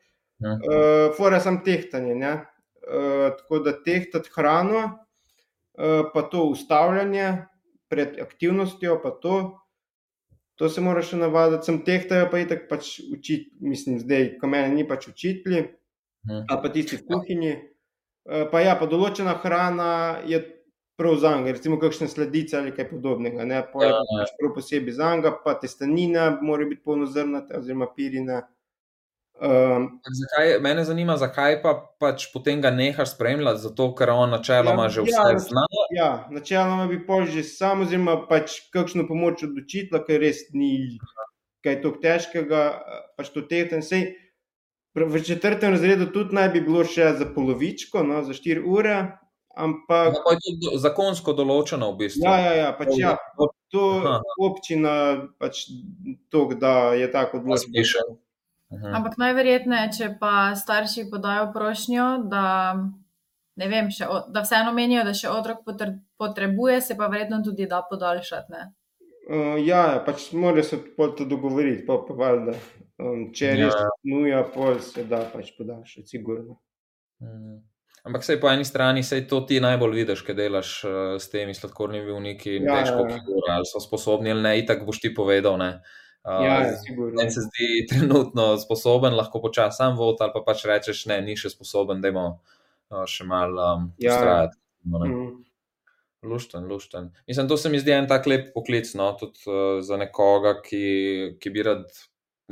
-huh. 0.44 1.10
uh, 1.10 1.16
Fora 1.18 1.40
sem 1.40 1.64
tehtanje. 1.64 2.14
Uh, 2.14 3.32
tako 3.38 3.60
da 3.60 3.84
tehtati 3.84 4.30
hrano, 4.36 4.80
uh, 4.86 6.12
pa 6.14 6.22
to 6.22 6.44
ustavljanje 6.44 7.38
pred 7.88 8.20
aktivnostjo, 8.20 9.00
pa 9.04 9.10
to. 9.10 9.60
To 10.56 10.70
se 10.70 10.82
moraš 10.82 11.10
še 11.10 11.18
navaditi, 11.18 11.66
sem 11.66 11.80
tehtajo 11.82 12.28
pa 12.32 12.40
itak 12.40 12.68
pač 12.70 13.00
učiti, 13.12 13.56
mislim, 13.60 13.98
zdaj, 14.00 14.36
ko 14.38 14.48
meni 14.48 14.76
ni 14.76 14.84
pač 14.88 15.08
učitelji, 15.08 15.62
uh 15.62 16.30
-huh. 16.30 16.62
pa 16.62 16.70
tisti 16.70 16.98
v 16.98 17.06
kuhinji. 17.08 17.54
Uh, 18.26 18.52
pa 18.52 18.62
ja, 18.62 18.76
pa 18.76 18.86
določena 18.86 19.34
hrana 19.34 20.20
je 20.26 20.44
prav 21.04 21.20
za 21.20 21.36
njega, 21.36 21.52
recimo 21.58 21.80
kakšne 21.80 22.08
sledice 22.08 22.58
ali 22.58 22.72
kaj 22.72 22.88
podobnega. 22.90 23.46
Ne, 23.46 23.62
pa 23.74 23.84
je 23.84 23.92
ja, 23.92 24.00
pač 24.16 24.34
prav 24.40 24.54
posebej 24.56 24.96
za 24.96 25.16
njega, 25.16 25.36
pa 25.44 25.58
testenina 25.60 26.30
mora 26.42 26.66
biti 26.66 26.84
polnozrnata 26.86 27.60
oziroma 27.60 27.90
pirina. 27.96 28.46
Um, 29.44 29.88
zakaj, 30.22 30.60
mene 30.64 30.86
zanima, 30.88 31.18
zakaj 31.18 31.58
pa 31.64 31.74
pač 32.00 32.30
potem 32.32 32.62
ga 32.62 32.70
nehaš 32.72 33.16
spremljati, 33.16 33.64
zato 33.66 33.90
ker 33.98 34.14
on 34.14 34.32
načeloma 34.32 34.86
ja, 34.88 34.94
že 34.96 35.06
vse 35.10 35.24
ja, 35.34 35.40
zna. 35.50 35.64
Ja, 35.92 36.10
načeloma 36.32 36.86
bi 36.88 37.02
pol 37.04 37.26
že 37.28 37.44
sam, 37.44 37.82
oziroma 37.84 38.22
pač 38.30 38.62
kakšno 38.72 39.08
pomoč 39.10 39.44
od 39.50 39.58
učitla, 39.60 40.06
ker 40.08 40.22
res 40.24 40.46
ni 40.54 41.00
kaj 41.66 41.82
tako 41.82 42.00
težkega, 42.04 42.62
pač 43.18 43.34
to 43.34 43.44
tehten 43.50 43.84
sej. 43.84 44.14
V 44.94 45.24
četrtem 45.26 45.74
razredu 45.74 46.12
tudi 46.14 46.38
naj 46.38 46.52
bi 46.54 46.62
bilo 46.62 46.84
še 46.86 47.16
za 47.18 47.26
polovičko, 47.34 48.04
no, 48.06 48.22
za 48.22 48.36
4 48.38 48.62
ure, 48.62 48.98
Ampak, 49.54 50.16
ja, 50.18 50.38
je 50.42 50.54
to 50.62 50.78
zakonsko 50.82 51.36
določeno, 51.38 51.92
v 51.94 52.06
bistvu. 52.06 52.26
Ja, 52.26 52.38
ja, 52.42 52.54
ja, 52.58 52.70
pač 52.74 52.96
ja 52.98 53.18
to 53.74 53.94
je 53.94 54.50
občina, 54.50 54.94
pač 55.42 55.66
to, 56.30 56.46
da 56.60 56.94
je 56.94 57.12
tako 57.12 57.42
odločeno. 57.42 58.20
Ampak 58.74 59.18
najverjetneje, 59.22 59.90
če 59.98 60.10
pa 60.22 60.54
starši 60.58 61.08
podajo 61.10 61.50
prošnjo, 61.54 62.06
da, 62.30 62.46
vem, 63.58 63.90
še, 63.94 64.10
da 64.34 64.46
vseeno 64.46 64.74
menijo, 64.78 65.04
da 65.06 65.14
še 65.18 65.30
otrok 65.30 65.66
potrebuje, 66.22 66.80
se 66.82 66.98
pa 66.98 67.10
verjetno 67.10 67.42
tudi 67.46 67.70
da 67.70 67.82
podaljšati. 67.90 68.64
Uh, 69.24 69.58
ja, 69.62 69.84
pač 70.06 70.32
mora 70.38 70.64
se 70.66 70.82
to 70.98 71.26
dogovoriti, 71.26 71.86
pa, 71.90 72.02
pa 72.06 72.18
valjda. 72.18 72.58
Um, 73.02 73.30
če 73.34 73.46
je 73.46 73.60
res 73.64 73.74
ja. 73.74 73.92
nuja, 74.10 74.42
pol 74.54 74.78
se 74.86 75.06
da 75.10 75.24
pač 75.34 75.54
podaljšati, 75.58 76.10
sigurno. 76.14 76.60
Mhm. 77.26 77.62
Ampak 78.04 78.24
sej 78.28 78.36
po 78.44 78.52
eni 78.52 78.68
strani, 78.68 79.00
sej 79.00 79.24
to 79.32 79.40
ti 79.48 79.62
najbolj 79.64 79.94
vidiš, 80.02 80.22
kaj 80.28 80.36
delaš 80.36 80.70
uh, 80.84 80.94
s 81.16 81.32
temi 81.32 81.56
sladkornimi 81.56 82.12
vniki 82.12 82.58
in 82.60 82.66
ja, 82.68 82.82
težko, 82.82 83.06
ja, 83.08 83.20
ja. 83.24 83.54
ali 83.56 83.68
so 83.70 83.80
sposobni 83.80 84.34
ali 84.34 84.44
ne, 84.44 84.52
itak 84.60 84.84
boš 84.84 85.00
ti 85.00 85.14
povedal. 85.16 85.56
Ne. 85.62 85.70
Uh, 86.24 86.44
ja, 86.44 86.58
ne 87.16 87.26
se 87.32 87.46
zdi 87.48 87.86
trenutno 87.88 88.58
sposoben, 88.60 89.16
lahko 89.16 89.40
počasi 89.44 89.80
sam 89.80 89.96
vod, 89.96 90.20
ali 90.20 90.36
pa 90.36 90.44
pač 90.44 90.66
rečeš, 90.68 91.06
ne, 91.12 91.22
ni 91.24 91.38
še 91.40 91.54
sposoben, 91.54 92.04
da 92.04 92.12
ima 92.12 92.26
uh, 92.36 93.06
še 93.08 93.24
malo 93.28 93.70
um, 93.72 93.88
ja, 94.04 94.18
ustrajati. 94.18 94.60
Mm. 94.84 95.32
Lušten, 96.28 96.68
lušten. 96.68 97.08
Mislim, 97.28 97.48
to 97.48 97.56
se 97.60 97.72
mi 97.72 97.80
zdi 97.80 97.96
en 97.96 98.08
tak 98.12 98.28
lep 98.28 98.52
poklic, 98.56 98.92
no, 99.00 99.14
tudi 99.20 99.48
uh, 99.48 99.80
za 99.84 99.96
nekoga, 100.00 100.58
ki, 100.64 100.84
ki 101.40 101.56
bi 101.56 101.64
rad 101.68 101.88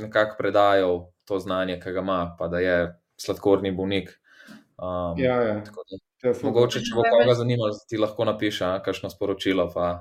nekako 0.00 0.40
predajal 0.40 1.06
to 1.28 1.36
znanje, 1.40 1.76
ki 1.80 1.92
ga 1.92 2.00
ima, 2.00 2.18
pa 2.40 2.48
da 2.48 2.64
je 2.64 2.76
sladkorni 3.20 3.76
bolnik. 3.76 4.16
Um, 4.82 5.18
ja, 5.18 5.36
ja. 5.42 5.54
Da, 6.22 6.32
mogoče, 6.42 6.80
če 6.82 6.94
bo 6.96 7.04
koga 7.06 7.34
zanimalo, 7.38 7.74
ti 7.88 7.98
lahko 8.02 8.26
napiše 8.26 8.70
kakšno 8.82 9.10
sporočilo. 9.12 9.68
Pa, 9.74 9.92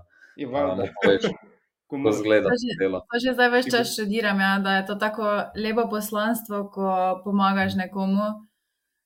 um, 0.42 0.82
Ko 1.92 2.12
zgleda, 2.16 2.48
da 2.48 2.56
je 2.56 3.20
že 3.20 3.34
zdaj 3.36 3.50
več 3.52 3.66
čas 3.68 3.90
študiram, 3.92 4.40
ja, 4.40 4.52
da 4.64 4.78
je 4.78 4.86
to 4.88 4.96
tako 4.96 5.28
lepo 5.60 5.84
poslanstvo, 5.92 6.62
ko 6.72 6.92
pomagaš 7.26 7.76
nekomu, 7.76 8.30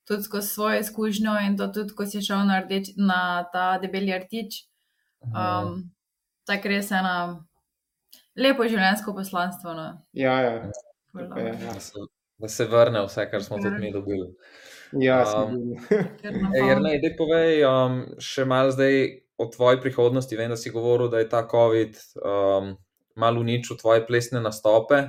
tudi 0.05 0.28
skozi 0.28 0.47
svojo 0.47 0.84
izkušnjo 0.84 1.34
in 1.47 1.57
to 1.57 1.67
tudi, 1.73 1.95
ko 1.97 2.05
si 2.05 2.21
šel 2.21 2.45
na, 2.45 2.59
rdeč, 2.61 2.93
na 2.97 3.41
ta 3.49 3.80
debeli 3.82 4.13
artič. 4.13 4.61
Um, 5.26 5.89
tako 6.45 6.76
res 6.76 6.91
je 6.93 6.99
ena 6.99 7.15
lepo 8.38 8.69
življenjsko 8.69 9.15
poslanstvo. 9.17 9.73
No. 9.73 9.88
Ja, 10.13 10.38
ja. 10.45 10.53
ja. 10.69 11.57
Da, 11.65 11.80
se, 11.82 12.05
da 12.38 12.48
se 12.48 12.66
vrne 12.66 13.06
vse, 13.06 13.28
kar 13.32 13.44
smo 13.44 13.58
tudi 13.58 13.78
mi 13.80 13.92
dobili. 13.92 14.28
Ja, 14.92 15.46
um, 15.48 15.76
Jer 16.68 16.82
ne, 16.82 16.98
da 17.02 17.12
povej 17.18 17.64
um, 17.68 18.02
še 18.22 18.46
malo 18.48 18.72
zdaj 18.72 19.02
o 19.38 19.48
tvoji 19.52 19.82
prihodnosti. 19.82 20.38
Vem, 20.38 20.52
da 20.54 20.58
si 20.60 20.72
govoril, 20.72 21.10
da 21.12 21.20
je 21.20 21.30
ta 21.30 21.44
COVID 21.52 21.98
um, 22.22 22.76
malo 23.20 23.44
uničil 23.44 23.80
tvoje 23.80 24.06
plesne 24.08 24.42
nastope, 24.44 25.02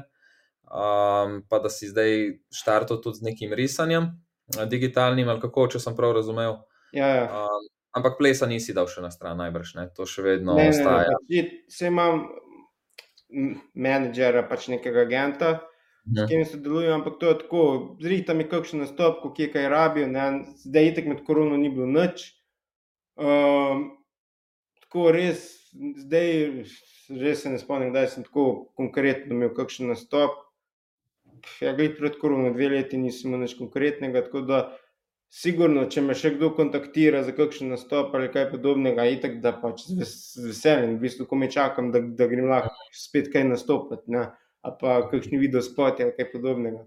um, 0.67 1.41
pa 1.49 1.61
da 1.63 1.71
si 1.71 1.91
zdaj 1.91 2.41
štartil 2.55 3.03
tudi 3.03 3.21
z 3.21 3.29
nekim 3.31 3.55
risanjem, 3.55 4.11
digitalnim 4.71 5.29
ali 5.29 5.43
kako, 5.43 5.69
če 5.77 5.83
sem 5.83 5.97
prav 5.99 6.17
razumel. 6.19 6.61
Ja, 6.97 7.13
ja. 7.21 7.29
Um, 7.45 7.69
ampak 7.97 8.19
plesa 8.19 8.49
nisi 8.51 8.75
dal 8.75 8.91
še 8.91 9.05
na 9.05 9.13
stran, 9.15 9.39
najbrž 9.43 9.77
ne, 9.79 9.89
to 9.95 10.07
še 10.09 10.25
vedno 10.27 10.57
ne, 10.59 10.71
ostaja. 10.73 11.15
Ne, 11.15 11.23
ne, 11.29 11.47
ne. 11.47 11.63
Vse 11.71 11.93
imam 11.93 12.27
menedžera, 13.75 14.47
pač 14.47 14.69
nekega 14.71 15.03
agenta 15.07 15.57
s 16.07 16.17
ja. 16.17 16.23
katerim 16.23 16.47
sodelujem, 16.47 16.93
ampak 16.93 17.19
to 17.21 17.29
je 17.29 17.39
tako, 17.39 17.63
zrihta 18.01 18.35
mi 18.35 18.47
kakšen 18.49 18.85
nastop, 18.85 19.21
ko 19.23 19.33
kje 19.35 19.51
kaj 19.53 19.69
rabijo, 19.69 20.07
ne? 20.07 20.27
zdaj 20.63 20.85
je 20.85 20.95
tako 20.95 21.09
med 21.09 21.23
korono 21.27 21.57
ni 21.57 21.71
bilo 21.71 21.87
nič. 21.91 22.29
Um, 23.17 23.89
tako 24.85 25.11
res, 25.17 25.43
zdaj 25.75 26.33
res 27.11 27.43
se 27.43 27.51
ne 27.51 27.59
spomnim, 27.59 27.93
da 27.93 28.07
sem 28.07 28.27
tako 28.27 28.69
konkretno 28.79 29.35
imel 29.35 29.55
kakšen 29.57 29.91
nastop. 29.91 30.45
Ja, 31.61 31.75
gled 31.77 31.99
pred 31.99 32.17
korono, 32.21 32.53
dve 32.55 32.71
leti 32.73 32.99
nisem 32.99 33.33
imel 33.33 33.47
nič 33.47 33.57
konkretnega, 33.59 34.23
tako 34.29 34.47
da 34.47 34.63
sigurno, 35.33 35.89
če 35.91 36.03
me 36.07 36.15
še 36.15 36.37
kdo 36.37 36.53
kontaktira 36.55 37.25
za 37.27 37.35
kakšen 37.35 37.75
nastop 37.75 38.15
ali 38.15 38.31
kaj 38.33 38.51
podobnega, 38.55 39.05
je 39.11 39.21
tako, 39.27 39.43
da 39.43 39.53
pač 39.59 39.87
z 39.91 40.47
veseljem, 40.47 40.97
v 40.97 41.03
bistvu, 41.03 41.27
ko 41.27 41.39
me 41.39 41.51
čakam, 41.51 41.91
da, 41.95 42.01
da 42.01 42.31
grem 42.31 42.47
lahko 42.51 42.75
spet 42.95 43.33
kaj 43.35 43.49
nastopati. 43.51 44.07
Ne? 44.15 44.29
Pa 44.81 44.99
kakšni 45.11 45.39
video 45.39 45.63
spoti 45.63 46.05
ali 46.05 46.15
kaj 46.17 46.31
podobnega. 46.33 46.85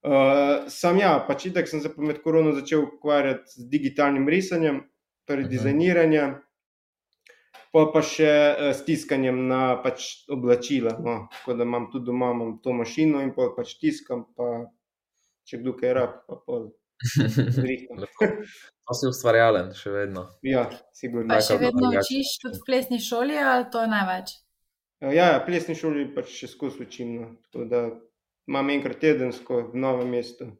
Uh, 0.00 0.68
sam 0.72 0.96
ja, 0.96 1.12
pač 1.28 1.50
itak 1.50 1.68
sem 1.68 1.82
se 1.84 1.90
med 2.00 2.22
korono 2.24 2.54
začel 2.56 2.86
ukvarjati 2.86 3.52
z 3.52 3.66
digitalnim 3.68 4.28
risanjem, 4.28 4.80
torej 5.28 5.44
mhm. 5.44 5.48
-huh. 5.48 5.56
dizajniranjem, 5.56 6.34
pa 7.72 7.86
pa 7.92 8.02
še 8.02 8.32
uh, 8.32 8.72
stiskanjem 8.74 9.46
na 9.48 9.76
pač 9.82 10.24
oblačila. 10.28 10.96
No. 11.04 11.28
Tako 11.32 11.54
da 11.54 11.68
imam 11.68 11.90
tudi 11.92 12.04
doma 12.06 12.30
imam 12.30 12.58
to 12.62 12.72
mašino 12.72 13.20
in 13.20 13.34
pa 13.34 13.52
pač 13.56 13.76
tiskam, 13.80 14.24
pa 14.36 14.66
če 15.44 15.58
kdo 15.58 15.76
kaj 15.76 15.94
rab, 15.94 16.20
pa 16.26 16.36
pol. 16.46 16.70
Pa 18.90 18.94
si 18.98 19.06
ustvarjalen, 19.06 19.70
še 19.72 19.90
vedno. 19.94 20.24
Ja, 20.42 20.64
sigurno. 20.92 21.28
Pa 21.30 21.38
še 21.40 21.56
vedno 21.60 21.92
učiš 21.94 22.32
tudi 22.42 22.58
v 22.58 22.66
plesni 22.66 22.98
šoli, 23.00 23.38
ali 23.38 23.68
to 23.72 23.84
je 23.84 23.88
največ? 23.92 24.32
Ja, 25.00 25.12
ja, 25.12 25.42
plesni 25.46 25.74
šoli 25.74 26.10
pač 26.14 26.32
še 26.42 26.50
skozi 26.50 26.84
učim. 26.84 27.14
No. 27.16 27.28
Tako 27.48 27.66
da 27.70 27.82
imam 28.50 28.70
enkrat 28.72 29.00
tedensko 29.00 29.70
v 29.72 29.80
novem 29.80 30.12
mestu. 30.16 30.52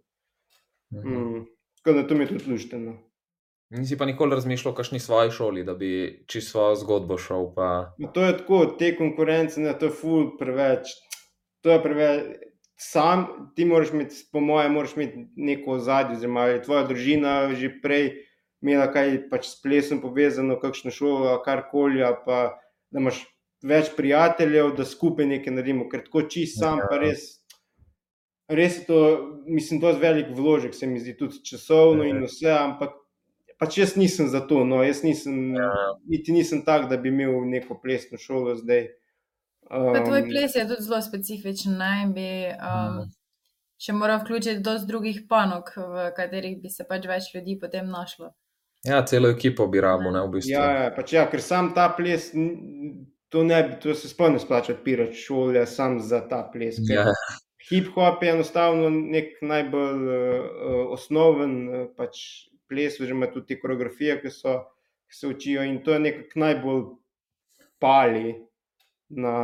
Mhm. 0.95 1.15
Mm, 1.15 1.47
tako 1.81 1.97
da 1.99 2.07
to 2.07 2.17
mi 2.17 2.25
je 2.25 2.35
tudi 2.35 2.51
lušteno. 2.51 2.97
Nisi 3.71 3.95
pa 3.99 4.07
nikoli 4.09 4.35
razmišljal 4.35 4.73
o 4.73 4.77
kakšni 4.77 4.99
svoji 4.99 5.31
šoli, 5.31 5.63
da 5.65 5.77
bi 5.79 5.91
čisto 6.27 6.51
svojo 6.51 6.79
zgodbo 6.81 7.19
šel. 7.19 7.53
Pa... 7.55 7.67
No, 8.03 8.09
to 8.11 8.25
je 8.25 8.33
tako, 8.41 8.65
te 8.79 8.97
konkurence, 8.99 9.61
ne, 9.61 9.77
to 9.79 9.87
je 9.87 9.95
ful 9.95 10.33
preveč. 10.39 10.91
To 11.63 11.71
je 11.71 11.83
preveč. 11.83 12.41
Sam 12.81 13.53
ti 13.55 13.65
moraš 13.69 13.93
imeti, 13.93 14.25
po 14.33 14.41
mojem, 14.41 14.73
moraš 14.75 14.97
imeti 14.97 15.23
neko 15.37 15.77
ozadje, 15.77 16.17
oziroma 16.17 16.49
je 16.49 16.63
tvoja 16.65 16.87
družina 16.89 17.35
že 17.55 17.69
prej 17.83 18.09
imela 18.65 18.89
kaj 18.93 19.29
pač 19.31 19.47
s 19.53 19.61
plesom 19.63 20.01
povezano, 20.01 20.59
kakšno 20.61 20.91
šolo, 20.91 21.37
karkoli, 21.45 22.03
pa 22.25 22.41
da 22.91 23.01
imaš 23.01 23.23
več 23.63 23.93
prijateljev, 23.97 24.73
da 24.77 24.87
skupaj 24.89 25.27
nekaj 25.27 25.55
naredimo, 25.55 25.89
ker 25.91 26.05
tako 26.07 26.25
čist 26.33 26.61
sam, 26.61 26.81
pa 26.89 26.97
ja. 26.97 27.03
res. 27.09 27.27
Res 28.51 28.81
je 28.81 28.87
to, 28.89 29.01
mislim, 29.47 29.79
da 29.83 29.93
je 29.93 30.01
velik 30.03 30.33
vložek, 30.35 30.75
se 30.75 30.87
mi 30.91 30.99
zdi 30.99 31.15
tudi 31.19 31.39
časovno 31.47 32.07
in 32.09 32.25
vse, 32.25 32.51
ampak 32.51 32.97
pač 33.61 33.79
jaz 33.79 33.95
nisem 34.01 34.27
za 34.33 34.41
to. 34.43 34.65
No, 34.67 34.81
jaz 34.83 35.05
nisem, 35.07 35.53
ja. 35.55 35.71
niti 36.11 36.35
nisem 36.35 36.65
tak, 36.67 36.89
da 36.91 36.99
bi 36.99 37.13
imel 37.13 37.45
neko 37.47 37.79
plesno 37.83 38.19
šolo 38.19 38.57
zdaj. 38.59 38.89
Um, 39.71 39.95
tvoj 39.95 40.25
ples 40.27 40.57
je 40.57 40.67
tudi 40.67 40.83
zelo 40.83 40.99
specifičen, 41.05 41.77
naj 41.79 42.09
bi 42.17 42.27
um, 42.51 43.05
še 43.79 43.95
moral 43.95 44.25
vključiti 44.25 44.65
dosti 44.67 44.89
drugih 44.89 45.23
panog, 45.31 45.71
v 45.77 46.11
katerih 46.17 46.59
bi 46.59 46.73
se 46.73 46.89
pač 46.89 47.07
več 47.07 47.31
ljudi 47.37 47.55
potem 47.61 47.87
našlo. 47.87 48.33
Ja, 48.89 49.05
celo 49.07 49.31
ekipo 49.31 49.69
bi 49.71 49.79
rabo, 49.85 50.11
ne 50.11 50.25
v 50.25 50.33
bistvu. 50.35 50.57
Ja, 50.57 50.67
ja, 50.75 50.91
pač 50.97 51.15
ja, 51.15 51.27
ker 51.31 51.43
sam 51.45 51.71
ta 51.77 51.87
ples 51.95 52.33
to, 53.31 53.45
ne, 53.47 53.61
to 53.83 53.95
se 53.95 54.11
sploh 54.11 54.33
ne 54.35 54.43
splača 54.43 54.75
odpirati 54.77 55.17
šole 55.17 55.65
samo 55.67 56.03
za 56.03 56.21
ta 56.29 56.43
ples. 56.53 56.83
Ja. 56.91 57.07
Hip-hop 57.71 58.23
je 58.25 58.35
enostavno 58.35 58.91
nek 58.91 59.39
najbolj 59.43 60.05
uh, 60.11 60.45
osnoven 60.97 61.57
uh, 61.69 61.89
pač 61.97 62.21
ples, 62.69 63.01
oziroma 63.01 63.31
tudi 63.31 63.55
te 63.55 63.61
koreografije, 63.63 64.21
ki, 64.23 64.33
so, 64.35 64.57
ki 65.07 65.17
se 65.17 65.31
učijo 65.31 65.65
in 65.67 65.81
to 65.85 65.95
je 65.95 66.05
nekako 66.07 66.45
najbolj 66.47 66.87
pali. 67.79 68.39
na, 69.11 69.35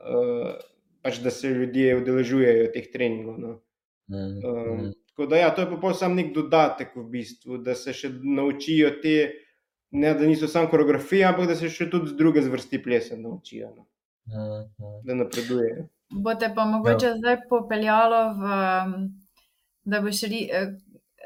uh, 0.00 0.54
pač, 1.02 1.20
da 1.22 1.30
se 1.30 1.48
ljudje 1.48 1.96
udeležujejo 2.00 2.70
teh 2.74 2.90
treningov. 2.92 3.38
No. 3.40 3.52
Mm, 4.10 4.38
um, 4.42 4.92
tako 5.10 5.26
da, 5.30 5.36
ja, 5.36 5.50
to 5.54 5.62
je 5.62 5.78
pa 5.82 5.92
samo 5.94 6.18
nek 6.18 6.32
dodatek, 6.34 6.94
v 6.96 7.06
bistvu, 7.10 7.58
da 7.62 7.74
se 7.78 7.94
še 7.94 8.10
naučijo 8.22 8.96
te, 9.02 9.16
ne 9.90 10.14
da 10.14 10.26
niso 10.26 10.48
samo 10.48 10.68
koreografije, 10.68 11.24
ampak 11.24 11.46
da 11.46 11.56
se 11.56 11.70
še 11.70 11.90
tudi 11.90 12.10
z 12.10 12.16
druge 12.16 12.42
zvrsti 12.42 12.82
plesa 12.82 13.16
naučijo. 13.16 13.70
No. 13.76 13.86
Mm. 14.26 14.64
Da 15.04 15.14
napredujejo. 15.14 15.86
Bote 16.10 16.50
pa 16.54 16.64
mogoče 16.64 17.06
ja. 17.06 17.14
zdaj 17.18 17.38
popeljalo 17.50 18.22
v. 18.34 18.58
Da 19.86 20.00
boš, 20.02 20.22
ri, 20.26 20.48
eh, 20.50 20.72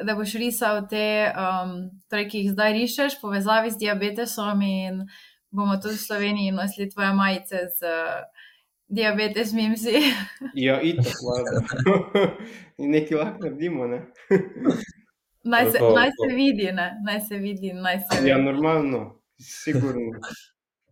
da 0.05 0.15
boš 0.15 0.35
risal 0.37 0.83
te, 0.89 1.33
um, 1.33 1.71
torej, 2.13 2.27
ki 2.29 2.43
jih 2.43 2.51
zdaj 2.53 2.75
rišeš, 2.77 3.17
povezavi 3.23 3.71
z 3.73 3.81
diabetesom, 3.81 4.61
in 4.63 4.99
bomo 5.49 5.79
tudi 5.81 5.97
v 5.97 6.05
Sloveniji 6.05 6.53
nosili 6.53 6.91
tvoje 6.91 7.15
majice 7.17 7.63
z 7.79 7.89
uh, 7.89 8.45
diabetes, 8.91 9.53
mimsi. 9.57 9.97
ja, 10.55 10.81
in 10.81 11.01
tako 11.01 11.39
in 12.83 12.91
nekaj 12.91 13.19
lahko 13.19 13.45
naredimo. 13.49 13.87
Ne? 13.87 14.03
naj, 15.45 15.71
se, 15.71 15.79
to, 15.79 15.93
naj 15.97 16.11
se 16.11 16.35
vidi, 16.35 16.73
ne? 16.73 16.93
naj 17.07 17.21
se 17.21 17.37
vidi. 17.37 17.73
Naj 17.73 17.99
se 17.99 18.29
ja, 18.29 18.39
normalno, 18.39 19.21
sigurno. 19.39 20.21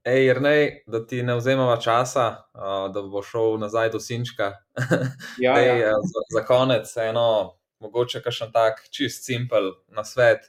Ej, 0.09 0.25
Jrnej, 0.27 0.85
da 0.87 1.03
ti 1.07 1.23
ne 1.23 1.35
vzemava 1.37 1.77
časa, 1.77 2.29
uh, 2.55 2.87
da 2.95 3.03
bo 3.03 3.21
šel 3.23 3.59
nazaj 3.61 3.91
do 3.93 4.01
Sinčka. 4.01 4.53
ja, 5.45 5.59
Ej, 5.61 5.81
ja. 5.81 5.93
Za, 5.93 6.23
za 6.33 6.45
konec, 6.47 6.97
eno 6.97 7.59
mogoče 7.81 8.23
kakšen 8.23 8.53
tak 8.53 8.81
čist 8.91 9.27
simpel 9.27 9.73
na 9.95 10.05
svet 10.05 10.49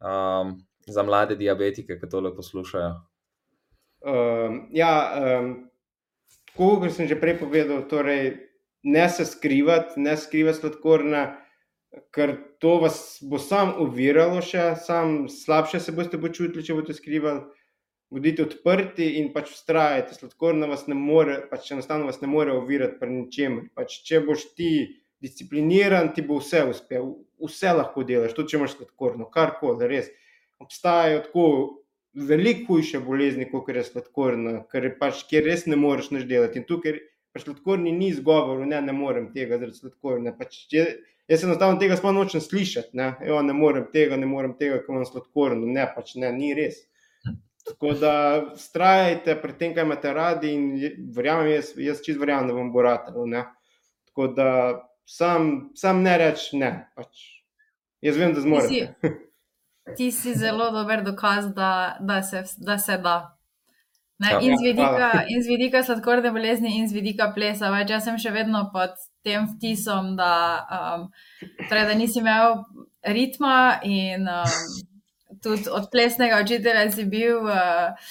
um, 0.00 0.56
za 0.86 1.02
mlade 1.02 1.36
diabetike, 1.36 1.98
ki 2.00 2.10
tole 2.10 2.34
poslušajo? 2.34 2.94
Um, 4.00 4.60
ja, 4.72 4.92
um, 5.40 5.54
kot 6.56 6.90
sem 6.92 7.08
že 7.08 7.18
prej 7.20 7.38
povedal, 7.38 7.84
torej, 7.90 8.36
ne 8.82 9.08
se 9.08 9.26
skrivati, 9.26 10.00
ne 10.00 10.16
skrivati 10.16 10.60
sladkorna, 10.60 11.36
ker 12.12 12.36
to 12.58 12.78
vas 12.82 13.18
bo 13.22 13.38
sam 13.40 13.74
uviralo, 13.82 14.42
še 14.44 14.74
sam 14.84 15.28
slabše 15.32 15.80
se 15.80 15.94
boste 15.96 16.20
počutili, 16.20 16.64
če 16.64 16.76
boste 16.78 16.96
skrivali. 16.96 17.46
Bodite 18.08 18.40
odprti 18.46 19.04
in 19.20 19.34
pač 19.34 19.50
vztrajajte. 19.52 20.14
Sladkorna 20.16 20.68
vas 20.70 20.86
ne 20.88 20.96
more, 20.96 21.42
pač 21.50 21.66
enostavno 21.74 22.08
vas 22.08 22.22
ne 22.22 22.30
more 22.32 22.54
ovirati 22.56 22.96
pri 23.00 23.10
ničemer. 23.12 23.66
Pač, 23.76 23.98
če 24.08 24.22
boš 24.24 24.46
ti 24.56 24.70
discipliniran, 25.20 26.14
ti 26.16 26.24
bo 26.24 26.38
vse 26.40 26.62
uspel, 26.70 27.10
vse 27.44 27.74
lahko 27.76 28.06
delaš, 28.08 28.32
tudi 28.36 28.54
če 28.54 28.60
imaš 28.60 28.78
sladkorno, 28.78 29.28
karkoli, 29.34 29.90
res. 29.90 30.08
Obstajajo 30.62 31.20
tako 31.26 31.44
veliko 32.28 32.78
hujše 32.78 33.02
bolezni, 33.04 33.50
kot 33.50 33.68
je 33.68 33.84
sladkorna, 33.84 34.62
ker 34.72 34.88
pač, 35.00 35.26
kjer 35.28 35.44
res 35.44 35.66
ne 35.68 35.76
moreš 35.76 36.08
nič 36.14 36.24
delati. 36.30 36.62
In 36.62 36.68
tukaj 36.68 36.96
pač 37.34 37.44
sladkorni 37.44 37.92
ni 37.92 38.10
izgovor, 38.12 38.64
ne, 38.66 38.80
ne 38.82 38.94
morem 38.96 39.30
tega 39.34 39.58
zaradi 39.58 39.78
sladkorne. 39.78 40.34
Pač, 40.38 40.60
jaz 40.72 41.44
enostavno 41.44 41.80
tega 41.80 41.98
sploh 41.98 42.14
nočem 42.16 42.42
slišati, 42.44 42.96
ne, 42.98 43.12
jo, 43.28 43.40
ne 43.44 43.56
morem 43.56 43.88
tega, 43.92 44.18
ne 44.20 44.28
morem 44.28 44.56
tega, 44.58 44.80
ker 44.82 44.94
imam 44.94 45.06
sladkorno, 45.08 45.68
ne, 45.68 45.86
pač 45.94 46.16
ne, 46.20 46.32
ni 46.34 46.54
res. 46.58 46.84
Tako 47.68 47.92
da 48.00 48.12
strajajte 48.56 49.34
pri 49.42 49.54
tem, 49.58 49.74
kaj 49.76 49.84
imate 49.84 50.12
radi, 50.16 50.52
in 50.56 51.08
verjamem, 51.14 51.50
jaz, 51.52 51.74
jaz 51.76 52.00
čist 52.04 52.20
verjamem, 52.20 52.48
da 52.48 52.56
vam 52.56 52.70
bo 52.72 52.84
ratalo. 52.86 53.26
Tako 54.08 54.28
da 54.32 54.50
sam, 55.04 55.70
sam 55.76 56.02
ne 56.02 56.16
reč 56.18 56.48
ne. 56.56 56.70
Pač. 56.96 57.26
Jaz 58.04 58.16
vem, 58.16 58.32
da 58.34 58.40
zmorem. 58.40 58.70
Ti, 58.70 59.12
ti 59.98 60.10
si 60.12 60.34
zelo 60.38 60.70
dober 60.72 61.02
dokaz, 61.04 61.50
da, 61.54 61.98
da, 62.00 62.22
se, 62.22 62.44
da 62.56 62.78
se 62.78 62.96
da. 63.04 63.37
Ne, 64.18 64.32
ja, 64.32 64.40
in, 64.42 64.58
z 64.58 64.62
vidika, 64.62 65.10
in 65.32 65.42
z 65.42 65.46
vidika 65.46 65.82
sladkorne 65.86 66.32
bolezni, 66.34 66.74
in 66.78 66.88
z 66.90 66.96
vidika 66.96 67.30
plesa. 67.34 67.70
Več, 67.70 67.92
jaz 67.94 68.08
sem 68.08 68.18
še 68.18 68.32
vedno 68.34 68.64
pod 68.74 68.98
tem 69.26 69.46
vtisom, 69.46 70.16
da, 70.18 70.32
um, 70.78 71.06
torej, 71.68 71.86
da 71.86 71.94
nisi 71.98 72.18
imel 72.22 72.64
ritma, 73.06 73.78
in 73.86 74.26
um, 74.26 74.58
tudi 75.44 75.70
od 75.70 75.86
plesnega 75.92 76.42
učitelja 76.42 76.88
si 76.90 77.06
bil 77.06 77.46
uh, 77.46 78.10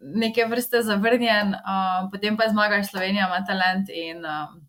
neke 0.00 0.44
vrste 0.50 0.84
zavrnjen, 0.84 1.56
um, 1.56 2.12
potem 2.12 2.36
pa 2.36 2.50
zmagaš 2.52 2.92
Slovenija, 2.92 3.30
ima 3.30 3.40
talent. 3.48 3.88
In, 3.88 4.20
um, 4.28 4.60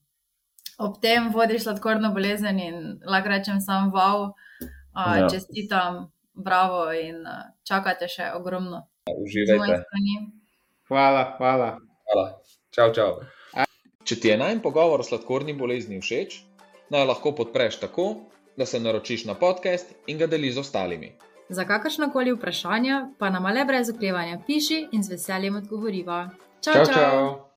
ob 0.77 1.01
tem 1.01 1.31
vodiš 1.33 1.65
sladkorno 1.65 2.13
bolezen 2.13 2.59
in 2.61 2.81
lahko 3.05 3.33
rečem, 3.33 3.59
sam 3.61 3.91
wow, 3.91 4.29
uh, 4.29 5.15
ja. 5.19 5.27
čestitam, 5.29 6.05
bravo 6.33 6.91
in 6.93 7.23
uh, 7.25 7.49
čakate 7.67 8.07
še 8.07 8.31
ogromno. 8.37 8.85
Uživajte. 9.11 9.83
Hvala, 10.87 11.35
hvala. 11.37 11.77
hvala. 12.07 12.27
Čau, 12.71 12.93
čau. 12.95 13.11
Če 14.07 14.15
ti 14.15 14.29
je 14.31 14.37
najmen 14.39 14.61
pogovor 14.63 15.01
o 15.03 15.03
sladkorni 15.03 15.51
bolezni 15.53 15.99
všeč, 15.99 16.37
naj 16.93 17.07
lahko 17.09 17.33
podpreš 17.35 17.81
tako, 17.81 18.05
da 18.57 18.65
se 18.65 18.79
naročiš 18.79 19.25
na 19.27 19.35
podcast 19.35 19.91
in 20.07 20.17
ga 20.17 20.27
deliš 20.31 20.55
z 20.55 20.63
ostalimi. 20.63 21.11
Za 21.49 21.65
kakršno 21.67 22.09
koli 22.11 22.31
vprašanje 22.35 23.01
pa 23.19 23.29
nam 23.29 23.45
le 23.45 23.65
brez 23.65 23.91
oklevanja 23.91 24.39
piši 24.47 24.87
in 24.91 25.03
z 25.03 25.15
veseljem 25.15 25.59
odgovoriva. 25.59 26.29
Čau, 26.61 26.73
čau! 26.73 26.85
čau. 26.85 26.95
čau. 26.95 27.37